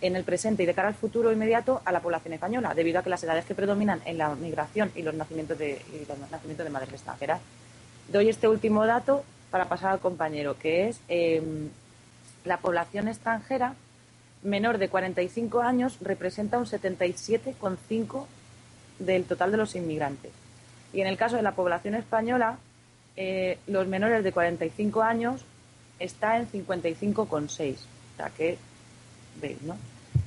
en 0.02 0.16
el 0.16 0.24
presente 0.24 0.64
y 0.64 0.66
de 0.66 0.74
cara 0.74 0.90
al 0.90 0.96
futuro 0.96 1.32
inmediato 1.32 1.82
a 1.86 1.92
la 1.92 2.02
población 2.02 2.34
española, 2.34 2.74
debido 2.74 3.00
a 3.00 3.04
que 3.04 3.10
las 3.10 3.24
edades 3.24 3.46
que 3.46 3.56
predominan 3.56 4.02
en 4.06 4.18
la 4.18 4.34
migración 4.36 4.92
y 4.96 5.02
los 5.02 5.16
nacimientos 5.16 5.58
de, 5.58 5.82
y 5.94 6.06
los 6.06 6.18
nacimientos 6.30 6.66
de 6.66 6.70
madres 6.70 6.94
extranjeras. 6.94 7.42
Doy 8.12 8.30
este 8.30 8.48
último 8.48 8.86
dato 8.86 9.24
para 9.50 9.66
pasar 9.66 9.92
al 9.92 10.00
compañero, 10.00 10.58
que 10.58 10.90
es 10.90 11.00
eh, 11.08 11.42
la 12.46 12.58
población 12.58 13.08
extranjera 13.08 13.76
menor 14.44 14.78
de 14.78 14.90
45 14.90 15.62
años 15.62 15.98
representa 16.02 16.58
un 16.58 16.66
77,5 16.66 18.26
del 19.00 19.26
total 19.26 19.52
de 19.52 19.58
los 19.58 19.76
inmigrantes. 19.76 20.32
Y 20.94 21.02
en 21.02 21.08
el 21.08 21.18
caso 21.18 21.36
de 21.36 21.42
la 21.42 21.54
población 21.54 21.96
española, 21.96 22.58
eh, 23.16 23.58
los 23.68 23.88
menores 23.88 24.24
de 24.24 24.32
45 24.32 25.02
años 25.02 25.46
está 26.00 26.38
en 26.38 26.50
55,6. 26.50 27.76
O 27.76 28.18
sea 28.18 28.30
que, 28.30 28.58
veis, 29.42 29.62
¿no? 29.62 29.78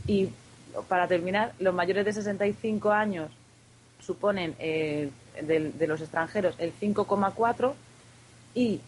Y 0.06 0.28
para 0.88 1.06
terminar, 1.06 1.52
los 1.58 1.74
mayores 1.74 2.04
de 2.04 2.12
65 2.12 2.90
años 2.90 3.30
suponen 4.00 4.54
eh, 4.58 5.10
de, 5.42 5.86
los 5.86 6.00
extranjeros 6.00 6.54
el 6.58 6.72
5,4 6.78 7.72
y 8.54 8.80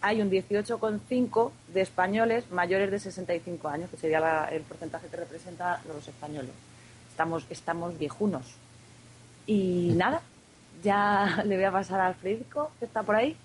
hay 0.00 0.22
un 0.22 0.30
18,5 0.30 1.50
de 1.72 1.80
españoles 1.80 2.50
mayores 2.50 2.90
de 2.90 2.98
65 2.98 3.68
años, 3.68 3.90
que 3.90 3.96
sería 3.96 4.48
el 4.50 4.62
porcentaje 4.62 5.08
que 5.08 5.16
representa 5.16 5.80
los 5.88 6.06
españoles. 6.06 6.52
Estamos, 7.10 7.44
estamos 7.50 7.98
viejunos. 7.98 8.44
Y 9.46 9.92
nada, 9.96 10.22
ya 10.82 11.42
le 11.46 11.56
voy 11.56 11.64
a 11.64 11.72
pasar 11.72 12.00
al 12.00 12.14
Frederico, 12.14 12.70
que 12.78 12.84
está 12.86 13.02
por 13.02 13.16
ahí. 13.16 13.36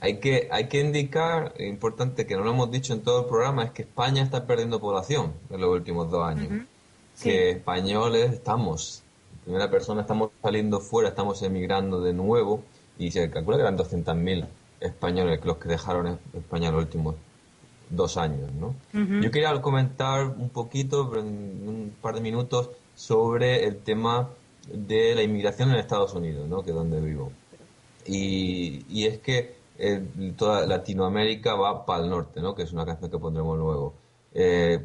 Hay 0.00 0.18
que, 0.20 0.48
hay 0.52 0.68
que 0.68 0.80
indicar, 0.80 1.54
importante 1.58 2.26
que 2.26 2.36
no 2.36 2.44
lo 2.44 2.50
hemos 2.50 2.70
dicho 2.70 2.92
en 2.92 3.00
todo 3.00 3.20
el 3.22 3.26
programa, 3.26 3.64
es 3.64 3.70
que 3.70 3.82
España 3.82 4.22
está 4.22 4.46
perdiendo 4.46 4.78
población 4.78 5.32
en 5.50 5.60
los 5.60 5.70
últimos 5.70 6.10
dos 6.10 6.24
años. 6.26 6.48
Que 7.22 7.50
españoles 7.52 8.32
estamos, 8.32 9.02
en 9.38 9.44
primera 9.44 9.70
persona, 9.70 10.02
estamos 10.02 10.30
saliendo 10.42 10.80
fuera, 10.80 11.08
estamos 11.08 11.42
emigrando 11.42 12.02
de 12.02 12.12
nuevo 12.12 12.62
y 12.98 13.10
se 13.10 13.30
calcula 13.30 13.56
que 13.56 13.62
eran 13.62 13.78
200.000 13.78 14.46
españoles 14.80 15.40
los 15.44 15.56
que 15.56 15.68
dejaron 15.70 16.06
es- 16.08 16.18
España 16.34 16.68
en 16.68 16.74
los 16.74 16.84
últimos 16.84 17.14
dos 17.88 18.18
años, 18.18 18.50
¿no? 18.52 18.74
Ujú. 18.92 19.20
Yo 19.22 19.30
quería 19.30 19.58
comentar 19.62 20.26
un 20.26 20.50
poquito, 20.50 21.10
en 21.18 21.26
un 21.26 21.96
par 22.02 22.14
de 22.16 22.20
minutos, 22.20 22.68
sobre 22.94 23.64
el 23.64 23.78
tema 23.78 24.28
de 24.66 25.14
la 25.14 25.22
inmigración 25.22 25.70
en 25.70 25.76
Estados 25.76 26.14
Unidos, 26.14 26.48
¿no? 26.48 26.62
Que 26.62 26.70
es 26.70 26.76
donde 26.76 27.00
vivo. 27.00 27.32
Y, 28.06 28.84
y 28.88 29.06
es 29.06 29.18
que 29.18 29.56
eh, 29.78 30.02
toda 30.36 30.66
Latinoamérica 30.66 31.54
va 31.54 31.84
para 31.84 32.04
el 32.04 32.10
norte, 32.10 32.40
¿no? 32.40 32.54
Que 32.54 32.62
es 32.62 32.72
una 32.72 32.86
canción 32.86 33.10
que 33.10 33.18
pondremos 33.18 33.58
luego. 33.58 33.94
Eh, 34.32 34.80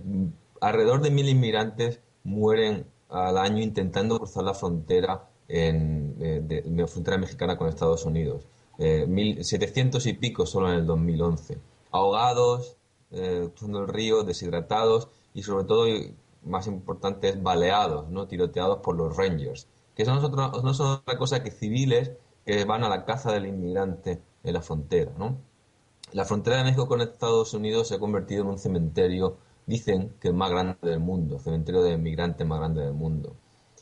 alrededor 0.59 1.01
de 1.01 1.11
mil 1.11 1.27
inmigrantes 1.27 1.99
mueren 2.23 2.85
al 3.09 3.37
año 3.37 3.61
intentando 3.61 4.17
cruzar 4.17 4.43
la 4.43 4.53
frontera 4.53 5.27
en 5.47 6.15
eh, 6.21 6.87
frontera 6.87 7.17
mexicana 7.17 7.57
con 7.57 7.67
Estados 7.67 8.05
Unidos. 8.05 8.47
Eh, 8.77 9.05
mil, 9.07 9.43
700 9.43 10.05
y 10.07 10.13
pico 10.13 10.45
solo 10.45 10.69
en 10.69 10.79
el 10.79 10.85
2011. 10.85 11.57
Ahogados, 11.91 12.77
cruzando 13.09 13.79
el 13.79 13.89
río, 13.89 14.23
deshidratados 14.23 15.09
y 15.33 15.43
sobre 15.43 15.65
todo, 15.65 15.85
más 16.43 16.67
importante, 16.67 17.29
es 17.29 17.41
baleados, 17.41 18.09
¿no? 18.09 18.27
tiroteados 18.27 18.79
por 18.79 18.95
los 18.95 19.15
Rangers. 19.15 19.67
Que 19.95 20.05
son 20.05 20.15
nosotros, 20.15 20.63
no 20.63 20.73
son 20.73 20.87
otra 20.99 21.17
cosa 21.17 21.43
que 21.43 21.51
civiles 21.51 22.11
que 22.45 22.65
van 22.65 22.83
a 22.83 22.89
la 22.89 23.05
caza 23.05 23.31
del 23.33 23.45
inmigrante 23.47 24.21
en 24.43 24.53
la 24.53 24.61
frontera. 24.61 25.11
¿no? 25.17 25.37
La 26.13 26.25
frontera 26.25 26.57
de 26.57 26.63
México 26.63 26.87
con 26.87 27.01
Estados 27.01 27.53
Unidos 27.53 27.87
se 27.87 27.95
ha 27.95 27.99
convertido 27.99 28.43
en 28.43 28.49
un 28.49 28.57
cementerio, 28.59 29.37
dicen 29.65 30.13
que 30.19 30.29
el 30.29 30.33
más 30.35 30.49
grande 30.51 30.77
del 30.81 30.99
mundo, 30.99 31.39
cementerio 31.39 31.81
de 31.83 31.93
inmigrantes 31.93 32.45
más 32.47 32.59
grande 32.59 32.81
del 32.83 32.93
mundo. 32.93 33.35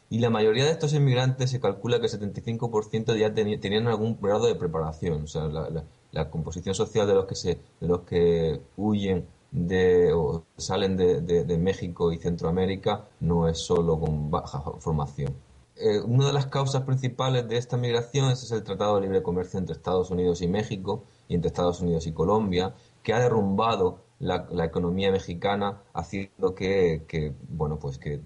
Y 0.09 0.19
la 0.19 0.29
mayoría 0.29 0.65
de 0.65 0.71
estos 0.71 0.93
inmigrantes 0.93 1.51
se 1.51 1.59
calcula 1.59 1.99
que 1.99 2.07
el 2.07 2.11
75% 2.11 3.15
ya 3.15 3.33
tenían 3.33 3.87
algún 3.87 4.17
grado 4.21 4.47
de 4.47 4.55
preparación. 4.55 5.23
O 5.23 5.27
sea, 5.27 5.43
la, 5.47 5.69
la- 5.69 5.85
la 6.11 6.29
composición 6.31 6.73
social 6.73 7.05
de 7.07 7.13
los 7.13 7.25
que 7.25 7.35
se, 7.35 7.59
de 7.79 7.87
los 7.87 8.01
que 8.01 8.61
huyen 8.77 9.27
de 9.51 10.13
o 10.13 10.43
salen 10.57 10.95
de, 10.97 11.57
México 11.57 12.11
y 12.11 12.17
Centroamérica 12.17 13.07
no 13.19 13.47
es 13.47 13.59
solo 13.59 13.99
con 13.99 14.29
baja 14.31 14.61
formación. 14.79 15.35
Eh, 15.75 16.01
una 16.01 16.27
de 16.27 16.33
las 16.33 16.47
causas 16.47 16.83
principales 16.83 17.47
de 17.47 17.57
esta 17.57 17.77
migración 17.77 18.31
es 18.31 18.51
el 18.51 18.63
Tratado 18.63 18.95
de 18.95 19.01
Libre 19.01 19.23
Comercio 19.23 19.59
entre 19.59 19.75
Estados 19.75 20.11
Unidos 20.11 20.41
y 20.41 20.47
México 20.47 21.03
y 21.29 21.35
entre 21.35 21.47
Estados 21.47 21.81
Unidos 21.81 22.05
y 22.05 22.11
Colombia, 22.11 22.75
que 23.01 23.13
ha 23.13 23.19
derrumbado 23.19 23.99
la, 24.19 24.65
economía 24.65 25.11
mexicana, 25.11 25.81
haciendo 25.93 26.53
que, 26.53 27.05
que, 27.07 27.33
bueno, 27.47 27.79
pues 27.79 27.97
que 27.97 28.19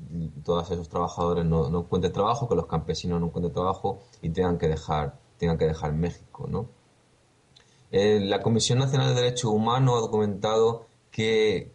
todos 0.43 0.71
esos 0.71 0.89
trabajadores 0.89 1.45
no, 1.45 1.69
no 1.69 1.82
encuentren 1.82 2.11
trabajo, 2.11 2.49
que 2.49 2.55
los 2.55 2.65
campesinos 2.65 3.19
no 3.19 3.28
encuentren 3.28 3.53
trabajo 3.53 3.99
y 4.21 4.30
tengan 4.30 4.57
que 4.57 4.67
dejar, 4.67 5.19
tengan 5.38 5.57
que 5.59 5.65
dejar 5.65 5.93
México, 5.93 6.47
¿no? 6.49 6.67
Eh, 7.91 8.19
la 8.19 8.41
Comisión 8.41 8.80
Nacional 8.80 9.13
de 9.13 9.21
Derechos 9.21 9.51
Humanos 9.51 9.97
ha 9.97 10.01
documentado 10.01 10.88
que, 11.14 11.72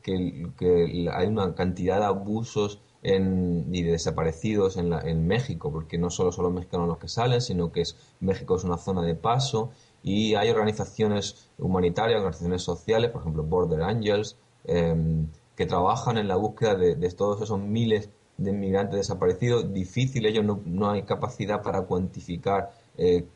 hay 1.14 1.26
una 1.28 1.54
cantidad 1.54 1.98
de 2.00 2.04
abusos 2.06 2.80
y 3.02 3.82
de 3.84 3.92
desaparecidos 3.92 4.76
en, 4.76 4.90
la- 4.90 5.00
en 5.00 5.26
México, 5.26 5.70
porque 5.72 5.96
no 5.98 6.10
solo 6.10 6.32
son 6.32 6.44
los 6.46 6.52
mexicanos 6.52 6.88
los 6.88 6.98
que 6.98 7.08
salen, 7.08 7.40
sino 7.40 7.70
que 7.72 7.82
es, 7.82 7.96
México 8.20 8.56
es 8.56 8.64
una 8.64 8.76
zona 8.76 9.02
de 9.02 9.14
paso 9.14 9.70
y 10.02 10.34
hay 10.34 10.50
organizaciones 10.50 11.48
humanitarias, 11.58 12.18
organizaciones 12.18 12.62
sociales, 12.62 13.10
por 13.10 13.20
ejemplo 13.22 13.44
Border 13.44 13.82
Angels, 13.82 14.36
em, 14.64 15.28
que 15.56 15.66
trabajan 15.66 16.18
en 16.18 16.28
la 16.28 16.36
búsqueda 16.36 16.74
de, 16.74 16.96
todos 17.12 17.40
esos 17.42 17.60
miles 17.60 18.10
de 18.36 18.50
inmigrantes 18.50 18.96
desaparecidos. 18.96 19.72
Difícil, 19.72 20.26
ellos 20.26 20.44
no, 20.44 20.90
hay 20.90 21.02
capacidad 21.02 21.62
para 21.62 21.82
cuantificar 21.82 22.72
eh, 22.96 23.26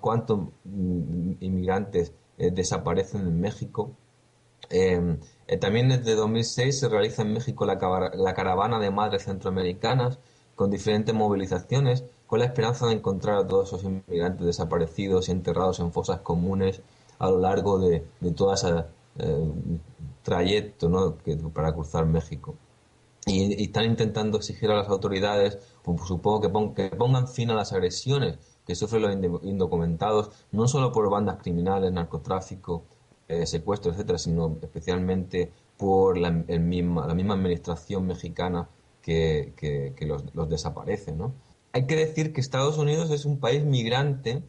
cuántos 0.00 0.40
mm, 0.64 1.32
inmigrantes 1.40 2.12
eh, 2.38 2.50
desaparecen 2.50 3.22
en 3.22 3.40
México. 3.40 3.90
Eh, 5.48 5.56
también 5.58 5.88
desde 5.88 6.14
2006 6.14 6.78
se 6.80 6.88
realiza 6.88 7.22
en 7.22 7.32
México 7.32 7.66
la, 7.66 7.78
caravana 8.34 8.80
de 8.80 8.90
madres 8.90 9.24
centroamericanas 9.24 10.18
con 10.56 10.70
diferentes 10.70 11.14
movilizaciones 11.14 12.04
con 12.26 12.40
la 12.40 12.46
esperanza 12.46 12.86
de 12.86 12.94
encontrar 12.94 13.38
a 13.38 13.46
todos 13.46 13.68
esos 13.68 13.84
inmigrantes 13.84 14.44
desaparecidos 14.46 15.28
y 15.28 15.32
enterrados 15.32 15.78
en 15.80 15.92
fosas 15.92 16.20
comunes 16.20 16.82
a 17.18 17.30
lo 17.30 17.38
largo 17.38 17.78
de, 17.78 18.04
todo 18.34 18.52
ese 18.54 18.84
eh, 19.18 19.52
trayecto 20.22 20.88
¿no? 20.88 21.16
que, 21.18 21.36
para 21.36 21.72
cruzar 21.72 22.06
México. 22.06 22.56
Y, 23.26 23.62
están 23.64 23.84
intentando 23.86 24.38
exigir 24.38 24.70
a 24.70 24.76
las 24.76 24.88
autoridades, 24.88 25.58
pues, 25.82 26.00
supongo 26.06 26.40
que, 26.40 26.48
pon- 26.48 26.74
que 26.74 26.90
pongan 26.90 27.28
fin 27.28 27.50
a 27.50 27.54
las 27.54 27.72
agresiones 27.72 28.38
que 28.66 28.74
sufren 28.74 29.02
los 29.02 29.42
indocumentados, 29.44 30.30
no 30.52 30.66
solo 30.68 30.92
por 30.92 31.08
bandas 31.10 31.38
criminales, 31.40 31.92
narcotráfico, 31.92 32.82
eh, 33.28 33.46
secuestro, 33.46 33.92
etcétera, 33.92 34.18
sino 34.18 34.58
especialmente 34.62 35.52
por 35.76 36.16
la, 36.16 36.30
misma, 36.30 37.04
administración 37.04 38.06
mexicana 38.06 38.68
que, 39.02 39.52
los, 40.00 40.48
desaparece, 40.48 41.12
¿no? 41.12 41.34
Hay 41.72 41.86
que 41.86 41.96
decir 41.96 42.32
que 42.32 42.40
Estados 42.40 42.78
Unidos 42.78 43.10
es 43.10 43.24
un 43.24 43.38
país 43.38 43.64
migrante, 43.64 44.42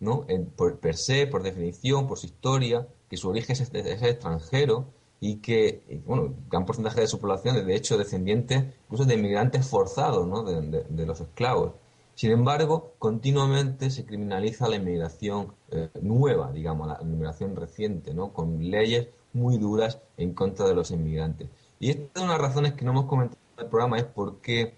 ¿no? 0.00 0.26
Por 0.56 0.78
per 0.80 0.96
se, 0.96 1.26
por 1.26 1.42
definición, 1.42 2.06
por 2.06 2.18
su 2.18 2.26
historia, 2.26 2.88
que 3.08 3.16
su 3.16 3.28
origen 3.28 3.56
es, 3.60 3.70
extranjero 4.02 4.86
y 5.20 5.36
que, 5.36 6.02
bueno, 6.06 6.34
gran 6.48 6.64
porcentaje 6.64 7.00
de 7.00 7.08
su 7.08 7.18
población 7.18 7.56
es 7.56 7.66
de 7.66 7.76
hecho 7.76 7.98
descendiente 7.98 8.74
incluso 8.84 9.04
de 9.04 9.14
inmigrantes 9.14 9.66
forzados, 9.66 10.26
¿no? 10.26 10.42
De 10.42 11.06
los 11.06 11.20
esclavos. 11.20 11.72
Sin 12.14 12.30
embargo, 12.30 12.92
continuamente 12.98 13.90
se 13.90 14.04
criminaliza 14.04 14.68
la 14.68 14.76
inmigración 14.76 15.54
eh, 15.70 15.88
nueva, 16.02 16.52
digamos, 16.52 16.86
la 16.86 16.98
inmigración 17.00 17.56
reciente, 17.56 18.14
¿no? 18.14 18.32
Con 18.32 18.70
leyes 18.70 19.08
muy 19.32 19.56
duras 19.56 19.98
en 20.16 20.34
contra 20.34 20.66
de 20.66 20.74
los 20.74 20.90
inmigrantes. 20.90 21.48
Y 21.80 21.90
esta 21.90 22.02
es 22.14 22.22
una 22.22 22.34
de 22.34 22.38
las 22.38 22.48
razones 22.48 22.74
que 22.74 22.84
no 22.84 22.92
hemos 22.92 23.06
comentado 23.06 23.38
en 23.56 23.64
el 23.64 23.70
programa 23.70 23.98
es 23.98 24.04
por 24.04 24.40
qué, 24.40 24.74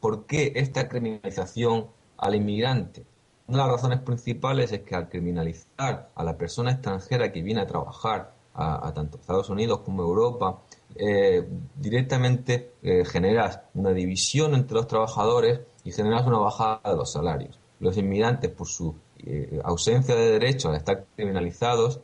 por 0.00 0.26
qué 0.26 0.52
esta 0.56 0.88
criminalización 0.88 1.88
al 2.16 2.34
inmigrante. 2.34 3.04
Una 3.46 3.58
de 3.58 3.64
las 3.64 3.76
razones 3.76 4.00
principales 4.00 4.72
es 4.72 4.80
que 4.80 4.94
al 4.94 5.08
criminalizar 5.08 6.10
a 6.14 6.24
la 6.24 6.36
persona 6.36 6.72
extranjera 6.72 7.32
que 7.32 7.42
viene 7.42 7.60
a 7.60 7.66
trabajar 7.66 8.34
a, 8.54 8.86
a 8.88 8.94
tanto 8.94 9.18
Estados 9.18 9.50
Unidos 9.50 9.80
como 9.80 10.02
Europa, 10.02 10.60
eh, 10.96 11.46
directamente 11.76 12.72
eh, 12.82 13.04
generas 13.04 13.60
una 13.74 13.92
división 13.92 14.54
entre 14.54 14.74
los 14.76 14.86
trabajadores 14.86 15.60
y 15.84 15.92
generas 15.92 16.26
una 16.26 16.38
bajada 16.38 16.80
de 16.84 16.96
los 16.96 17.12
salarios. 17.12 17.58
Los 17.80 17.96
inmigrantes, 17.96 18.50
por 18.50 18.66
su 18.66 18.94
eh, 19.18 19.60
ausencia 19.64 20.14
de 20.16 20.32
derechos 20.32 20.66
al 20.66 20.76
estar 20.76 21.04
criminalizados, 21.16 22.00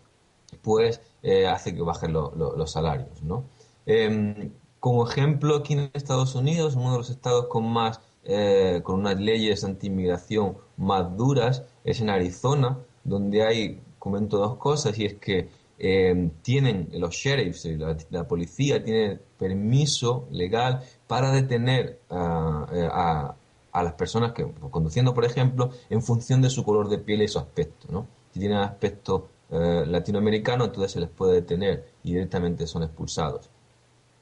pues 0.62 1.01
hace 1.51 1.74
que 1.74 1.80
bajen 1.82 2.12
lo- 2.12 2.32
lo- 2.37 2.55
los 2.57 2.70
salarios, 2.70 3.22
¿no? 3.22 3.45
Em, 3.87 4.51
como 4.78 5.09
ejemplo, 5.09 5.57
aquí 5.57 5.72
en 5.72 5.91
Estados 5.95 6.35
Unidos, 6.35 6.76
uno 6.76 6.93
de 6.93 6.99
los 6.99 7.11
estados 7.11 7.47
con 7.47 7.66
más, 7.72 8.01
con 8.82 9.01
unas 9.01 9.18
leyes 9.20 9.64
anti-inmigración 9.64 10.57
más 10.76 11.16
duras 11.16 11.62
es 11.85 12.01
en 12.01 12.11
Arizona, 12.11 12.78
donde 13.05 13.43
hay, 13.43 13.80
comento 13.99 14.37
dos 14.39 14.57
cosas, 14.57 14.99
y 14.99 15.07
es 15.07 15.14
que 15.14 15.49
eh, 15.79 16.31
tienen 16.43 16.89
los 16.93 17.14
sheriffs 17.14 17.64
y 17.66 17.77
la, 17.77 17.97
la 18.11 18.27
policía 18.29 18.83
tienen 18.83 19.20
permiso 19.39 20.27
legal 20.31 20.83
para 21.07 21.31
detener 21.33 22.01
eh, 22.11 22.89
a- 22.93 23.35
las 23.83 23.93
personas 23.95 24.33
que 24.33 24.47
conduciendo, 24.70 25.12
por 25.14 25.25
ejemplo, 25.25 25.70
en 25.91 26.01
función 26.01 26.41
de 26.41 26.49
su 26.51 26.62
color 26.64 26.89
de 26.89 26.99
piel 26.99 27.22
y 27.22 27.29
su 27.29 27.39
aspecto. 27.41 28.07
Si 28.33 28.39
tienen 28.41 28.59
aspecto 28.59 29.29
eh, 29.51 29.85
latinoamericano, 29.87 30.64
entonces 30.66 30.93
se 30.93 31.01
les 31.01 31.09
puede 31.11 31.35
detener 31.35 31.85
y 32.05 32.12
directamente 32.12 32.66
son 32.68 32.85
expulsados. 32.85 33.51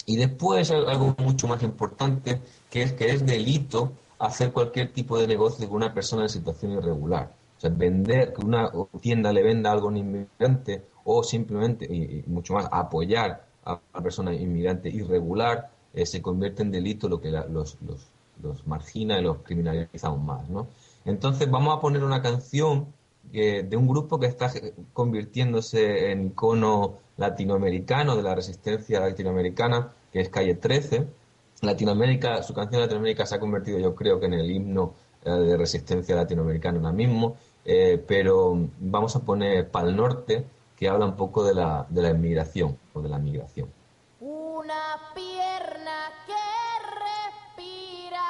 Y 0.06 0.16
después 0.16 0.70
al- 0.70 0.88
algo 0.88 1.14
mucho 1.18 1.46
más 1.48 1.62
importante, 1.62 2.40
que 2.70 2.82
es 2.82 2.92
que 2.92 3.10
es 3.10 3.24
delito 3.26 3.92
hacer 4.18 4.52
cualquier 4.52 4.92
tipo 4.92 5.18
de 5.18 5.26
negocio 5.26 5.66
con 5.68 5.76
una 5.76 5.94
persona 5.94 6.22
en 6.22 6.28
situación 6.28 6.72
irregular. 6.72 7.32
O 7.58 7.60
sea, 7.60 7.70
vender, 7.70 8.32
que 8.32 8.44
una 8.44 8.70
tienda 9.00 9.32
le 9.32 9.42
venda 9.42 9.70
algo 9.70 9.86
a 9.86 9.90
un 9.90 9.96
inmigrante 9.98 10.82
o 11.04 11.22
simplemente, 11.24 11.86
y, 11.90 12.18
y 12.20 12.24
mucho 12.26 12.54
más, 12.54 12.68
apoyar 12.72 13.44
a 13.64 13.80
una 13.94 14.02
persona 14.02 14.32
inmigrante 14.34 14.88
irregular, 14.88 15.70
eh, 15.94 16.06
se 16.06 16.22
convierte 16.22 16.62
en 16.62 16.70
delito, 16.70 17.08
lo 17.08 17.20
que 17.20 17.30
la- 17.30 17.46
los, 17.46 17.78
los, 17.82 18.06
los 18.42 18.66
margina 18.66 19.18
y 19.18 19.22
los 19.22 19.38
criminaliza 19.42 20.08
aún 20.08 20.24
más, 20.26 20.48
¿no? 20.48 20.66
Entonces 21.04 21.50
vamos 21.50 21.76
a 21.76 21.80
poner 21.80 22.02
una 22.04 22.22
canción 22.22 22.86
eh, 23.32 23.64
de 23.68 23.76
un 23.76 23.86
grupo 23.88 24.18
que 24.18 24.26
está 24.26 24.50
convirtiéndose 24.92 26.10
en 26.10 26.26
icono 26.28 26.98
latinoamericano 27.16 28.16
de 28.16 28.22
la 28.22 28.34
resistencia 28.34 29.00
latinoamericana, 29.00 29.92
que 30.12 30.20
es 30.20 30.28
Calle 30.28 30.54
13. 30.54 31.06
Latinoamérica, 31.62 32.42
su 32.42 32.54
canción 32.54 32.80
Latinoamérica 32.82 33.24
se 33.26 33.36
ha 33.36 33.40
convertido, 33.40 33.78
yo 33.78 33.94
creo 33.94 34.18
que 34.18 34.26
en 34.26 34.34
el 34.34 34.50
himno 34.50 34.94
eh, 35.24 35.30
de 35.30 35.56
resistencia 35.56 36.16
latinoamericana 36.16 36.78
ahora 36.78 36.92
mismo, 36.92 37.36
eh, 37.64 38.02
pero 38.06 38.58
vamos 38.80 39.14
a 39.16 39.20
poner 39.20 39.70
Pal 39.70 39.94
Norte, 39.96 40.44
que 40.82 40.88
habla 40.88 41.06
un 41.06 41.14
poco 41.14 41.44
de 41.44 41.54
la, 41.54 41.86
de 41.88 42.02
la 42.02 42.10
inmigración 42.10 42.76
o 42.92 43.00
de 43.00 43.08
la 43.08 43.16
migración. 43.16 43.72
Una 44.18 45.12
pierna 45.14 46.10
que 46.26 46.34
respiran 47.78 48.26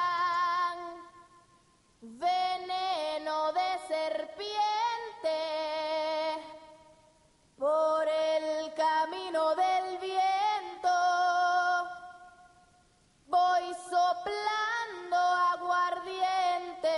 veneno 1.99 3.53
de 3.53 3.69
serpiente 3.87 5.39
por 7.57 8.07
el 8.07 8.71
camino 8.75 9.55
del 9.55 9.97
viento. 9.97 10.93
Voy 13.29 13.63
soplando 13.89 15.17
aguardiente. 15.55 16.93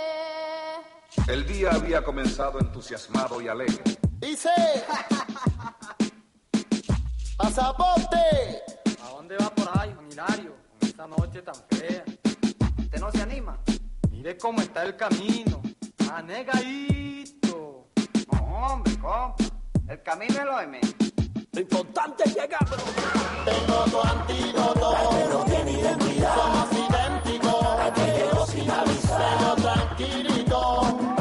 El 1.26 1.46
día 1.46 1.70
había 1.72 2.04
comenzado 2.04 2.58
entusiasmado 2.60 3.40
y 3.40 3.48
alegre. 3.48 3.96
Dice, 4.18 4.50
pasaporte. 7.46 8.62
¿A 9.04 9.10
dónde 9.10 9.36
va 9.36 9.50
por 9.50 9.68
ahí, 9.78 9.92
Juan 9.94 10.10
Hilario? 10.10 10.56
Con 10.78 10.88
esta 10.88 11.06
noche 11.06 11.42
tan 11.42 11.54
fea. 11.70 12.04
¿Usted 12.78 13.00
no 13.00 13.12
se 13.12 13.22
anima? 13.22 13.58
Mire 14.10 14.36
cómo 14.36 14.60
está 14.60 14.82
el 14.82 14.96
camino. 14.96 15.62
Anegadito. 16.12 17.88
No, 18.32 18.72
hombre, 18.72 18.92
compa. 18.98 19.36
El 19.88 20.02
camino 20.02 20.34
es 20.34 20.44
lo 20.44 20.58
de 20.58 20.66
menos. 20.66 20.94
Lo 21.52 21.60
importante 21.60 22.24
es 22.24 22.34
llegar, 22.34 22.64
bro. 22.68 22.78
Tengo 23.44 23.84
tu 23.92 24.00
antídoto. 24.00 24.94
Pero 25.12 25.44
tiene 25.44 25.72
identidad. 25.72 26.34
Somos 26.34 26.68
idénticos. 26.72 27.64
Aquellos 27.80 28.48
sin 28.50 28.70
avisar. 28.70 29.38
Pero 29.38 29.54
tranquilito. 29.54 31.15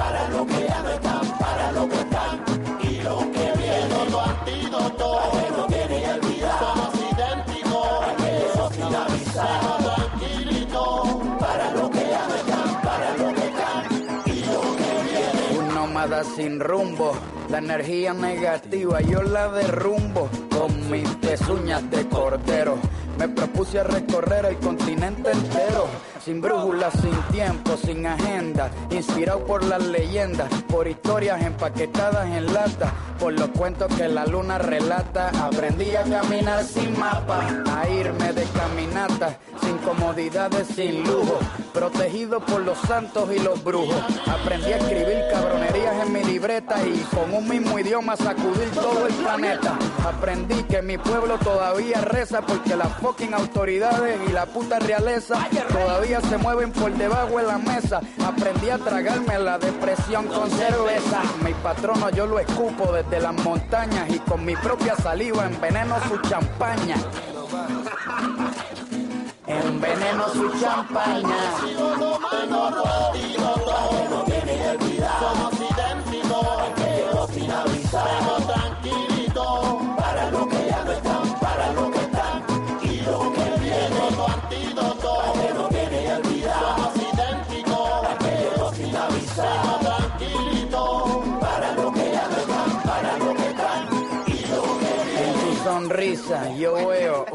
Sin 16.46 16.60
rumbo, 16.60 17.12
la 17.50 17.58
energía 17.58 18.14
negativa 18.14 19.02
yo 19.02 19.24
la 19.24 19.48
derrumbo 19.48 20.30
con 20.56 20.92
mis 20.92 21.10
pezuñas 21.16 21.90
de 21.90 22.08
cordero. 22.08 22.78
Me 23.18 23.28
propuse 23.30 23.80
a 23.80 23.84
recorrer 23.84 24.46
el 24.46 24.58
continente 24.58 25.32
entero, 25.32 25.88
sin 26.24 26.42
brújula, 26.42 26.92
sin 26.92 27.16
tiempo, 27.32 27.76
sin 27.78 28.06
agenda, 28.06 28.70
inspirado 28.92 29.44
por 29.44 29.64
las 29.64 29.84
leyendas, 29.88 30.48
por 30.68 30.88
historias 30.88 31.42
empaquetadas 31.44 32.28
en 32.28 32.54
lata, 32.54 32.94
por 33.18 33.34
los 33.34 33.50
cuentos 33.50 33.92
que 33.96 34.08
la 34.08 34.28
luna 34.28 34.60
relata. 34.60 35.32
Aprendí 35.44 35.96
a 35.96 36.04
caminar 36.04 36.64
sin 36.64 37.00
mapa, 37.00 37.64
sin 39.62 39.78
comodidades, 39.80 40.68
sin 40.68 41.04
lujo, 41.04 41.40
protegido 41.74 42.40
por 42.40 42.62
los 42.62 42.78
santos 42.80 43.30
y 43.36 43.40
los 43.40 43.64
brujos. 43.64 43.96
Aprendí 44.28 44.72
a 44.72 44.78
escribir 44.78 45.24
cabronerías 45.32 46.06
en 46.06 46.14
mi 46.14 46.24
libreta 46.24 46.76
y 46.86 46.98
con 47.14 47.34
un 47.34 47.48
mismo 47.48 47.78
idioma 47.78 48.16
sacudir 48.16 48.70
todo 48.72 49.06
el 49.08 49.14
planeta. 49.14 49.78
Aprendí 50.06 50.64
que 50.64 50.82
mi 50.82 50.98
pueblo 50.98 51.38
todavía 51.38 52.02
reza 52.02 52.42
porque 52.42 52.76
las 52.76 52.92
fucking 52.98 53.34
autoridades 53.34 54.20
y 54.28 54.32
la 54.32 54.46
puta 54.46 54.80
realeza 54.80 55.48
todavía 55.70 56.22
se 56.22 56.38
mueven 56.38 56.72
por 56.72 56.92
debajo 56.94 57.38
de 57.38 57.44
la 57.44 57.58
mesa. 57.58 58.02
Aprendí 58.26 58.70
a 58.70 58.78
tragarme 58.78 59.38
la 59.40 59.60
depresión 59.60 60.28
con 60.28 60.50
cerveza. 60.50 61.22
Mi 61.44 61.54
patrono 61.54 62.10
yo 62.10 62.26
lo 62.26 62.40
escupo 62.40 62.92
desde 62.92 63.20
las 63.20 63.34
montañas 63.34 64.10
y 64.10 64.20
con 64.20 64.44
mi 64.44 64.56
propia 64.56 64.96
saliva 64.96 65.46
enveneno 65.46 65.96
su 66.08 66.18
champaña. 66.28 66.98
Enveneno 69.48 70.28
su 70.30 70.60
champaña. 70.60 71.36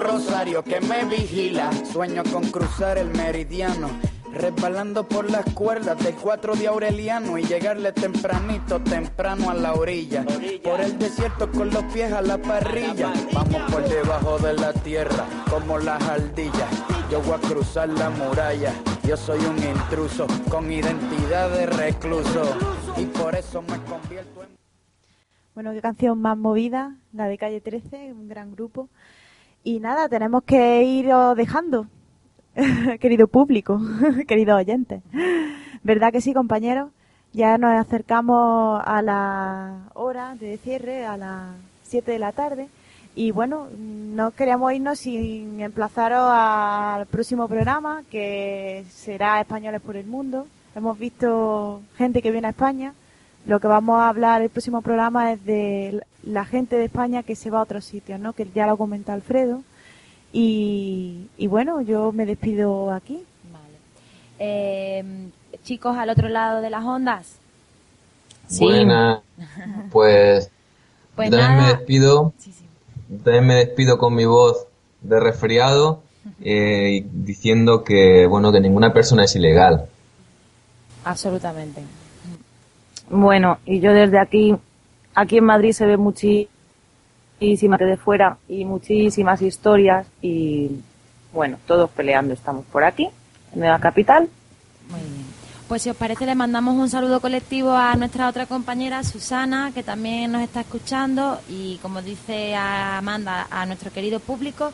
rosario 0.00 0.62
que 0.62 0.80
me 0.80 1.04
vigila. 1.04 1.70
Sueño 1.92 2.22
con 2.32 2.44
cruzar 2.50 2.98
el 2.98 3.08
meridiano. 3.08 3.88
Resbalando 4.32 5.08
por 5.08 5.30
las 5.30 5.46
cuerdas 5.54 5.98
del 6.04 6.14
4 6.14 6.56
de 6.56 6.66
Aureliano 6.66 7.38
y 7.38 7.44
llegarle 7.44 7.92
tempranito, 7.92 8.80
temprano 8.80 9.50
a 9.50 9.54
la 9.54 9.74
orilla. 9.74 10.24
Por 10.62 10.80
el 10.80 10.98
desierto 10.98 11.50
con 11.50 11.70
los 11.70 11.84
pies 11.84 12.12
a 12.12 12.20
la 12.20 12.36
parrilla. 12.36 13.12
Vamos 13.32 13.62
por 13.72 13.88
debajo 13.88 14.38
de 14.38 14.52
la 14.52 14.72
tierra, 14.74 15.24
como 15.48 15.78
las 15.78 16.02
ardillas. 16.02 16.70
Yo 17.10 17.22
voy 17.22 17.34
a 17.34 17.38
cruzar 17.38 17.88
la 17.88 18.10
muralla. 18.10 18.74
Yo 19.04 19.16
soy 19.16 19.38
un 19.38 19.56
intruso 19.58 20.26
con 20.50 20.70
identidad 20.70 21.48
de 21.50 21.66
recluso. 21.66 22.56
Y 22.96 23.06
por 23.06 23.34
eso 23.34 23.62
me 23.62 23.78
convierto 23.84 24.42
en. 24.42 24.56
Bueno, 25.54 25.72
qué 25.72 25.80
canción 25.80 26.20
más 26.20 26.36
movida, 26.36 26.96
la 27.14 27.28
de 27.28 27.38
Calle 27.38 27.62
13, 27.62 28.12
un 28.12 28.28
gran 28.28 28.52
grupo. 28.52 28.90
Y 29.66 29.80
nada, 29.80 30.08
tenemos 30.08 30.44
que 30.44 30.84
ir 30.84 31.08
dejando, 31.34 31.88
querido 33.00 33.26
público, 33.26 33.80
queridos 34.28 34.60
oyentes. 34.60 35.02
¿Verdad 35.82 36.12
que 36.12 36.20
sí, 36.20 36.32
compañeros? 36.32 36.90
Ya 37.32 37.58
nos 37.58 37.72
acercamos 37.72 38.80
a 38.84 39.02
la 39.02 39.88
hora 39.94 40.36
de 40.36 40.56
cierre, 40.58 41.04
a 41.04 41.16
las 41.16 41.56
7 41.82 42.12
de 42.12 42.18
la 42.20 42.30
tarde. 42.30 42.68
Y 43.16 43.32
bueno, 43.32 43.66
no 43.76 44.30
queríamos 44.30 44.72
irnos 44.72 45.00
sin 45.00 45.60
emplazaros 45.60 46.30
al 46.30 47.06
próximo 47.06 47.48
programa, 47.48 48.04
que 48.08 48.84
será 48.88 49.40
Españoles 49.40 49.80
por 49.80 49.96
el 49.96 50.06
Mundo. 50.06 50.46
Hemos 50.76 50.96
visto 50.96 51.82
gente 51.96 52.22
que 52.22 52.30
viene 52.30 52.46
a 52.46 52.50
España. 52.50 52.94
Lo 53.46 53.60
que 53.60 53.68
vamos 53.68 54.00
a 54.00 54.08
hablar 54.08 54.42
el 54.42 54.50
próximo 54.50 54.82
programa 54.82 55.32
es 55.32 55.44
de 55.44 56.02
la 56.24 56.44
gente 56.44 56.76
de 56.76 56.86
España 56.86 57.22
que 57.22 57.36
se 57.36 57.50
va 57.50 57.60
a 57.60 57.62
otros 57.62 57.84
sitios, 57.84 58.18
¿no? 58.18 58.32
Que 58.32 58.46
ya 58.54 58.66
lo 58.66 58.76
comenta 58.76 59.12
Alfredo. 59.12 59.62
Y, 60.32 61.28
y 61.38 61.46
bueno, 61.46 61.80
yo 61.80 62.12
me 62.12 62.26
despido 62.26 62.92
aquí. 62.92 63.22
Eh, 64.38 65.30
chicos, 65.64 65.96
al 65.96 66.10
otro 66.10 66.28
lado 66.28 66.60
de 66.60 66.70
las 66.70 66.84
ondas. 66.84 67.38
Buena. 68.58 69.22
Pues, 69.90 70.50
Pues 71.14 71.30
también 71.30 71.56
me 71.56 71.68
despido. 71.68 72.32
También 73.22 73.46
me 73.46 73.54
despido 73.54 73.98
con 73.98 74.14
mi 74.14 74.24
voz 74.24 74.66
de 75.02 75.20
resfriado, 75.20 76.02
eh, 76.42 76.90
y 76.92 77.00
diciendo 77.02 77.84
que 77.84 78.26
bueno 78.26 78.50
que 78.50 78.60
ninguna 78.60 78.92
persona 78.92 79.24
es 79.24 79.36
ilegal. 79.36 79.86
Absolutamente. 81.04 81.82
Bueno, 83.08 83.58
y 83.64 83.80
yo 83.80 83.92
desde 83.92 84.18
aquí, 84.18 84.54
aquí 85.14 85.38
en 85.38 85.44
Madrid 85.44 85.72
se 85.72 85.86
ve 85.86 85.96
muchísima 85.96 87.76
de 87.76 87.96
fuera 87.96 88.38
y 88.48 88.64
muchísimas 88.64 89.42
historias 89.42 90.06
y 90.20 90.70
bueno, 91.32 91.58
todos 91.66 91.90
peleando 91.90 92.34
estamos 92.34 92.64
por 92.66 92.82
aquí, 92.84 93.08
en 93.54 93.60
la 93.60 93.78
capital. 93.78 94.28
Pues 95.68 95.82
si 95.82 95.90
os 95.90 95.96
parece 95.96 96.26
le 96.26 96.34
mandamos 96.36 96.76
un 96.76 96.88
saludo 96.88 97.20
colectivo 97.20 97.72
a 97.72 97.94
nuestra 97.96 98.28
otra 98.28 98.46
compañera 98.46 99.02
Susana, 99.02 99.72
que 99.74 99.82
también 99.82 100.30
nos 100.30 100.42
está 100.42 100.60
escuchando. 100.60 101.40
Y 101.48 101.78
como 101.82 102.02
dice 102.02 102.54
Amanda, 102.54 103.48
a 103.50 103.66
nuestro 103.66 103.90
querido 103.90 104.20
público, 104.20 104.70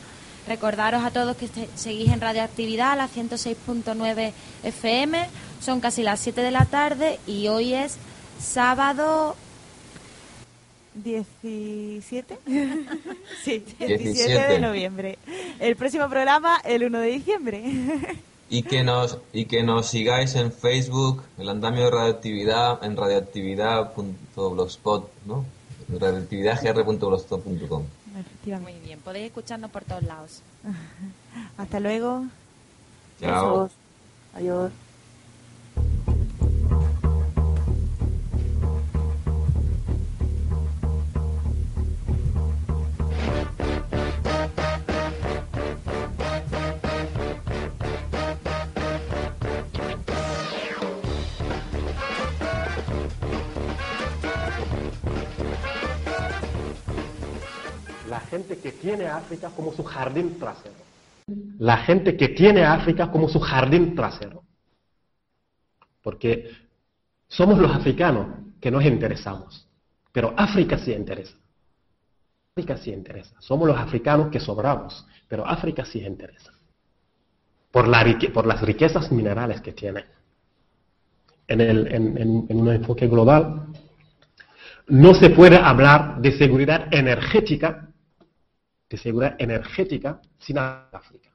recordaros 0.46 1.02
a 1.02 1.10
todos 1.10 1.36
que 1.36 1.46
este- 1.46 1.68
seguís 1.76 2.12
en 2.12 2.20
radioactividad 2.20 2.92
a 2.92 2.96
la 2.96 3.08
106.9 3.08 4.34
FM, 4.64 5.26
son 5.60 5.80
casi 5.80 6.02
las 6.02 6.20
7 6.20 6.42
de 6.42 6.50
la 6.50 6.66
tarde 6.66 7.18
y 7.26 7.48
hoy 7.48 7.72
es 7.72 7.96
sábado 8.42 9.36
17. 10.94 12.38
sí, 13.42 13.64
17 13.78 13.86
de 13.86 13.98
17. 13.98 14.60
noviembre. 14.60 15.18
El 15.60 15.76
próximo 15.76 16.08
programa 16.08 16.60
el 16.64 16.84
1 16.84 16.98
de 16.98 17.06
diciembre. 17.06 17.62
Y 18.50 18.64
que 18.64 18.82
nos 18.84 19.18
y 19.32 19.46
que 19.46 19.62
nos 19.62 19.86
sigáis 19.86 20.34
en 20.34 20.52
Facebook, 20.52 21.22
el 21.38 21.48
andamio 21.48 21.86
de 21.86 21.90
radioactividad, 21.90 22.84
en 22.84 22.98
radioactividad.blogspot, 22.98 25.10
¿no? 25.24 25.46
radioactividadgr.blogspot.com. 25.88 27.84
Muy 28.60 28.74
bien, 28.84 29.00
podéis 29.00 29.24
escucharnos 29.26 29.70
por 29.70 29.84
todos 29.84 30.02
lados. 30.02 30.42
Hasta 31.56 31.80
luego. 31.80 32.26
Chao. 33.20 33.70
Adiós. 34.34 34.70
Gente 58.32 58.56
que 58.56 58.72
tiene 58.72 59.06
África 59.08 59.50
como 59.50 59.72
su 59.74 59.84
jardín 59.84 60.38
trasero. 60.38 60.80
La 61.58 61.76
gente 61.78 62.16
que 62.16 62.28
tiene 62.30 62.64
África 62.64 63.10
como 63.10 63.28
su 63.28 63.38
jardín 63.38 63.94
trasero. 63.94 64.42
Porque 66.02 66.50
somos 67.28 67.58
los 67.58 67.70
africanos 67.70 68.26
que 68.58 68.70
nos 68.70 68.84
interesamos, 68.84 69.68
pero 70.12 70.32
África 70.34 70.78
sí 70.78 70.92
interesa. 70.94 71.36
África 72.54 72.78
sí 72.78 72.90
interesa. 72.90 73.36
Somos 73.38 73.68
los 73.68 73.76
africanos 73.76 74.30
que 74.30 74.40
sobramos, 74.40 75.06
pero 75.28 75.46
África 75.46 75.84
sí 75.84 76.00
interesa. 76.00 76.52
Por, 77.70 77.86
la 77.86 78.02
por 78.32 78.46
las 78.46 78.62
riquezas 78.62 79.12
minerales 79.12 79.60
que 79.60 79.72
tiene. 79.72 80.06
En 81.48 82.56
un 82.60 82.72
enfoque 82.72 83.06
global, 83.08 83.66
no 84.88 85.14
se 85.14 85.28
puede 85.30 85.58
hablar 85.58 86.20
de 86.22 86.32
seguridad 86.38 86.92
energética, 86.92 87.91
de 88.92 88.98
seguridad 88.98 89.36
energética 89.38 90.20
sin 90.38 90.58
África. 90.58 91.30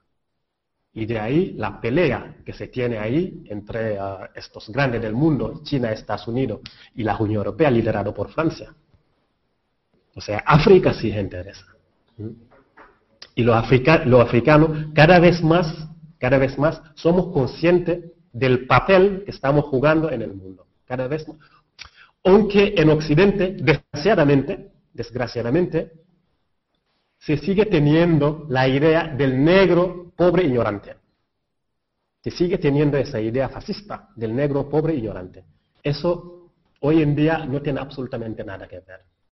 Y 0.93 1.05
de 1.05 1.19
ahí 1.19 1.53
la 1.53 1.81
pelea 1.81 2.37
que 2.45 2.53
se 2.53 2.67
tiene 2.67 2.97
ahí 2.97 3.43
entre 3.45 3.97
ah, 3.99 4.29
estos 4.35 4.69
grandes 4.69 5.01
del 5.01 5.13
mundo, 5.13 5.61
China, 5.63 5.91
Estados 5.91 6.27
Unidos 6.27 6.61
y 6.95 7.03
la 7.03 7.17
Unión 7.17 7.37
Europea, 7.37 7.69
liderado 7.71 8.13
por 8.13 8.29
Francia. 8.29 8.73
O 10.15 10.21
sea, 10.21 10.39
África 10.45 10.93
sí 10.93 11.11
se 11.11 11.19
interesa. 11.19 11.65
¿Mm? 12.17 12.29
Y 13.35 13.43
los, 13.43 13.55
los 14.05 14.21
africanos 14.21 14.69
cada 14.93 15.19
vez 15.19 15.43
más, 15.43 15.87
cada 16.17 16.37
vez 16.37 16.57
más 16.57 16.81
somos 16.95 17.31
conscientes 17.33 18.11
del 18.31 18.65
papel 18.67 19.23
que 19.25 19.31
estamos 19.31 19.65
jugando 19.65 20.11
en 20.11 20.21
el 20.21 20.33
mundo. 20.33 20.67
Cada 20.85 21.07
vez 21.07 21.27
más. 21.27 21.37
Aunque 22.23 22.73
en 22.77 22.89
Occidente, 22.89 23.55
desgraciadamente, 23.59 24.71
desgraciadamente, 24.93 25.91
se 27.27 27.35
sigue 27.35 27.65
teniendo 27.65 28.45
la 28.47 28.69
idea 28.69 29.09
del 29.09 29.43
negro 29.43 30.13
pobre 30.15 30.45
ignorante. 30.45 30.95
Se 32.23 32.31
sigue 32.31 32.57
teniendo 32.57 32.95
esa 32.95 33.19
idea 33.19 33.49
fascista 33.49 34.07
del 34.15 34.33
negro 34.33 34.69
pobre 34.69 34.95
ignorante. 34.95 35.43
Eso 35.83 36.53
hoy 36.79 37.01
en 37.01 37.13
día 37.17 37.45
no 37.45 37.61
tiene 37.61 37.81
absolutamente 37.81 38.45
nada 38.45 38.65
que 38.65 38.79
ver. 38.79 39.01